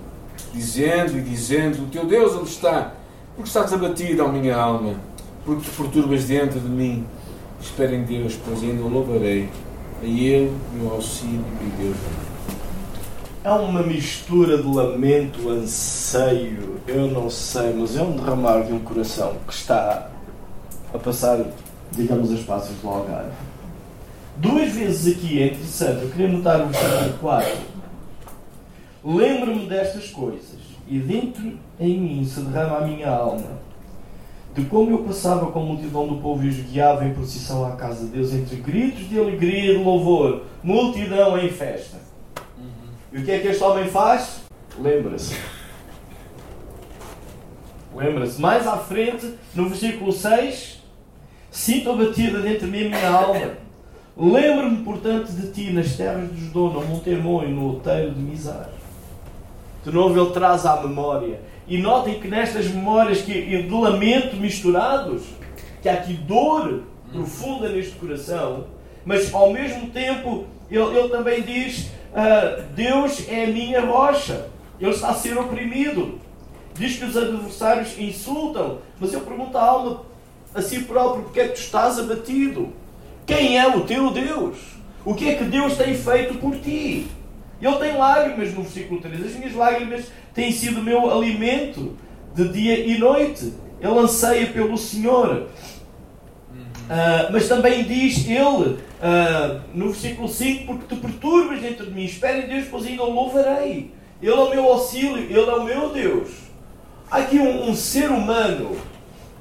dizendo 0.53 1.17
e 1.17 1.21
dizendo: 1.21 1.83
O 1.83 1.87
teu 1.87 2.05
Deus 2.05 2.35
onde 2.35 2.49
está? 2.49 2.93
Porque 3.35 3.47
estás 3.47 3.71
abatido, 3.71 4.25
ó 4.25 4.27
minha 4.27 4.55
alma, 4.55 4.95
porque 5.45 5.69
te 5.69 5.75
perturbas 5.75 6.25
dentro 6.25 6.59
de 6.59 6.69
mim. 6.69 7.05
Espero 7.61 7.95
em 7.95 8.03
Deus, 8.03 8.37
pois 8.45 8.61
ainda 8.61 8.83
o 8.83 8.89
louvarei. 8.89 9.49
A 10.01 10.05
Ele, 10.05 10.53
meu 10.73 10.91
auxílio 10.91 11.45
e 11.61 11.81
Deus. 11.81 12.24
É 13.45 13.51
uma 13.51 13.83
mistura 13.83 14.57
de 14.57 14.67
lamento, 14.67 15.51
anseio, 15.51 16.81
eu 16.87 17.11
não 17.11 17.29
sei, 17.29 17.75
mas 17.77 17.95
é 17.95 18.01
um 18.01 18.13
derramar 18.13 18.63
de 18.63 18.73
um 18.73 18.79
coração 18.79 19.35
que 19.47 19.53
está 19.53 20.09
a 20.91 20.97
passar, 20.97 21.45
digamos, 21.91 22.31
as 22.31 22.39
passas 22.39 22.75
do 22.77 22.89
Algarve. 22.89 23.29
Duas 24.37 24.71
vezes 24.71 25.15
aqui 25.15 25.43
é 25.43 25.45
interessante, 25.49 26.05
eu 26.05 26.09
queria 26.09 26.27
notar 26.27 26.59
o 26.59 26.69
versículo 26.69 27.19
4. 27.19 27.57
Lembro-me 29.05 29.67
destas 29.67 30.09
coisas, 30.09 30.59
e 30.87 30.97
dentro 30.97 31.53
em 31.79 31.99
mim 31.99 32.25
se 32.25 32.39
derrama 32.39 32.77
a 32.77 32.87
minha 32.87 33.11
alma, 33.11 33.59
de 34.55 34.65
como 34.65 34.89
eu 34.89 35.03
passava 35.03 35.51
com 35.51 35.59
a 35.59 35.63
multidão 35.63 36.07
do 36.07 36.15
povo 36.15 36.43
e 36.43 36.49
os 36.49 36.55
guiava 36.61 37.05
em 37.05 37.13
procissão 37.13 37.63
à 37.63 37.73
casa 37.73 38.05
de 38.05 38.11
Deus, 38.11 38.33
entre 38.33 38.55
gritos 38.55 39.07
de 39.07 39.19
alegria 39.19 39.73
e 39.73 39.77
de 39.77 39.83
louvor, 39.83 40.45
multidão 40.63 41.37
em 41.37 41.51
festa. 41.51 42.14
E 43.15 43.19
o 43.19 43.23
que 43.23 43.31
é 43.31 43.39
que 43.39 43.47
este 43.47 43.63
homem 43.63 43.87
faz? 43.87 44.41
Lembra-se. 44.77 45.37
Lembra-se. 47.95 48.41
Mais 48.41 48.67
à 48.67 48.75
frente, 48.75 49.35
no 49.53 49.69
versículo 49.69 50.11
6, 50.11 50.83
sinto 51.49 51.91
abatida 51.91 52.41
dentro 52.41 52.65
de 52.65 52.71
mim 52.73 52.87
a 52.87 52.89
minha 52.89 53.09
alma. 53.09 53.51
Lembro-me, 54.17 54.83
portanto, 54.83 55.31
de 55.31 55.49
ti 55.53 55.71
nas 55.71 55.95
terras 55.95 56.27
dos 56.27 56.39
Judô, 56.41 56.69
no 56.71 56.85
Monte 56.85 57.09
Hermon 57.09 57.43
e 57.45 57.51
no 57.51 57.67
outeiro 57.67 58.11
de 58.11 58.19
Mizar. 58.19 58.69
De 59.85 59.93
novo, 59.93 60.19
ele 60.19 60.31
traz 60.31 60.65
à 60.65 60.81
memória. 60.81 61.39
E 61.69 61.77
notem 61.77 62.19
que 62.19 62.27
nestas 62.27 62.67
memórias 62.67 63.21
que, 63.21 63.63
de 63.63 63.73
lamento 63.73 64.35
misturados, 64.35 65.23
que 65.81 65.87
há 65.87 65.93
aqui 65.93 66.15
dor 66.15 66.83
profunda 67.13 67.69
neste 67.69 67.95
coração, 67.95 68.65
mas 69.05 69.33
ao 69.33 69.53
mesmo 69.53 69.89
tempo 69.91 70.47
ele, 70.69 70.97
ele 70.97 71.09
também 71.09 71.41
diz: 71.43 71.91
uh, 72.15 72.63
Deus 72.73 73.27
é 73.27 73.45
minha 73.45 73.81
rocha. 73.81 74.47
Ele 74.79 74.91
está 74.91 75.13
ser 75.13 75.37
oprimido. 75.37 76.19
Diz 76.73 76.97
que 76.97 77.05
os 77.05 77.15
adversários 77.15 77.97
insultam, 77.97 78.79
mas 78.99 79.13
eu 79.13 79.21
pergunto 79.21 79.57
à 79.57 79.63
alma 79.63 80.01
a 80.53 80.61
si 80.61 80.81
próprio: 80.81 81.23
porque 81.23 81.39
é 81.39 81.47
que 81.47 81.53
tu 81.53 81.61
estás 81.61 81.99
abatido? 81.99 82.73
Quem 83.25 83.57
é 83.57 83.67
o 83.67 83.81
teu 83.81 84.11
Deus? 84.11 84.57
O 85.05 85.13
que 85.13 85.29
é 85.29 85.35
que 85.35 85.43
Deus 85.43 85.77
tem 85.77 85.95
feito 85.95 86.35
por 86.35 86.55
ti? 86.57 87.07
Ele 87.61 87.75
tem 87.77 87.97
lágrimas 87.97 88.53
no 88.53 88.63
versículo 88.63 89.01
3. 89.01 89.25
As 89.25 89.35
minhas 89.35 89.53
lágrimas 89.53 90.05
têm 90.33 90.51
sido 90.51 90.81
meu 90.81 91.11
alimento 91.11 91.95
de 92.33 92.49
dia 92.49 92.79
e 92.79 92.97
noite. 92.97 93.53
Ele 93.79 93.99
anseia 93.99 94.47
pelo 94.47 94.77
Senhor. 94.77 95.47
Uh, 96.85 97.31
mas 97.31 97.47
também 97.47 97.83
diz 97.83 98.27
ele 98.27 98.77
uh, 98.77 99.61
no 99.73 99.91
versículo 99.91 100.27
5: 100.27 100.65
Porque 100.65 100.95
te 100.95 101.01
perturbas 101.01 101.59
dentro 101.59 101.85
de 101.87 101.91
mim, 101.91 102.05
espere 102.05 102.45
em 102.45 102.47
Deus, 102.47 102.67
pois 102.69 102.85
ainda 102.85 103.03
o 103.03 103.11
louvarei. 103.11 103.91
Ele 104.21 104.31
é 104.31 104.35
o 104.35 104.49
meu 104.49 104.65
auxílio, 104.71 105.17
ele 105.17 105.49
é 105.49 105.53
o 105.53 105.63
meu 105.63 105.89
Deus. 105.89 106.29
Há 107.09 107.17
aqui 107.17 107.39
um, 107.39 107.69
um 107.69 107.75
ser 107.75 108.09
humano 108.11 108.77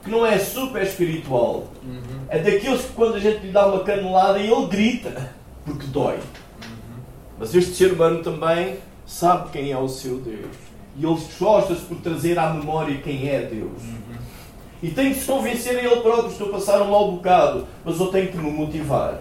que 0.03 0.11
não 0.11 0.25
é 0.25 0.39
super 0.39 0.83
espiritual, 0.83 1.69
uhum. 1.83 2.25
é 2.29 2.39
daqueles 2.39 2.83
que 2.83 2.93
quando 2.93 3.15
a 3.15 3.21
gente 3.21 3.41
lhe 3.41 3.53
dá 3.53 3.67
uma 3.67 3.83
canelada 3.83 4.39
ele 4.39 4.67
grita 4.67 5.33
porque 5.65 5.87
dói. 5.87 6.17
Uhum. 6.17 6.21
Mas 7.39 7.55
este 7.55 7.75
ser 7.75 7.93
humano 7.93 8.23
também 8.23 8.77
sabe 9.07 9.51
quem 9.51 9.71
é 9.71 9.79
o 9.79 9.89
seu 9.89 10.19
Deus. 10.19 10.55
E 10.97 11.05
ele 11.05 11.15
esforça-se 11.15 11.83
por 11.83 11.99
trazer 11.99 12.39
à 12.39 12.53
memória 12.53 12.99
quem 12.99 13.29
é 13.29 13.43
Deus. 13.43 13.83
Uhum. 13.83 14.14
E 14.85 14.91
tem 14.91 15.15
que 15.15 15.21
se 15.21 15.25
convencer 15.25 15.79
a 15.79 15.83
ele 15.83 15.97
próprio. 16.03 16.29
Estou 16.29 16.51
a 16.51 16.53
passar 16.53 16.83
um 16.83 16.91
mau 16.91 17.13
bocado, 17.13 17.67
mas 17.83 17.99
eu 17.99 18.09
tenho 18.09 18.29
que 18.29 18.37
me 18.37 18.51
motivar. 18.51 19.19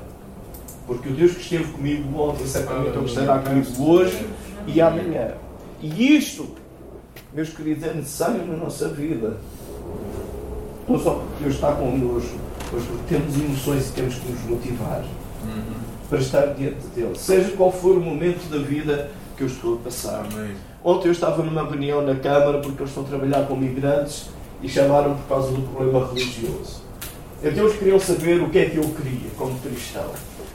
Porque 0.85 1.07
o 1.07 1.13
Deus 1.13 1.31
que 1.31 1.39
esteve 1.39 1.71
comigo 1.71 2.19
ontem, 2.19 2.45
certamente 2.45 2.97
Ele 2.97 3.05
estará 3.05 3.39
comigo 3.39 3.89
hoje 3.89 4.27
e 4.67 4.81
amanhã. 4.81 5.35
E 5.81 6.17
isto, 6.17 6.49
meus 7.33 7.47
queridos, 7.47 7.85
é 7.85 7.93
necessário 7.93 8.45
na 8.45 8.57
nossa 8.57 8.89
vida. 8.89 9.37
Não 10.85 10.99
só 10.99 11.11
porque 11.11 11.43
Deus 11.45 11.55
está 11.55 11.71
connosco, 11.71 12.37
mas 12.73 12.83
porque 12.83 13.15
temos 13.15 13.33
emoções 13.37 13.87
e 13.87 13.91
temos 13.93 14.15
que 14.15 14.31
nos 14.33 14.41
motivar 14.41 15.05
uhum. 15.45 15.75
para 16.09 16.19
estar 16.19 16.45
diante 16.55 16.85
dele. 16.87 17.17
Seja 17.17 17.55
qual 17.55 17.71
for 17.71 17.95
o 17.95 18.01
momento 18.01 18.49
da 18.49 18.57
vida 18.57 19.11
que 19.37 19.43
eu 19.43 19.47
estou 19.47 19.75
a 19.75 19.77
passar. 19.77 20.25
Amém. 20.29 20.57
Ontem 20.83 21.07
eu 21.07 21.13
estava 21.13 21.41
numa 21.41 21.63
reunião 21.63 22.01
na 22.05 22.15
Câmara 22.15 22.59
porque 22.59 22.81
eles 22.81 22.89
estão 22.89 23.03
a 23.05 23.07
trabalhar 23.07 23.47
com 23.47 23.55
migrantes 23.55 24.27
e 24.63 24.69
chamaram 24.69 25.15
por 25.15 25.27
causa 25.27 25.51
do 25.51 25.61
problema 25.61 26.07
religioso. 26.07 26.81
Então 27.43 27.65
eles 27.65 27.77
queriam 27.77 27.99
saber 27.99 28.41
o 28.41 28.49
que 28.49 28.57
é 28.57 28.69
que 28.69 28.77
eu 28.77 28.83
queria 28.83 29.29
como 29.37 29.59
cristão. 29.59 30.09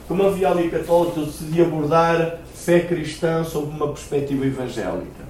Como 0.07 0.25
havia 0.25 0.49
ali 0.49 0.69
católicos, 0.69 1.17
eu 1.17 1.25
decidi 1.27 1.61
abordar 1.61 2.39
fé 2.55 2.79
cristã 2.79 3.43
sob 3.43 3.67
uma 3.67 3.89
perspectiva 3.89 4.43
evangélica. 4.47 5.29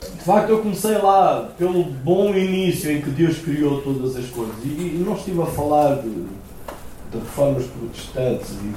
De 0.00 0.24
facto, 0.24 0.48
eu 0.48 0.60
comecei 0.60 0.96
lá 0.96 1.50
pelo 1.58 1.84
bom 1.84 2.34
início 2.34 2.90
em 2.90 3.02
que 3.02 3.10
Deus 3.10 3.36
criou 3.38 3.82
todas 3.82 4.16
as 4.16 4.24
coisas. 4.30 4.54
E 4.64 5.02
não 5.04 5.14
estive 5.14 5.42
a 5.42 5.46
falar 5.46 5.96
de, 5.96 6.08
de 6.08 7.18
reformas 7.18 7.66
protestantes 7.66 8.52
e 8.52 8.74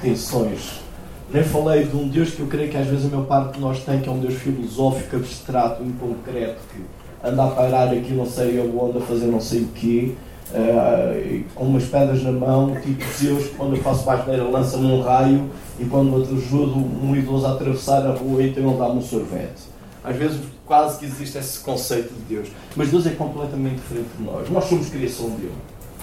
tensões. 0.00 0.84
Nem 1.32 1.42
falei 1.42 1.84
de 1.84 1.96
um 1.96 2.06
Deus 2.06 2.30
que 2.30 2.40
eu 2.40 2.46
creio 2.46 2.70
que 2.70 2.76
às 2.76 2.86
vezes 2.86 3.06
a 3.06 3.08
maior 3.08 3.26
parte 3.26 3.54
de 3.54 3.60
nós 3.60 3.80
tem, 3.80 4.00
que 4.00 4.08
é 4.08 4.12
um 4.12 4.20
Deus 4.20 4.34
filosófico, 4.34 5.16
abstrato, 5.16 5.82
inconcreto, 5.82 6.60
que 6.72 6.80
anda 7.24 7.44
a 7.44 7.48
parar 7.48 7.88
aqui 7.88 8.12
não 8.12 8.26
sei 8.26 8.60
onde, 8.60 8.98
a 8.98 9.00
fazer 9.00 9.26
não 9.26 9.40
sei 9.40 9.62
o 9.62 9.68
quê, 9.68 10.12
uh, 10.52 11.44
com 11.54 11.64
umas 11.64 11.84
pedras 11.84 12.22
na 12.22 12.32
mão, 12.32 12.76
tipo 12.80 13.04
Zeus, 13.18 13.48
quando 13.56 13.76
eu 13.76 13.82
faço 13.82 14.04
basneira 14.04 14.44
lança-me 14.44 14.86
um 14.86 15.00
raio 15.00 15.50
e 15.78 15.84
quando 15.84 16.16
ajudo 16.16 16.76
um 16.76 17.16
idoso 17.16 17.46
a 17.46 17.52
atravessar 17.52 18.06
a 18.06 18.12
rua, 18.12 18.42
então 18.42 18.68
ele 18.68 18.78
dá-me 18.78 18.98
um 18.98 19.02
sorvete. 19.02 19.74
Às 20.02 20.16
vezes 20.16 20.38
quase 20.66 20.98
que 20.98 21.06
existe 21.06 21.38
esse 21.38 21.60
conceito 21.60 22.12
de 22.12 22.34
Deus. 22.34 22.48
Mas 22.76 22.90
Deus 22.90 23.06
é 23.06 23.10
completamente 23.10 23.76
diferente 23.76 24.08
de 24.18 24.22
nós. 24.22 24.48
Nós 24.50 24.64
somos 24.64 24.88
criação 24.88 25.30
dele. 25.30 25.52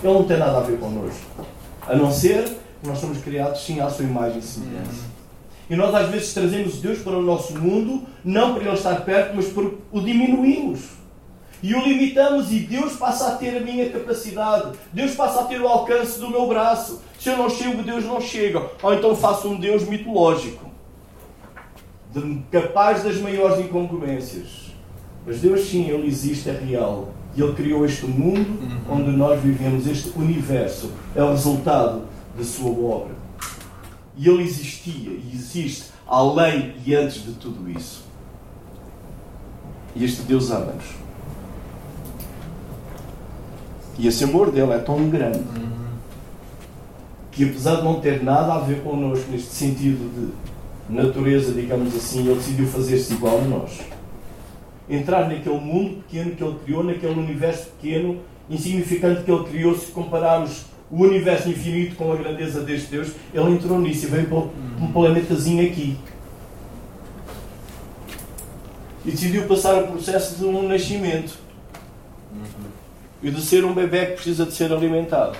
Ele 0.03 0.13
não 0.13 0.24
tem 0.24 0.38
nada 0.38 0.57
a 0.57 0.61
ver 0.61 0.80
connosco. 0.80 1.45
A 1.88 1.95
não 1.95 2.11
ser 2.11 2.43
que 2.82 2.88
nós 2.88 2.97
somos 2.97 3.19
criados 3.19 3.63
sim 3.63 3.80
à 3.80 3.89
sua 3.89 4.05
imagem 4.05 4.39
e 4.39 4.41
semelhança. 4.41 5.11
E 5.69 5.76
nós 5.76 5.93
às 5.93 6.09
vezes 6.09 6.34
trazemos 6.34 6.78
Deus 6.78 6.99
para 6.99 7.13
o 7.13 7.22
nosso 7.22 7.57
mundo, 7.57 8.03
não 8.26 8.55
para 8.55 8.63
Ele 8.63 8.74
estar 8.74 8.95
perto, 9.05 9.36
mas 9.36 9.45
para 9.47 9.63
o 9.91 10.01
diminuímos. 10.01 11.01
E 11.64 11.76
o 11.76 11.82
limitamos 11.82 12.51
e 12.51 12.59
Deus 12.59 12.93
passa 12.93 13.28
a 13.28 13.36
ter 13.36 13.57
a 13.57 13.59
minha 13.59 13.89
capacidade. 13.89 14.72
Deus 14.91 15.14
passa 15.14 15.41
a 15.41 15.43
ter 15.43 15.62
o 15.62 15.68
alcance 15.68 16.20
do 16.20 16.30
meu 16.30 16.47
braço. 16.47 17.01
Se 17.20 17.30
eu 17.30 17.38
não 17.38 17.49
chego, 17.49 17.84
Deus 17.84 18.03
não 18.03 18.20
chega. 18.20 18.68
Ou 18.82 18.93
então 18.93 19.16
faço 19.16 19.47
um 19.47 19.59
Deus 19.59 19.88
mitológico 19.88 20.72
capaz 22.51 23.03
das 23.03 23.18
maiores 23.18 23.64
incongruências. 23.64 24.72
Mas 25.26 25.39
Deus, 25.39 25.62
sim, 25.62 25.89
Ele 25.89 26.07
existe, 26.07 26.49
é 26.49 26.53
real. 26.53 27.14
E 27.36 27.41
Ele 27.41 27.53
criou 27.53 27.86
este 27.86 28.05
mundo 28.05 28.59
uhum. 28.62 28.97
onde 28.97 29.12
nós 29.12 29.41
vivemos, 29.41 29.88
este 29.88 30.09
universo. 30.18 30.91
É 31.16 31.24
o 31.24 31.30
resultado 31.30 32.03
da 32.38 32.43
sua 32.43 32.72
obra. 32.72 33.16
E 34.18 34.28
Ele 34.28 34.43
existia 34.43 35.12
e 35.12 35.32
existe 35.34 35.91
além 36.07 36.76
e 36.86 36.93
antes 36.93 37.24
de 37.24 37.34
tudo 37.34 37.70
isso. 37.70 38.03
E 39.95 40.03
este 40.03 40.24
Deus 40.24 40.51
ama-nos. 40.51 41.01
E 43.98 44.08
esse 44.08 44.24
amor 44.24 44.52
dele 44.52 44.72
é 44.72 44.78
tão 44.80 45.10
grande 45.10 45.39
uhum. 45.39 45.72
que, 47.32 47.44
apesar 47.46 47.78
de 47.78 47.84
não 47.84 48.00
ter 48.00 48.24
nada 48.24 48.54
a 48.54 48.60
ver 48.60 48.82
connosco 48.82 49.30
neste 49.32 49.54
sentido 49.54 50.34
de 50.88 50.94
natureza, 50.94 51.54
digamos 51.54 51.96
assim, 51.96 52.26
ele 52.26 52.36
decidiu 52.36 52.68
fazer-se 52.68 53.14
igual 53.14 53.39
a 53.39 53.46
nós. 53.46 53.80
Entrar 54.89 55.30
naquele 55.30 55.60
mundo 55.60 56.04
pequeno 56.04 56.36
que 56.36 56.44
ele 56.44 56.56
criou, 56.66 56.84
naquele 56.84 57.20
universo 57.20 57.70
pequeno, 57.80 58.18
insignificante 58.50 59.24
que 59.24 59.32
ele 59.32 59.44
criou, 59.44 59.78
se 59.78 59.92
compararmos 59.92 60.66
o 60.89 61.04
universo 61.04 61.50
infinito 61.50 61.96
com 61.96 62.12
a 62.12 62.16
grandeza 62.16 62.62
deste 62.62 62.89
Deus, 62.89 63.12
ele 63.34 63.52
entrou 63.52 63.80
nisso 63.80 64.06
e 64.06 64.10
veio 64.10 64.28
para 64.28 64.38
um 64.84 64.92
planetazinho 64.92 65.66
aqui. 65.66 65.98
e 69.06 69.12
decidiu 69.12 69.48
passar 69.48 69.84
o 69.84 69.88
processo 69.88 70.38
de 70.38 70.46
um 70.46 70.68
nascimento 70.68 71.39
e 73.22 73.30
de 73.30 73.41
ser 73.41 73.63
um 73.65 73.74
bebê 73.74 74.07
que 74.07 74.13
precisa 74.13 74.45
de 74.45 74.53
ser 74.53 74.72
alimentado 74.72 75.38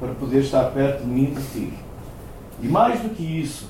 para 0.00 0.12
poder 0.14 0.40
estar 0.40 0.64
perto 0.70 1.02
de 1.02 1.06
mim 1.06 1.32
e 1.32 1.34
de 1.34 1.42
ti. 1.50 1.74
E 2.62 2.66
mais 2.68 3.00
do 3.00 3.10
que 3.10 3.22
isso, 3.22 3.68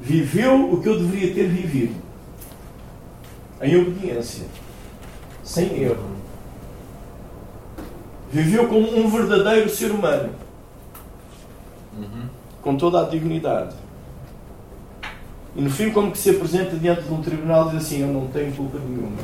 viveu 0.00 0.72
o 0.72 0.80
que 0.80 0.88
eu 0.88 0.98
deveria 0.98 1.34
ter 1.34 1.48
vivido 1.48 1.94
em 3.60 3.80
obediência, 3.80 4.46
sem 5.42 5.82
erro. 5.82 6.16
Viveu 8.30 8.68
como 8.68 8.96
um 8.96 9.08
verdadeiro 9.08 9.68
ser 9.70 9.90
humano, 9.90 10.30
com 12.60 12.76
toda 12.76 13.00
a 13.00 13.08
dignidade. 13.08 13.74
E 15.54 15.62
no 15.62 15.70
fim, 15.70 15.90
como 15.90 16.12
que 16.12 16.18
se 16.18 16.30
apresenta 16.30 16.76
diante 16.76 17.02
de 17.02 17.12
um 17.12 17.22
tribunal 17.22 17.68
e 17.68 17.70
diz 17.70 17.86
assim: 17.86 18.02
Eu 18.02 18.08
não 18.08 18.26
tenho 18.28 18.52
culpa 18.52 18.78
nenhuma. 18.78 19.16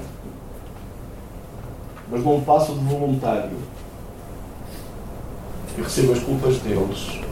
Mas 2.13 2.23
não 2.23 2.43
passo 2.43 2.75
de 2.75 2.85
voluntário. 2.85 3.57
E 5.79 5.81
recebo 5.81 6.13
as 6.13 6.19
culpas 6.19 6.59
deles. 6.59 7.23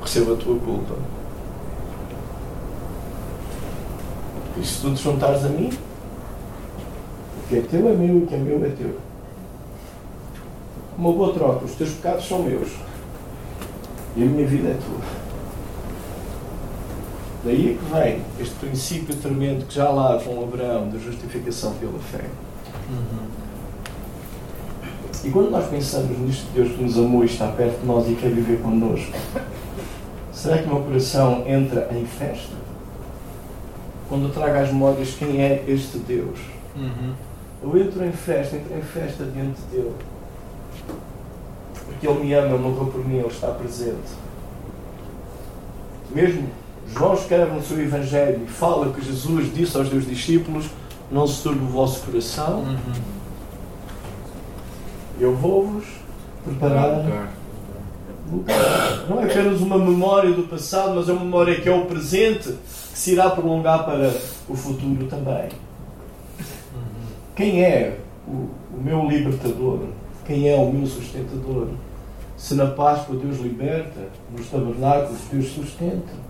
Recebo 0.00 0.34
a 0.34 0.36
tua 0.36 0.56
culpa. 0.60 0.94
E 4.56 4.64
se 4.64 4.80
tu 4.80 4.94
te 4.94 5.02
juntares 5.02 5.44
a 5.44 5.48
mim, 5.48 5.70
o 7.38 7.48
que 7.48 7.58
é 7.58 7.62
teu 7.62 7.88
é 7.88 7.92
meu 7.92 8.20
e 8.20 8.22
o 8.22 8.26
que 8.28 8.34
é 8.36 8.38
meu 8.38 8.64
é 8.64 8.68
teu. 8.68 8.96
Uma 10.96 11.12
boa 11.12 11.34
troca. 11.34 11.64
Os 11.64 11.72
teus 11.72 11.90
pecados 11.90 12.28
são 12.28 12.44
meus. 12.44 12.70
E 14.16 14.22
a 14.22 14.26
minha 14.26 14.46
vida 14.46 14.68
é 14.68 14.74
tua. 14.74 15.00
Daí 17.44 17.72
é 17.72 17.74
que 17.74 17.92
vem 17.92 18.22
este 18.38 18.54
princípio 18.56 19.16
tremendo 19.16 19.66
que 19.66 19.74
já 19.74 19.90
lá 19.90 20.22
com 20.22 20.40
Abraão, 20.40 20.88
da 20.88 20.98
justificação 20.98 21.74
pela 21.74 21.98
fé. 21.98 22.26
E 25.22 25.30
quando 25.30 25.50
nós 25.50 25.68
pensamos 25.68 26.18
nisto 26.18 26.46
de 26.46 26.62
Deus 26.62 26.76
que 26.76 26.82
nos 26.82 26.96
amou 26.96 27.22
e 27.22 27.26
está 27.26 27.48
perto 27.48 27.80
de 27.80 27.86
nós 27.86 28.08
e 28.08 28.14
quer 28.14 28.30
viver 28.30 28.60
connosco, 28.62 29.12
será 30.32 30.58
que 30.58 30.64
o 30.64 30.74
meu 30.74 30.82
coração 30.82 31.44
entra 31.46 31.88
em 31.92 32.06
festa? 32.06 32.54
Quando 34.08 34.24
eu 34.24 34.30
trago 34.30 34.58
às 34.58 34.68
memórias 34.68 35.10
quem 35.10 35.42
é 35.42 35.62
este 35.68 35.98
Deus? 35.98 36.38
Eu 37.62 37.78
entro 37.78 38.04
em 38.04 38.12
festa, 38.12 38.56
entro 38.56 38.76
em 38.76 38.82
festa 38.82 39.24
diante 39.24 39.60
dele. 39.70 39.92
Porque 41.84 42.08
Ele 42.08 42.20
me 42.24 42.32
ama, 42.32 42.54
Ele 42.54 42.58
morreu 42.58 42.86
por 42.86 43.06
mim, 43.06 43.18
Ele 43.18 43.28
está 43.28 43.48
presente. 43.48 44.10
Mesmo 46.14 46.48
João 46.88 47.14
escreve 47.14 47.52
no 47.52 47.62
seu 47.62 47.80
Evangelho 47.80 48.42
e 48.44 48.50
fala 48.50 48.92
que 48.92 49.04
Jesus 49.04 49.54
disse 49.54 49.76
aos 49.76 49.88
seus 49.88 50.06
discípulos: 50.06 50.66
Não 51.10 51.26
se 51.26 51.42
turbe 51.42 51.64
o 51.64 51.68
vosso 51.68 52.06
coração, 52.06 52.64
eu 55.18 55.34
vou-vos 55.34 55.84
preparar 56.44 56.98
lugar. 56.98 57.32
Não 59.08 59.20
é 59.20 59.24
apenas 59.24 59.60
uma 59.60 59.76
memória 59.76 60.32
do 60.32 60.44
passado, 60.44 60.94
mas 60.94 61.08
é 61.08 61.12
uma 61.12 61.24
memória 61.24 61.60
que 61.60 61.68
é 61.68 61.72
o 61.72 61.86
presente 61.86 62.52
que 62.92 62.98
se 62.98 63.12
irá 63.12 63.30
prolongar 63.30 63.84
para 63.84 64.12
o 64.48 64.54
futuro 64.54 65.06
também. 65.06 65.48
Quem 67.34 67.64
é 67.64 67.98
o, 68.28 68.48
o 68.76 68.80
meu 68.80 69.08
libertador? 69.08 69.80
Quem 70.24 70.48
é 70.48 70.54
o 70.54 70.72
meu 70.72 70.86
sustentador? 70.86 71.68
Se 72.36 72.54
na 72.54 72.66
Páscoa 72.66 73.16
Deus 73.16 73.38
liberta, 73.38 74.08
nos 74.30 74.46
tabernáculos 74.48 75.18
Deus 75.32 75.48
sustenta. 75.48 76.29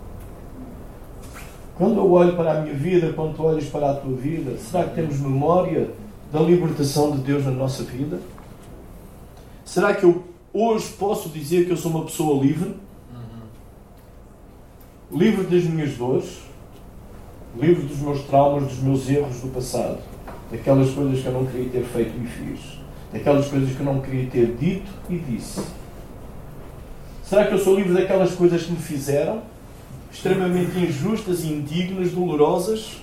Quando 1.81 1.97
eu 1.97 2.13
olho 2.13 2.37
para 2.37 2.59
a 2.59 2.61
minha 2.61 2.75
vida, 2.75 3.11
quando 3.15 3.35
tu 3.35 3.43
olhas 3.43 3.65
para 3.65 3.93
a 3.93 3.95
tua 3.95 4.15
vida, 4.15 4.55
será 4.59 4.85
que 4.85 4.97
temos 4.97 5.19
memória 5.19 5.89
da 6.31 6.39
libertação 6.39 7.13
de 7.13 7.23
Deus 7.23 7.47
na 7.47 7.53
nossa 7.53 7.83
vida? 7.85 8.21
Será 9.65 9.95
que 9.95 10.05
eu 10.05 10.23
hoje 10.53 10.93
posso 10.99 11.31
dizer 11.31 11.65
que 11.65 11.71
eu 11.71 11.79
sou 11.79 11.91
uma 11.91 12.05
pessoa 12.05 12.45
livre? 12.45 12.77
Livre 15.11 15.45
das 15.45 15.65
minhas 15.65 15.97
dores, 15.97 16.41
livre 17.59 17.87
dos 17.87 17.97
meus 17.97 18.25
traumas, 18.25 18.65
dos 18.65 18.83
meus 18.83 19.09
erros 19.09 19.41
do 19.41 19.49
passado, 19.49 20.01
daquelas 20.51 20.91
coisas 20.91 21.23
que 21.23 21.27
eu 21.27 21.33
não 21.33 21.47
queria 21.47 21.71
ter 21.71 21.85
feito 21.85 22.13
e 22.23 22.27
fiz, 22.27 22.61
daquelas 23.11 23.49
coisas 23.49 23.75
que 23.75 23.81
eu 23.81 23.87
não 23.87 24.03
queria 24.03 24.29
ter 24.29 24.55
dito 24.55 24.93
e 25.09 25.17
disse. 25.17 25.63
Será 27.25 27.47
que 27.47 27.55
eu 27.55 27.59
sou 27.59 27.75
livre 27.75 27.95
daquelas 27.95 28.35
coisas 28.35 28.65
que 28.65 28.73
me 28.73 28.79
fizeram? 28.79 29.41
Extremamente 30.13 30.79
injustas, 30.79 31.45
indignas, 31.45 32.11
dolorosas? 32.11 33.01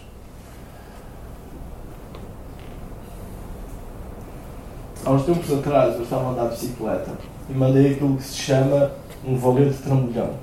Há 5.05 5.11
uns 5.11 5.23
tempos 5.23 5.51
atrás 5.53 5.95
eu 5.95 6.03
estava 6.03 6.25
a 6.25 6.31
andar 6.31 6.49
de 6.49 6.55
bicicleta 6.55 7.11
e 7.49 7.53
mandei 7.53 7.93
aquilo 7.93 8.17
que 8.17 8.23
se 8.23 8.35
chama 8.35 8.91
um 9.25 9.37
valente 9.37 9.77
trambolhão. 9.77 10.33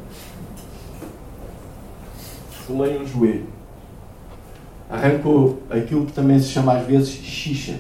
Pulei 2.67 2.99
um 2.99 3.07
joelho. 3.07 3.47
Arrancou 4.89 5.63
aquilo 5.69 6.07
que 6.07 6.13
também 6.13 6.39
se 6.39 6.49
chama 6.49 6.79
às 6.79 6.87
vezes 6.87 7.11
xixa. 7.11 7.79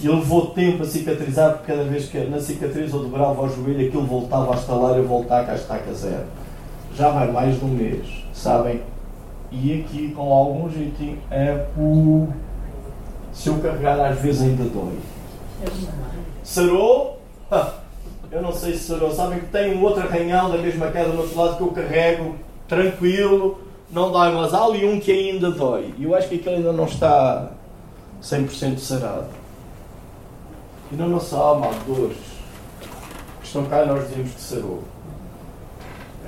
E 0.00 0.08
levou 0.08 0.50
tempo 0.50 0.82
a 0.82 0.86
cicatrizar, 0.86 1.54
porque 1.54 1.72
cada 1.72 1.82
vez 1.82 2.06
que 2.08 2.18
na 2.26 2.38
cicatriz 2.38 2.92
eu 2.92 3.00
dobrava 3.00 3.42
o 3.42 3.48
joelho, 3.48 3.88
aquilo 3.88 4.06
voltava 4.06 4.54
a 4.54 4.56
estalar 4.56 4.94
e 4.94 4.98
eu 4.98 5.08
voltava 5.08 5.50
a 5.50 5.54
estaca 5.56 5.92
zero. 5.92 6.26
Já 6.96 7.10
vai 7.10 7.30
mais 7.30 7.58
de 7.58 7.64
um 7.64 7.68
mês, 7.68 8.06
sabem? 8.32 8.80
E 9.52 9.80
aqui, 9.80 10.12
com 10.16 10.32
algum 10.32 10.70
jeitinho, 10.70 11.18
é 11.30 11.66
o. 11.78 12.28
Se 13.32 13.48
eu 13.48 13.58
carregar, 13.58 14.00
às 14.00 14.18
vezes 14.18 14.42
ainda 14.42 14.64
dói. 14.64 14.98
Sarou? 16.42 17.20
Ah, 17.50 17.74
eu 18.30 18.40
não 18.40 18.52
sei 18.52 18.72
se 18.74 18.84
sarou. 18.84 19.10
Sabem 19.12 19.40
que 19.40 19.46
tem 19.46 19.76
um 19.76 19.82
outro 19.82 20.02
arranhão 20.02 20.50
da 20.50 20.56
mesma 20.56 20.90
queda 20.90 21.10
do 21.10 21.18
outro 21.18 21.38
lado 21.38 21.56
que 21.56 21.62
eu 21.62 21.68
carrego, 21.68 22.36
tranquilo, 22.66 23.58
não 23.90 24.10
dói, 24.10 24.32
mas 24.32 24.52
há 24.52 24.64
ali 24.64 24.86
um 24.86 24.98
que 24.98 25.12
ainda 25.12 25.50
dói. 25.50 25.94
E 25.98 26.04
eu 26.04 26.14
acho 26.14 26.28
que 26.28 26.36
aquele 26.36 26.56
ainda 26.56 26.72
não 26.72 26.86
está 26.86 27.50
100% 28.22 28.78
sarado. 28.78 29.28
E 30.90 30.96
na 30.96 31.06
nossa 31.06 31.36
alma 31.36 31.66
há 31.66 31.72
dores 31.86 32.16
que 33.40 33.46
estão 33.46 33.64
cá 33.66 33.84
e 33.84 33.86
nós 33.86 34.08
dizemos 34.08 34.32
que 34.32 34.40
sarou. 34.40 34.82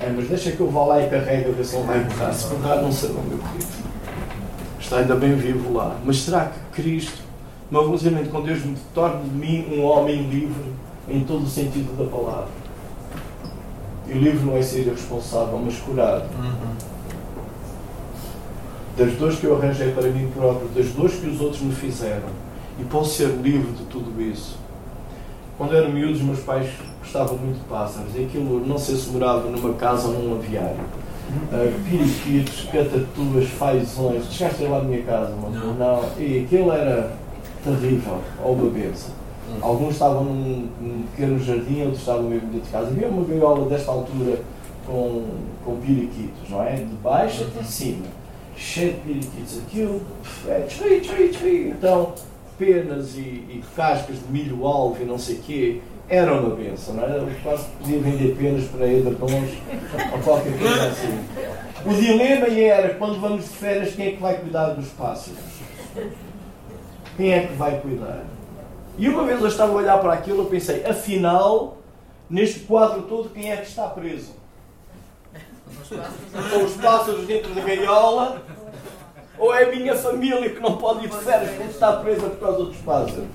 É, 0.01 0.09
mas 0.15 0.29
deixa 0.29 0.51
que 0.51 0.59
eu 0.61 0.69
vá 0.69 0.85
lá 0.85 1.01
e 1.01 1.09
carrego 1.09 1.49
a 1.49 1.53
ver 1.53 1.65
se 1.65 1.75
ele 1.75 1.85
vai 1.85 1.99
borrar. 1.99 2.33
Se 2.33 2.47
borrar, 2.47 2.81
não 2.81 2.91
sarou, 2.91 3.21
meu 3.23 3.37
querido. 3.37 3.89
Está 4.79 4.97
ainda 4.97 5.15
bem 5.15 5.35
vivo 5.35 5.73
lá. 5.73 5.97
Mas 6.05 6.21
será 6.21 6.45
que 6.45 6.81
Cristo, 6.81 7.21
meu 7.69 7.85
relacionamento 7.85 8.29
com 8.29 8.41
Deus, 8.41 8.63
me 8.63 8.77
torna 8.93 9.21
de 9.21 9.29
mim 9.29 9.65
um 9.73 9.83
homem 9.83 10.29
livre 10.29 10.71
em 11.07 11.23
todo 11.25 11.43
o 11.43 11.47
sentido 11.47 11.97
da 11.97 12.09
palavra? 12.09 12.47
E 14.07 14.13
livre 14.13 14.45
não 14.45 14.55
é 14.55 14.61
ser 14.61 14.87
irresponsável, 14.87 15.59
mas 15.63 15.77
curado. 15.77 16.29
Das 18.97 19.13
dores 19.13 19.37
que 19.37 19.45
eu 19.45 19.57
arranjei 19.57 19.91
para 19.91 20.07
mim 20.09 20.31
próprio, 20.33 20.67
das 20.69 20.87
dores 20.93 21.15
que 21.15 21.27
os 21.27 21.41
outros 21.41 21.61
me 21.61 21.75
fizeram. 21.75 22.29
E 22.79 22.83
posso 22.85 23.17
ser 23.17 23.27
livre 23.27 23.73
de 23.73 23.83
tudo 23.83 24.19
isso. 24.21 24.57
Quando 25.59 25.75
era 25.75 25.89
miúdo, 25.89 26.13
os 26.13 26.21
meus 26.21 26.39
pais 26.39 26.69
gostavam 27.01 27.37
muito 27.37 27.59
de 27.59 27.65
pássaros. 27.65 28.15
E 28.15 28.23
aquilo 28.23 28.65
não 28.65 28.77
se 28.77 28.93
assegurava 28.93 29.49
numa 29.49 29.73
casa 29.73 30.07
ou 30.07 30.13
num 30.13 30.35
aviário. 30.35 30.79
Uh, 31.51 31.89
periquitos, 31.89 32.69
catatuas, 32.71 33.49
fazões. 33.49 34.31
Chegaste 34.31 34.63
lá 34.63 34.77
na 34.77 34.85
minha 34.85 35.03
casa, 35.03 35.35
mas 35.35 35.53
não. 35.53 35.73
não. 35.73 36.03
E 36.17 36.45
aquilo 36.45 36.71
era 36.71 37.11
terrível, 37.61 38.19
ou 38.41 38.53
uma 38.53 38.69
benção. 38.69 39.11
Alguns 39.61 39.95
estavam 39.95 40.23
num, 40.23 40.69
num 40.79 41.03
pequeno 41.11 41.37
jardim, 41.39 41.81
outros 41.81 41.99
estavam 41.99 42.23
mesmo 42.23 42.47
dentro 42.47 42.65
de 42.65 42.69
casa. 42.69 42.87
Havia 42.87 43.09
uma 43.09 43.25
gaiola 43.25 43.67
desta 43.67 43.91
altura 43.91 44.39
com, 44.87 45.25
com 45.65 45.75
periquitos, 45.75 46.49
não 46.49 46.63
é? 46.63 46.75
De 46.75 46.95
baixo 47.03 47.43
até 47.43 47.65
cima. 47.65 48.05
Cheio 48.55 48.93
de 48.93 48.99
periquitos. 48.99 49.59
Aquilo 49.67 50.01
é 50.47 50.61
tchui, 50.61 51.01
tchui, 51.01 51.29
tchui. 51.29 51.69
Então, 51.71 52.13
penas 52.59 53.15
e, 53.15 53.19
e, 53.19 53.63
cascas 53.75 54.17
de 54.17 54.31
milho 54.31 54.67
alvo 54.67 55.01
e 55.01 55.05
não 55.05 55.17
sei 55.17 55.37
o 55.37 55.39
quê, 55.39 55.81
era 56.09 56.33
uma 56.33 56.55
benção, 56.55 56.95
não 56.95 57.03
era? 57.03 57.13
Eu 57.15 57.31
quase 57.41 57.65
podia 57.79 57.99
vender 57.99 58.35
penas 58.35 58.65
para 58.65 58.85
edredons 58.85 59.49
ou 60.11 60.19
qualquer 60.19 60.59
coisa 60.59 60.87
assim. 60.87 61.25
O 61.85 61.93
dilema 61.93 62.47
era, 62.47 62.93
quando 62.95 63.21
vamos 63.21 63.45
de 63.45 63.49
férias, 63.49 63.95
quem 63.95 64.07
é 64.07 64.11
que 64.11 64.21
vai 64.21 64.37
cuidar 64.37 64.71
dos 64.71 64.89
pássaros? 64.89 65.39
Quem 67.15 67.33
é 67.33 67.47
que 67.47 67.53
vai 67.53 67.79
cuidar? 67.79 68.25
E 68.97 69.07
uma 69.07 69.23
vez 69.23 69.39
eu 69.39 69.47
estava 69.47 69.71
a 69.71 69.75
olhar 69.75 69.97
para 69.99 70.13
aquilo, 70.13 70.39
eu 70.39 70.45
pensei, 70.45 70.83
afinal, 70.85 71.77
neste 72.29 72.61
quadro 72.61 73.03
todo, 73.03 73.29
quem 73.29 73.51
é 73.51 73.55
que 73.55 73.67
está 73.67 73.87
preso? 73.87 74.37
São 75.87 76.65
os 76.65 76.73
pássaros 76.73 77.25
dentro 77.25 77.53
da 77.53 77.61
gaiola 77.61 78.41
ou 79.39 79.53
é 79.53 79.63
a 79.63 79.75
minha 79.75 79.95
família 79.95 80.49
que 80.49 80.59
não 80.59 80.77
pode 80.77 81.05
ir 81.05 81.09
de 81.09 81.17
férias 81.17 81.49
porque 81.51 81.71
está 81.71 81.93
presa 81.93 82.29
por 82.29 82.39
causa 82.39 82.65
dos 82.65 82.77
pássaros? 82.77 83.25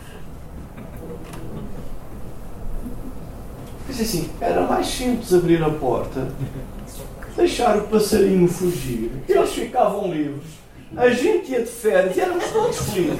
Pensei 3.87 4.05
assim, 4.05 4.31
era 4.41 4.63
mais 4.63 4.87
simples 4.87 5.33
abrir 5.33 5.63
a 5.63 5.71
porta 5.71 6.29
deixar 7.37 7.77
o 7.77 7.89
passarinho 7.89 8.49
fugir. 8.49 9.11
Eles 9.29 9.51
ficavam 9.51 10.13
livres. 10.13 10.55
A 10.97 11.09
gente 11.11 11.51
ia 11.51 11.61
de 11.61 11.71
férias 11.71 12.17
e 12.17 12.21
éramos 12.21 12.45
todos 12.51 12.79
felizes. 12.91 13.19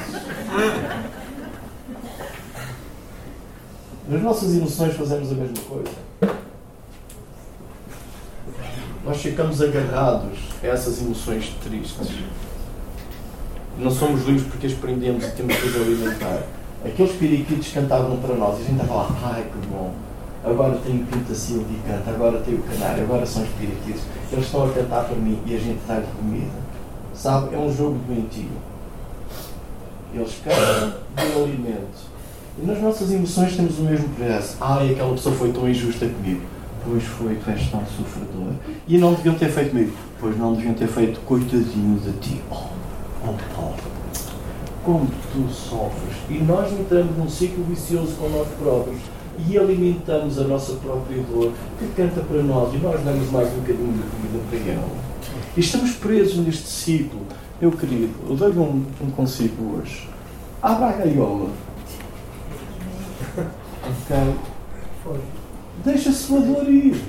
Nas 4.09 4.23
nossas 4.23 4.55
emoções 4.55 4.95
fazemos 4.95 5.33
a 5.33 5.35
mesma 5.35 5.65
coisa. 5.69 5.91
Nós 9.05 9.21
ficamos 9.21 9.61
agarrados 9.61 10.39
a 10.63 10.67
essas 10.67 11.01
emoções 11.03 11.55
tristes. 11.63 12.09
Não 13.79 13.91
somos 13.91 14.25
livres 14.25 14.47
porque 14.47 14.67
as 14.69 14.73
prendemos 14.73 15.25
e 15.25 15.31
temos 15.33 15.57
que 15.57 15.67
alimentar. 15.77 16.43
Aqueles 16.85 17.13
periquitos 17.17 17.73
cantavam 17.73 18.17
para 18.19 18.35
nós 18.35 18.59
e 18.59 18.63
a 18.63 18.65
gente 18.67 18.81
estava 18.81 18.95
lá, 18.95 19.19
ai 19.25 19.43
que 19.43 19.67
bom, 19.69 19.93
agora 20.45 20.79
tenho 20.85 21.05
pintacilho 21.07 21.67
e 21.71 21.89
canta, 21.89 22.11
agora 22.11 22.39
tenho 22.41 22.63
canário, 22.63 23.05
agora 23.05 23.25
são 23.25 23.43
os 23.43 23.49
periquitos. 23.51 24.03
Eles 24.31 24.45
estão 24.45 24.65
a 24.65 24.69
cantar 24.71 25.05
para 25.05 25.17
mim 25.17 25.39
e 25.47 25.57
a 25.57 25.59
gente 25.59 25.81
dá-lhe 25.89 26.07
comida. 26.17 26.65
Sabe, 27.15 27.55
é 27.55 27.59
um 27.59 27.75
jogo 27.75 27.99
doentio. 28.07 28.51
Eles 30.13 30.35
cantam 30.45 31.01
de 31.17 31.43
alimento. 31.43 32.15
E 32.63 32.67
nas 32.67 32.81
nossas 32.81 33.11
emoções 33.11 33.57
temos 33.57 33.79
o 33.79 33.83
mesmo 33.83 34.09
processo. 34.11 34.57
Ai, 34.61 34.93
aquela 34.93 35.13
pessoa 35.13 35.35
foi 35.35 35.53
tão 35.53 35.69
injusta 35.69 36.07
comigo. 36.07 36.43
Pois 36.85 37.03
foi, 37.03 37.35
tu 37.37 37.51
és 37.51 37.71
tão 37.71 37.81
sofredor. 37.87 38.53
E 38.87 38.99
não 38.99 39.15
deviam 39.15 39.35
ter 39.35 39.51
feito 39.51 39.71
comigo. 39.71 39.93
Pois 40.21 40.37
não 40.37 40.55
deviam 40.55 40.75
ter 40.75 40.87
feito 40.87 41.19
coitadinho 41.21 41.99
de 41.99 42.13
ti. 42.19 42.41
Oh, 42.51 42.74
Paulo, 43.55 43.75
como 44.85 45.09
tu 45.33 45.49
sofres. 45.51 46.17
E 46.29 46.35
nós 46.35 46.73
entramos 46.73 47.17
num 47.17 47.29
ciclo 47.29 47.65
vicioso 47.65 48.15
com 48.17 48.29
nós 48.29 48.47
próprios 48.59 49.01
e 49.49 49.59
alimentamos 49.59 50.39
a 50.39 50.45
nossa 50.45 50.75
própria 50.75 51.23
dor 51.23 51.53
que 51.79 51.87
canta 51.97 52.21
para 52.21 52.43
nós 52.43 52.73
e 52.75 52.79
nós 52.79 53.03
damos 53.03 53.31
mais 53.31 53.49
um 53.53 53.61
bocadinho 53.61 53.93
de 53.93 54.03
comida 54.03 54.45
para 54.51 54.73
ela. 54.73 55.15
E 55.57 55.61
estamos 55.61 55.93
presos 55.93 56.37
neste 56.37 56.69
ciclo. 56.69 57.21
Meu 57.61 57.73
querido, 57.73 58.13
eu 58.29 58.37
dou-lhe 58.37 58.59
um, 58.59 58.85
um 59.01 59.11
conselho 59.11 59.55
hoje. 59.75 60.09
Abra 60.63 60.89
a 60.89 60.93
gaiola. 60.93 61.51
Ok? 63.37 64.35
Deixa 65.85 66.11
a 66.11 66.13
sua 66.13 66.41
dor 66.41 66.69
ir. 66.69 67.01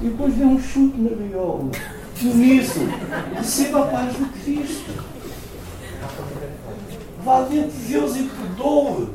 E 0.00 0.04
depois 0.06 0.34
dê 0.34 0.44
um 0.44 0.58
chute 0.58 1.00
na 1.00 1.10
gaiola. 1.10 1.70
Nisso, 2.22 2.80
receba 3.34 3.84
a 3.84 3.86
paz 3.86 4.14
do 4.14 4.26
Cristo. 4.42 5.04
Vá 7.22 7.42
dentro 7.42 7.70
de 7.70 7.84
Deus 7.86 8.16
e 8.16 8.22
perdoe. 8.22 9.08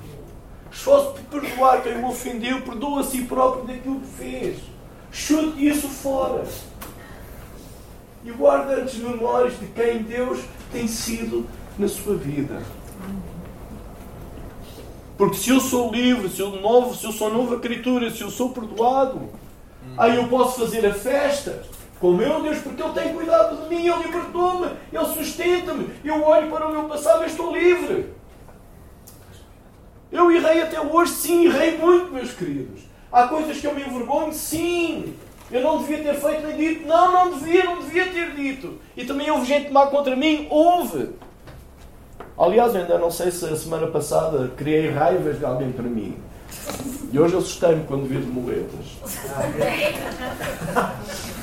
Esforce 0.71 1.13
por 1.13 1.41
perdoar 1.41 1.81
quem 1.81 1.97
o 1.97 2.07
ofendeu, 2.07 2.61
perdoa 2.61 3.01
a 3.01 3.03
si 3.03 3.23
próprio 3.23 3.65
daquilo 3.65 3.99
que 4.01 4.07
fez. 4.07 4.57
Chute 5.11 5.67
isso 5.67 5.87
fora. 5.87 6.43
E 8.23 8.31
guarde 8.31 8.73
as 8.73 8.93
memórias 8.95 9.57
de 9.59 9.65
quem 9.67 10.03
Deus 10.03 10.39
tem 10.71 10.87
sido 10.87 11.47
na 11.77 11.87
sua 11.87 12.15
vida. 12.15 12.61
Porque 15.17 15.37
se 15.37 15.49
eu 15.49 15.59
sou 15.59 15.91
livre, 15.91 16.29
se 16.29 16.41
eu, 16.41 16.61
novo, 16.61 16.95
se 16.95 17.05
eu 17.05 17.11
sou 17.11 17.33
nova 17.33 17.59
criatura, 17.59 18.11
se 18.11 18.21
eu 18.21 18.29
sou 18.29 18.49
perdoado, 18.51 19.29
aí 19.97 20.15
eu 20.15 20.27
posso 20.27 20.59
fazer 20.59 20.85
a 20.85 20.93
festa 20.93 21.63
com 21.99 22.11
o 22.11 22.17
meu 22.17 22.41
Deus, 22.41 22.59
porque 22.59 22.81
Ele 22.81 22.93
tem 22.93 23.13
cuidado 23.13 23.57
de 23.57 23.75
mim, 23.75 23.87
Ele 23.87 24.03
libertou-me, 24.03 24.67
Ele 24.91 25.05
sustenta-me. 25.05 25.89
Eu 26.03 26.23
olho 26.23 26.49
para 26.49 26.67
o 26.67 26.71
meu 26.71 26.85
passado 26.85 27.23
e 27.23 27.27
estou 27.27 27.51
livre. 27.51 28.13
Eu 30.11 30.31
errei 30.31 30.61
até 30.61 30.81
hoje, 30.81 31.11
sim, 31.11 31.45
errei 31.45 31.77
muito, 31.77 32.11
meus 32.11 32.31
queridos. 32.33 32.81
Há 33.11 33.27
coisas 33.27 33.57
que 33.59 33.67
eu 33.67 33.75
me 33.75 33.81
envergonho, 33.81 34.33
sim. 34.33 35.13
Eu 35.51 35.61
não 35.61 35.79
devia 35.79 35.97
ter 36.03 36.13
feito 36.15 36.47
nem 36.47 36.57
dito. 36.57 36.87
Não, 36.87 37.11
não 37.11 37.37
devia, 37.37 37.63
não 37.65 37.79
devia 37.79 38.07
ter 38.07 38.35
dito. 38.35 38.79
E 38.95 39.03
também 39.03 39.29
houve 39.29 39.45
gente 39.45 39.71
má 39.71 39.87
contra 39.87 40.15
mim? 40.15 40.47
Houve. 40.49 41.09
Aliás, 42.37 42.75
ainda 42.75 42.97
não 42.97 43.11
sei 43.11 43.31
se 43.31 43.45
a 43.45 43.55
semana 43.55 43.87
passada 43.87 44.51
criei 44.55 44.89
raivas 44.89 45.39
de 45.39 45.45
alguém 45.45 45.71
para 45.71 45.83
mim. 45.83 46.17
E 47.11 47.19
hoje 47.19 47.35
assustei-me 47.35 47.83
quando 47.85 48.07
vi 48.07 48.17
de 48.17 48.27
muletas. 48.27 48.85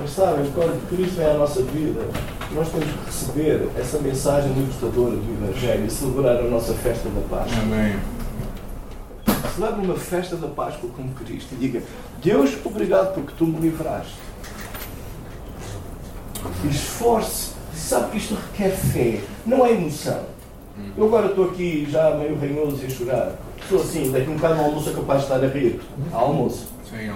Mas 0.00 0.10
sabem, 0.10 0.50
quando 0.52 0.88
Cristo 0.88 1.20
é 1.20 1.30
a 1.30 1.34
nossa 1.34 1.62
vida, 1.62 2.00
nós 2.52 2.68
temos 2.70 2.86
que 2.86 3.06
receber 3.06 3.68
essa 3.78 3.98
mensagem 3.98 4.52
libertadora 4.52 5.16
do 5.16 5.44
Evangelho 5.44 5.86
e 5.86 5.90
celebrar 5.90 6.36
a 6.38 6.48
nossa 6.48 6.72
festa 6.74 7.08
da 7.08 7.20
Páscoa. 7.28 7.62
Amém. 7.62 7.98
Celebre 9.54 9.84
uma 9.84 9.96
festa 9.96 10.36
da 10.36 10.48
Páscoa 10.48 10.88
com 10.96 11.08
Cristo 11.14 11.54
e 11.54 11.56
diga: 11.56 11.82
Deus, 12.22 12.56
obrigado 12.64 13.14
porque 13.14 13.32
tu 13.36 13.46
me 13.46 13.60
livraste. 13.60 14.14
Esforce. 16.68 17.50
Sabe 17.74 18.10
que 18.10 18.18
isto 18.18 18.34
requer 18.34 18.70
fé, 18.70 19.20
não 19.44 19.66
é 19.66 19.72
emoção. 19.72 20.24
Eu 20.96 21.04
agora 21.04 21.26
estou 21.28 21.46
aqui 21.46 21.86
já 21.90 22.14
meio 22.16 22.38
ranhoso 22.38 22.82
e 22.82 22.86
a 22.86 22.90
chorar. 22.90 23.32
Estou 23.60 23.80
assim, 23.80 24.10
daqui 24.10 24.28
um 24.28 24.34
bocado 24.34 24.56
no 24.56 24.64
almoço 24.64 24.90
é 24.90 24.92
capaz 24.92 25.20
de 25.20 25.24
estar 25.26 25.44
a 25.44 25.48
rir. 25.48 25.80
Há 26.12 26.16
almoço. 26.16 26.68
Sim, 26.88 27.08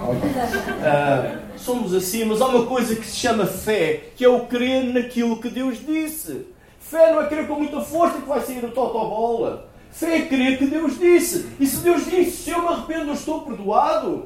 Ah, 0.83 1.39
somos 1.57 1.93
assim, 1.93 2.23
mas 2.25 2.41
há 2.41 2.47
uma 2.47 2.65
coisa 2.65 2.95
que 2.95 3.05
se 3.05 3.15
chama 3.17 3.45
fé, 3.45 4.09
que 4.15 4.23
é 4.23 4.29
o 4.29 4.45
crer 4.45 4.85
naquilo 4.93 5.39
que 5.39 5.49
Deus 5.49 5.77
disse. 5.85 6.47
Fé 6.79 7.11
não 7.11 7.21
é 7.21 7.27
crer 7.27 7.47
com 7.47 7.55
muita 7.55 7.81
força 7.81 8.19
que 8.19 8.27
vai 8.27 8.39
sair 8.41 8.63
a 8.63 8.69
totobola. 8.69 9.67
Fé 9.91 10.17
é 10.17 10.21
crer 10.25 10.57
que 10.57 10.67
Deus 10.67 10.97
disse. 10.97 11.47
E 11.59 11.65
se 11.65 11.77
Deus 11.77 12.05
disse, 12.05 12.43
se 12.43 12.51
eu 12.51 12.61
me 12.61 12.67
arrependo, 12.67 13.07
eu 13.07 13.13
estou 13.13 13.41
perdoado. 13.41 14.25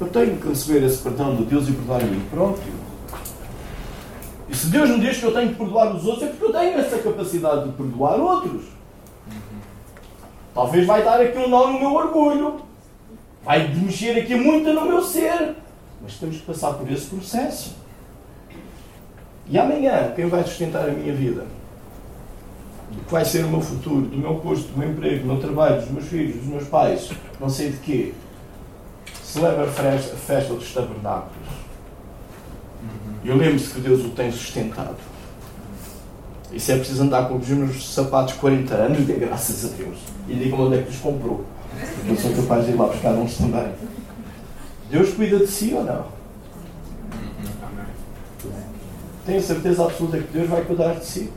Eu 0.00 0.08
tenho 0.08 0.36
que 0.36 0.48
receber 0.48 0.84
esse 0.84 0.98
perdão 1.02 1.36
de 1.36 1.44
Deus 1.44 1.68
e 1.68 1.72
perdoar 1.72 2.00
a 2.02 2.04
mim 2.04 2.22
próprio. 2.30 2.81
E 4.52 4.54
se 4.54 4.66
Deus 4.66 4.90
me 4.90 5.00
diz 5.00 5.16
que 5.16 5.24
eu 5.24 5.32
tenho 5.32 5.48
que 5.48 5.54
perdoar 5.54 5.96
os 5.96 6.04
outros, 6.04 6.24
é 6.24 6.26
porque 6.26 6.44
eu 6.44 6.52
tenho 6.52 6.78
essa 6.78 6.98
capacidade 6.98 7.64
de 7.64 7.72
perdoar 7.72 8.20
outros. 8.20 8.64
Talvez 10.52 10.86
vai 10.86 11.02
dar 11.02 11.22
aqui 11.22 11.38
um 11.38 11.48
nó 11.48 11.68
no 11.68 11.80
meu 11.80 11.94
orgulho. 11.94 12.60
Vai 13.42 13.66
mexer 13.68 14.10
aqui 14.18 14.34
muito 14.34 14.70
no 14.74 14.84
meu 14.84 15.02
ser. 15.02 15.56
Mas 16.02 16.16
temos 16.16 16.36
que 16.36 16.42
passar 16.42 16.74
por 16.74 16.90
esse 16.92 17.06
processo. 17.06 17.76
E 19.48 19.58
amanhã, 19.58 20.12
quem 20.14 20.26
vai 20.26 20.44
sustentar 20.44 20.86
a 20.86 20.92
minha 20.92 21.14
vida? 21.14 21.46
Do 22.90 23.02
que 23.06 23.10
vai 23.10 23.24
ser 23.24 23.46
o 23.46 23.48
meu 23.48 23.62
futuro, 23.62 24.02
do 24.02 24.18
meu 24.18 24.34
posto, 24.34 24.68
do 24.70 24.78
meu 24.78 24.90
emprego, 24.90 25.20
do 25.20 25.28
meu 25.28 25.40
trabalho, 25.40 25.80
dos 25.80 25.90
meus 25.90 26.08
filhos, 26.08 26.36
dos 26.36 26.46
meus 26.46 26.68
pais, 26.68 27.10
não 27.40 27.48
sei 27.48 27.70
de 27.70 27.78
quê. 27.78 28.12
Celebra 29.22 29.64
a 29.64 29.68
festa, 29.68 30.12
a 30.12 30.18
festa 30.18 30.52
dos 30.52 30.74
tabernáculos. 30.74 31.61
Eu 33.24 33.36
lembro-se 33.36 33.72
que 33.72 33.80
Deus 33.80 34.04
o 34.04 34.10
tem 34.10 34.32
sustentado. 34.32 34.96
E 36.52 36.60
se 36.60 36.72
é 36.72 36.76
preciso 36.76 37.02
andar 37.02 37.28
com 37.28 37.36
os 37.36 37.48
meus 37.48 37.94
sapatos 37.94 38.34
40 38.34 38.74
anos, 38.74 39.06
dê 39.06 39.14
graças 39.14 39.64
a 39.64 39.76
Deus. 39.76 39.98
E 40.28 40.34
diga-me 40.34 40.62
onde 40.62 40.78
é 40.78 40.82
que 40.82 40.90
os 40.90 40.98
comprou. 40.98 41.44
Eu 42.06 42.16
sou 42.16 42.32
capaz 42.34 42.66
de 42.66 42.72
ir 42.72 42.74
lá 42.74 42.86
buscar 42.86 43.12
uns 43.12 43.38
também. 43.38 43.72
Deus 44.90 45.14
cuida 45.14 45.38
de 45.38 45.46
si 45.46 45.72
ou 45.72 45.84
não? 45.84 46.06
Tenho 49.24 49.40
certeza 49.40 49.84
absoluta 49.84 50.18
que 50.18 50.32
Deus 50.32 50.48
vai 50.48 50.64
cuidar 50.64 50.94
de 50.94 51.06
si. 51.06 51.32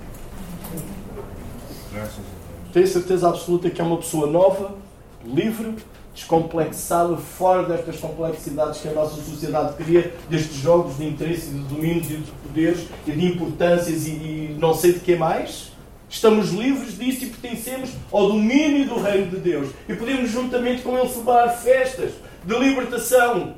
Tenho 2.73 2.87
certeza 2.87 3.29
absoluta 3.29 3.69
que 3.69 3.79
é 3.79 3.83
uma 3.83 3.97
pessoa 3.97 4.27
nova, 4.27 4.75
livre, 5.23 5.75
descomplexada, 6.15 7.17
fora 7.17 7.63
destas 7.63 7.97
complexidades 7.97 8.79
que 8.79 8.87
a 8.87 8.93
nossa 8.93 9.21
sociedade 9.21 9.75
cria, 9.75 10.15
destes 10.29 10.55
jogos 10.55 10.97
de 10.97 11.05
interesse, 11.05 11.49
de 11.49 11.59
domínios 11.59 12.09
e 12.09 12.17
de 12.17 12.31
poderes 12.31 12.87
e 13.05 13.11
de 13.11 13.25
importâncias 13.25 14.07
e, 14.07 14.11
e 14.11 14.57
não 14.57 14.73
sei 14.73 14.93
de 14.93 15.01
que 15.01 15.15
mais. 15.15 15.73
Estamos 16.09 16.51
livres 16.51 16.97
disso 16.97 17.25
e 17.25 17.27
pertencemos 17.27 17.89
ao 18.11 18.29
domínio 18.29 18.87
do 18.87 19.01
reino 19.01 19.31
de 19.31 19.37
Deus. 19.37 19.69
E 19.89 19.93
podemos, 19.93 20.31
juntamente 20.31 20.81
com 20.81 20.97
Ele, 20.97 21.09
celebrar 21.09 21.49
festas 21.57 22.11
de 22.45 22.57
libertação 22.57 23.55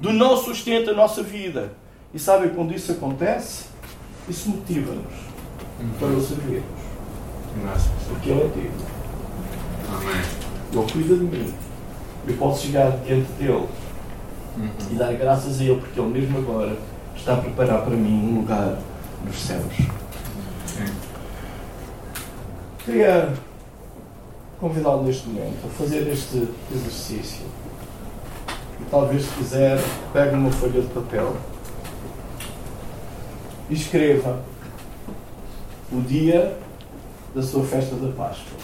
do 0.00 0.12
nosso 0.12 0.44
sustento, 0.46 0.90
a 0.90 0.94
nossa 0.94 1.22
vida. 1.22 1.72
E 2.12 2.18
sabem 2.18 2.50
quando 2.50 2.74
isso 2.74 2.92
acontece? 2.92 3.64
Isso 4.28 4.50
motiva-nos 4.50 5.14
para 5.98 6.08
o 6.08 6.20
servirmos. 6.20 6.80
Porque 8.08 8.30
Ele 8.30 8.40
é 8.40 8.48
Deus. 8.48 8.82
Amém. 9.88 10.22
Ele 10.72 10.92
cuida 10.92 11.14
de 11.16 11.24
mim. 11.24 11.54
Eu 12.26 12.36
posso 12.36 12.66
chegar 12.66 12.90
diante 12.98 13.30
dele 13.32 13.66
e 14.90 14.94
dar 14.94 15.12
graças 15.14 15.60
a 15.60 15.64
ele, 15.64 15.80
porque 15.80 15.98
ele 15.98 16.20
mesmo 16.20 16.38
agora 16.38 16.76
está 17.16 17.34
a 17.34 17.36
preparar 17.38 17.82
para 17.82 17.96
mim 17.96 18.12
um 18.12 18.40
lugar 18.40 18.78
nos 19.24 19.36
céus. 19.36 19.74
Sim. 20.66 20.92
Queria 22.84 23.32
convidá-lo 24.58 25.04
neste 25.04 25.28
momento 25.28 25.66
a 25.66 25.68
fazer 25.70 26.06
este 26.08 26.48
exercício. 26.74 27.46
E 28.80 28.84
talvez, 28.90 29.24
se 29.24 29.34
quiser, 29.34 29.78
pegue 30.12 30.34
uma 30.34 30.50
folha 30.50 30.80
de 30.80 30.88
papel 30.88 31.36
e 33.68 33.74
escreva 33.74 34.40
o 35.92 36.00
dia 36.00 36.58
da 37.34 37.42
sua 37.42 37.64
festa 37.64 37.94
da 37.96 38.08
Páscoa. 38.12 38.58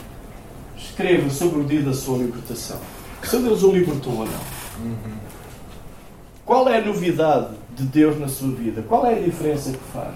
Escreva 0.76 1.30
sobre 1.30 1.60
o 1.60 1.64
dia 1.64 1.82
da 1.82 1.92
sua 1.92 2.18
libertação. 2.18 2.78
Se 3.26 3.38
Deus 3.38 3.62
o 3.64 3.72
libertou 3.72 4.12
ou 4.12 4.24
não. 4.24 5.16
Qual 6.44 6.68
é 6.68 6.78
a 6.78 6.84
novidade 6.84 7.48
de 7.74 7.82
Deus 7.82 8.20
na 8.20 8.28
sua 8.28 8.50
vida? 8.50 8.82
Qual 8.82 9.04
é 9.04 9.18
a 9.18 9.20
diferença 9.20 9.72
que 9.72 9.92
faz? 9.92 10.14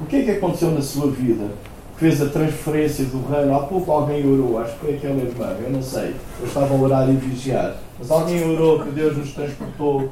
O 0.00 0.04
que 0.04 0.16
é 0.16 0.22
que 0.24 0.30
aconteceu 0.32 0.72
na 0.72 0.82
sua 0.82 1.08
vida 1.12 1.48
que 1.94 2.00
fez 2.00 2.20
a 2.20 2.26
transferência 2.28 3.04
do 3.04 3.24
reino? 3.28 3.54
Há 3.54 3.60
pouco 3.60 3.92
alguém 3.92 4.26
orou, 4.26 4.58
acho 4.58 4.72
que 4.74 4.78
foi 4.80 4.94
aquela 4.96 5.20
irmã, 5.20 5.56
eu 5.62 5.70
não 5.70 5.82
sei. 5.82 6.16
Eu 6.40 6.46
estava 6.46 6.74
a 6.74 6.76
orar 6.76 7.08
e 7.08 7.12
vigiar. 7.12 7.76
Mas 7.96 8.10
alguém 8.10 8.42
orou 8.50 8.80
que 8.80 8.90
Deus 8.90 9.16
nos 9.16 9.32
transportou 9.32 10.10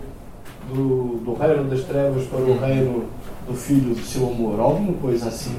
do, 0.73 1.21
do 1.25 1.35
reino 1.35 1.65
das 1.65 1.83
trevas 1.83 2.25
para 2.27 2.39
o 2.39 2.59
reino 2.59 3.07
do 3.49 3.55
Filho 3.55 3.95
do 3.95 4.05
seu 4.05 4.29
amor. 4.29 4.61
Alguma 4.61 4.93
coisa 4.95 5.27
assim, 5.27 5.57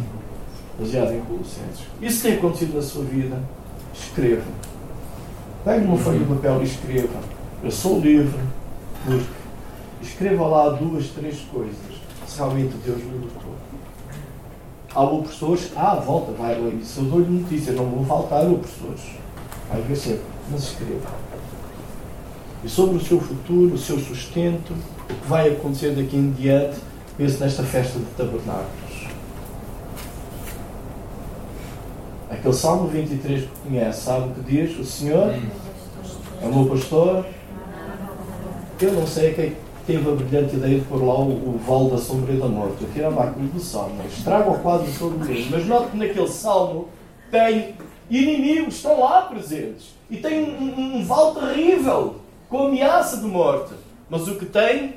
baseada 0.79 1.13
em 1.13 1.19
Colossenses. 1.21 1.85
Isso 2.01 2.23
tem 2.23 2.35
acontecido 2.35 2.75
na 2.75 2.81
sua 2.81 3.03
vida? 3.03 3.37
Escreva. 3.93 4.43
Pegue 5.63 5.85
uma 5.85 5.97
folha 5.97 6.19
de 6.19 6.25
papel 6.25 6.61
e 6.61 6.65
escreva. 6.65 7.19
Eu 7.63 7.71
sou 7.71 7.99
livre 7.99 8.39
porque. 9.05 9.37
Escreva 10.01 10.45
lá 10.45 10.69
duas, 10.69 11.07
três 11.07 11.39
coisas. 11.51 11.75
Se 12.27 12.37
realmente 12.37 12.75
Deus 12.85 12.97
me 12.97 13.11
libertou. 13.13 13.53
Há 14.93 15.03
opressores, 15.03 15.71
ah, 15.75 15.95
volta, 15.95 16.31
vai 16.31 16.55
ler 16.55 16.75
isso. 16.75 16.99
Eu 16.99 17.05
dou-lhe 17.05 17.41
notícias, 17.41 17.75
não 17.75 17.85
vão 17.85 18.05
faltar 18.05 18.45
opressores. 18.45 19.01
Vai 19.69 19.81
ver 19.81 19.95
sempre. 19.95 20.21
Mas 20.51 20.63
escreva. 20.63 21.09
E 22.63 22.69
sobre 22.69 22.97
o 22.97 22.99
seu 22.99 23.19
futuro, 23.19 23.75
o 23.75 23.77
seu 23.77 23.99
sustento, 23.99 24.73
o 25.09 25.13
que 25.13 25.27
vai 25.27 25.49
acontecer 25.49 25.95
daqui 25.95 26.15
em 26.15 26.31
diante, 26.31 26.77
pense 27.17 27.39
nesta 27.39 27.63
festa 27.63 27.99
de 27.99 28.05
tabernáculos. 28.05 28.86
Aquele 32.47 32.61
Salmo 32.61 32.87
23 32.87 33.41
que 33.41 33.49
conhece, 33.67 34.01
sabe 34.05 34.29
o 34.29 34.33
que 34.33 34.39
diz? 34.39 34.79
O 34.79 34.85
Senhor 34.85 35.35
é 36.41 36.45
o 36.45 36.55
meu 36.55 36.65
pastor. 36.65 37.25
Eu 38.79 38.93
não 38.93 39.05
sei 39.05 39.33
quem 39.33 39.57
teve 39.85 40.09
a 40.09 40.15
brilhante 40.15 40.55
ideia 40.55 40.79
de 40.79 40.85
pôr 40.85 41.03
lá 41.03 41.19
o, 41.19 41.59
o 41.59 41.89
da 41.91 41.97
Sombra 41.97 42.33
e 42.33 42.37
da 42.37 42.47
Morte. 42.47 42.83
Eu 42.83 42.89
tirava 42.93 43.25
aquilo 43.25 43.49
do 43.49 43.59
Salmo. 43.59 44.01
Estraga 44.07 44.49
o 44.49 44.59
quadro 44.59 44.87
todo 44.97 45.19
mesmo. 45.25 45.51
Mas 45.51 45.67
note 45.67 45.91
que 45.91 45.97
naquele 45.97 46.27
Salmo 46.29 46.87
tem 47.29 47.75
inimigos, 48.09 48.75
estão 48.75 48.97
lá 49.01 49.23
presentes. 49.23 49.93
E 50.09 50.15
tem 50.15 50.45
um, 50.45 51.01
um, 51.01 51.33
terrível, 51.33 52.15
com 52.47 52.67
ameaça 52.67 53.17
de 53.17 53.25
morte. 53.25 53.73
Mas 54.09 54.25
o 54.25 54.35
que 54.35 54.45
tem, 54.45 54.95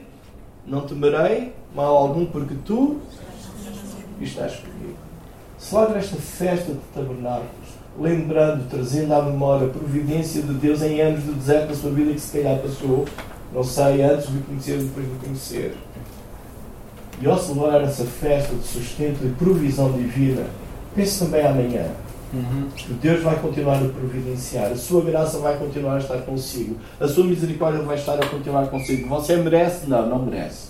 não 0.64 0.82
temerei 0.82 1.52
mal 1.74 1.96
algum, 1.96 2.26
porque 2.26 2.54
tu 2.64 3.00
estás 4.20 4.54
comigo. 4.54 4.69
Celebra 5.60 5.98
esta 5.98 6.16
festa 6.16 6.72
de 6.72 6.78
tabernáculos, 6.94 7.68
lembrando, 8.00 8.66
trazendo 8.70 9.12
à 9.12 9.22
memória 9.22 9.66
a 9.66 9.70
providência 9.70 10.40
de 10.40 10.54
Deus 10.54 10.80
em 10.80 11.02
anos 11.02 11.22
de 11.22 11.32
deserto 11.32 11.68
da 11.68 11.74
sua 11.74 11.90
vida 11.90 12.14
que 12.14 12.18
se 12.18 12.38
calhar 12.38 12.58
passou, 12.60 13.04
não 13.52 13.62
sei, 13.62 14.02
antes 14.02 14.32
de 14.32 14.38
conhecer 14.38 14.78
e 14.80 14.84
depois 14.84 15.06
de 15.06 15.14
conhecer. 15.18 15.76
E 17.20 17.26
ao 17.26 17.38
celebrar 17.38 17.82
essa 17.82 18.04
festa 18.04 18.54
de 18.54 18.66
sustento 18.66 19.22
e 19.22 19.28
provisão 19.38 19.92
divina, 19.92 20.46
pense 20.94 21.22
também 21.22 21.46
amanhã. 21.46 21.90
Uhum. 22.32 22.68
Que 22.74 22.94
Deus 22.94 23.22
vai 23.22 23.38
continuar 23.38 23.82
a 23.82 23.88
providenciar, 23.88 24.72
a 24.72 24.76
sua 24.76 25.04
graça 25.04 25.38
vai 25.38 25.58
continuar 25.58 25.96
a 25.96 25.98
estar 25.98 26.22
consigo, 26.22 26.76
a 26.98 27.06
sua 27.06 27.24
misericórdia 27.24 27.82
vai 27.82 27.96
estar 27.96 28.14
a 28.14 28.26
continuar 28.26 28.68
consigo. 28.68 29.08
Você 29.08 29.36
merece? 29.36 29.90
Não, 29.90 30.08
não 30.08 30.24
merece. 30.24 30.69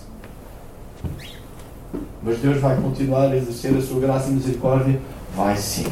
Mas 2.22 2.38
Deus 2.38 2.60
vai 2.60 2.76
continuar 2.76 3.28
a 3.30 3.36
exercer 3.36 3.76
a 3.76 3.80
sua 3.80 4.00
graça 4.00 4.28
e 4.28 4.32
misericórdia? 4.32 5.00
Vai 5.34 5.56
sim. 5.56 5.86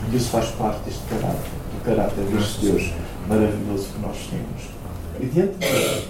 Porque 0.00 0.16
isso 0.16 0.30
faz 0.30 0.50
parte 0.50 0.80
deste 0.84 1.02
caráter, 1.08 1.50
do 1.72 1.84
caráter 1.84 2.24
deste 2.24 2.60
Deus 2.60 2.92
maravilhoso 3.28 3.88
que 3.88 3.98
nós 4.00 4.16
temos. 4.30 4.74
E 5.20 5.26
diante 5.26 5.54
de 5.54 5.58
Deus, 5.58 6.04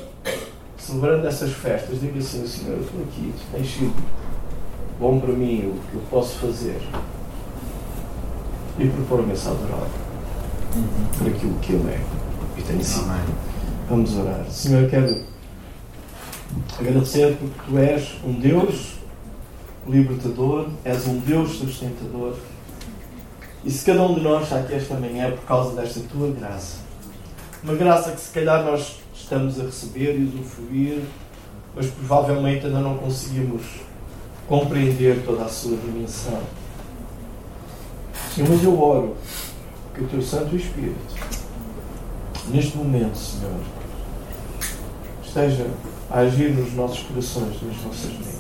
celebrando 0.79 1.27
essas 1.27 1.53
festas, 1.53 2.01
diga 2.01 2.19
assim: 2.19 2.47
Senhor, 2.47 2.77
eu 2.77 2.83
estou 2.83 3.01
aqui, 3.03 3.33
tu 3.37 3.57
tens 3.57 3.71
sido 3.71 3.95
bom 4.99 5.21
para 5.21 5.33
mim, 5.33 5.73
o 5.75 5.91
que 5.91 5.95
eu 5.95 6.03
posso 6.11 6.39
fazer. 6.39 6.81
E 8.79 8.89
propor-me-se 8.89 9.47
a 9.47 9.53
adorar 9.53 9.89
por 11.19 11.29
aquilo 11.29 11.55
que 11.61 11.73
Ele 11.73 11.91
é. 11.91 12.01
E 12.59 12.63
tem 12.63 12.83
sido. 12.83 13.13
Vamos 13.89 14.17
orar. 14.17 14.45
Senhor, 14.51 14.83
eu 14.83 14.91
quero 14.91 15.23
agradecer 16.81 17.37
porque 17.37 17.71
Tu 17.71 17.79
és 17.79 18.19
um 18.25 18.33
Deus 18.33 18.94
libertador, 19.89 20.69
és 20.85 21.07
um 21.07 21.19
Deus 21.19 21.57
sustentador. 21.57 22.35
E 23.65 23.71
se 23.71 23.85
cada 23.85 24.03
um 24.03 24.15
de 24.15 24.21
nós 24.21 24.45
está 24.45 24.59
aqui 24.59 24.75
esta 24.75 24.95
manhã 24.95 25.27
é 25.27 25.31
por 25.31 25.45
causa 25.45 25.75
desta 25.75 26.01
Tua 26.01 26.31
graça. 26.31 26.79
Uma 27.63 27.75
graça 27.75 28.13
que 28.13 28.21
se 28.21 28.31
calhar 28.31 28.63
nós 28.63 28.99
estamos 29.15 29.59
a 29.59 29.65
receber 29.65 30.19
e 30.19 30.25
usufruir, 30.25 31.03
mas 31.75 31.87
provavelmente 31.87 32.67
ainda 32.67 32.81
não 32.81 32.99
conseguimos 32.99 33.63
compreender 34.47 35.25
toda 35.25 35.45
a 35.45 35.49
sua 35.49 35.77
dimensão. 35.77 36.41
Senhor, 38.35 38.51
mas 38.51 38.63
eu 38.63 38.81
oro 38.81 39.17
que 39.95 40.03
o 40.03 40.07
Teu 40.09 40.21
Santo 40.21 40.55
Espírito, 40.57 40.99
neste 42.49 42.77
momento, 42.77 43.17
Senhor, 43.17 43.61
esteja 45.25 45.67
a 46.11 46.19
agir 46.19 46.51
nos 46.51 46.73
nossos 46.75 47.05
corações, 47.05 47.63
nas 47.63 47.83
nossas 47.83 48.11
mentes. 48.13 48.34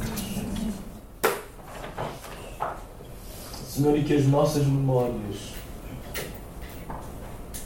Senhor, 3.75 3.99
e 3.99 4.05
que 4.05 4.14
as 4.14 4.25
nossas 4.27 4.64
memórias 4.66 5.53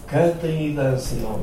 cantem 0.06 0.70
e 0.70 0.74
dancem 0.74 1.22
ao, 1.24 1.40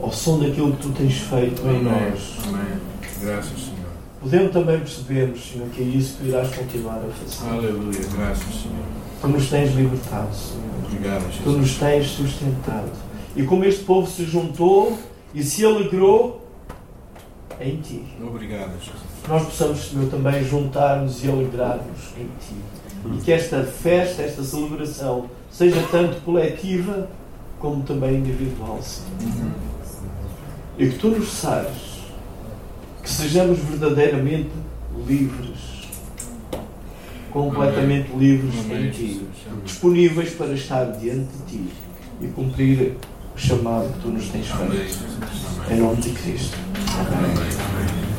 ao 0.00 0.12
som 0.12 0.38
daquilo 0.38 0.72
que 0.76 0.82
Tu 0.82 0.92
tens 0.92 1.18
feito 1.18 1.60
em 1.66 1.82
nós. 1.82 2.36
Amém. 2.46 2.78
Graças, 3.20 3.58
Senhor. 3.58 3.74
Podemos 4.20 4.52
também 4.52 4.78
percebermos, 4.78 5.50
Senhor, 5.50 5.68
que 5.70 5.82
é 5.82 5.84
isso 5.84 6.16
que 6.16 6.22
Tu 6.24 6.28
irás 6.28 6.54
continuar 6.54 6.98
a 6.98 7.12
fazer. 7.12 7.50
Aleluia. 7.50 8.00
Graças, 8.16 8.44
Senhor. 8.62 8.86
Tu 9.20 9.28
nos 9.28 9.50
tens 9.50 9.74
libertado, 9.74 10.34
Senhor. 10.34 10.64
Obrigado, 10.86 11.24
Tu 11.24 11.32
Jesus. 11.32 11.56
nos 11.56 11.76
tens 11.78 12.06
sustentado. 12.06 12.92
E 13.34 13.42
como 13.42 13.64
este 13.64 13.82
povo 13.84 14.08
se 14.08 14.24
juntou 14.24 14.96
e 15.34 15.42
se 15.42 15.64
alegrou 15.64 16.46
em 17.60 17.76
Ti. 17.80 18.04
Obrigado, 18.22 18.72
Jesus. 18.78 19.02
nós 19.28 19.42
possamos, 19.44 19.90
Senhor, 19.90 20.08
também 20.08 20.44
juntar-nos 20.44 21.24
e 21.24 21.28
alegrar-nos 21.28 22.16
em 22.16 22.28
Ti. 22.38 22.54
E 23.12 23.20
que 23.22 23.32
esta 23.32 23.62
festa, 23.62 24.22
esta 24.22 24.42
celebração, 24.42 25.28
seja 25.50 25.82
tanto 25.90 26.20
coletiva 26.22 27.08
como 27.58 27.82
também 27.82 28.16
individual, 28.16 28.80
Senhor. 28.82 29.52
E 30.78 30.88
que 30.88 30.98
Tu 30.98 31.08
nos 31.08 31.28
sais, 31.28 31.68
que 33.02 33.10
sejamos 33.10 33.58
verdadeiramente 33.58 34.50
livres, 35.06 35.88
completamente 37.30 38.10
livres 38.16 38.54
em 38.70 38.90
Ti, 38.90 39.26
disponíveis 39.64 40.30
para 40.30 40.52
estar 40.52 40.84
diante 40.92 41.28
de 41.46 41.52
Ti 41.52 41.64
e 42.20 42.26
cumprir 42.28 42.96
o 43.34 43.38
chamado 43.38 43.92
que 43.92 44.00
Tu 44.00 44.08
nos 44.08 44.28
tens 44.28 44.46
feito. 44.46 44.98
Em 45.70 45.76
nome 45.76 46.00
de 46.00 46.10
Cristo. 46.10 46.56
Amém. 46.98 48.13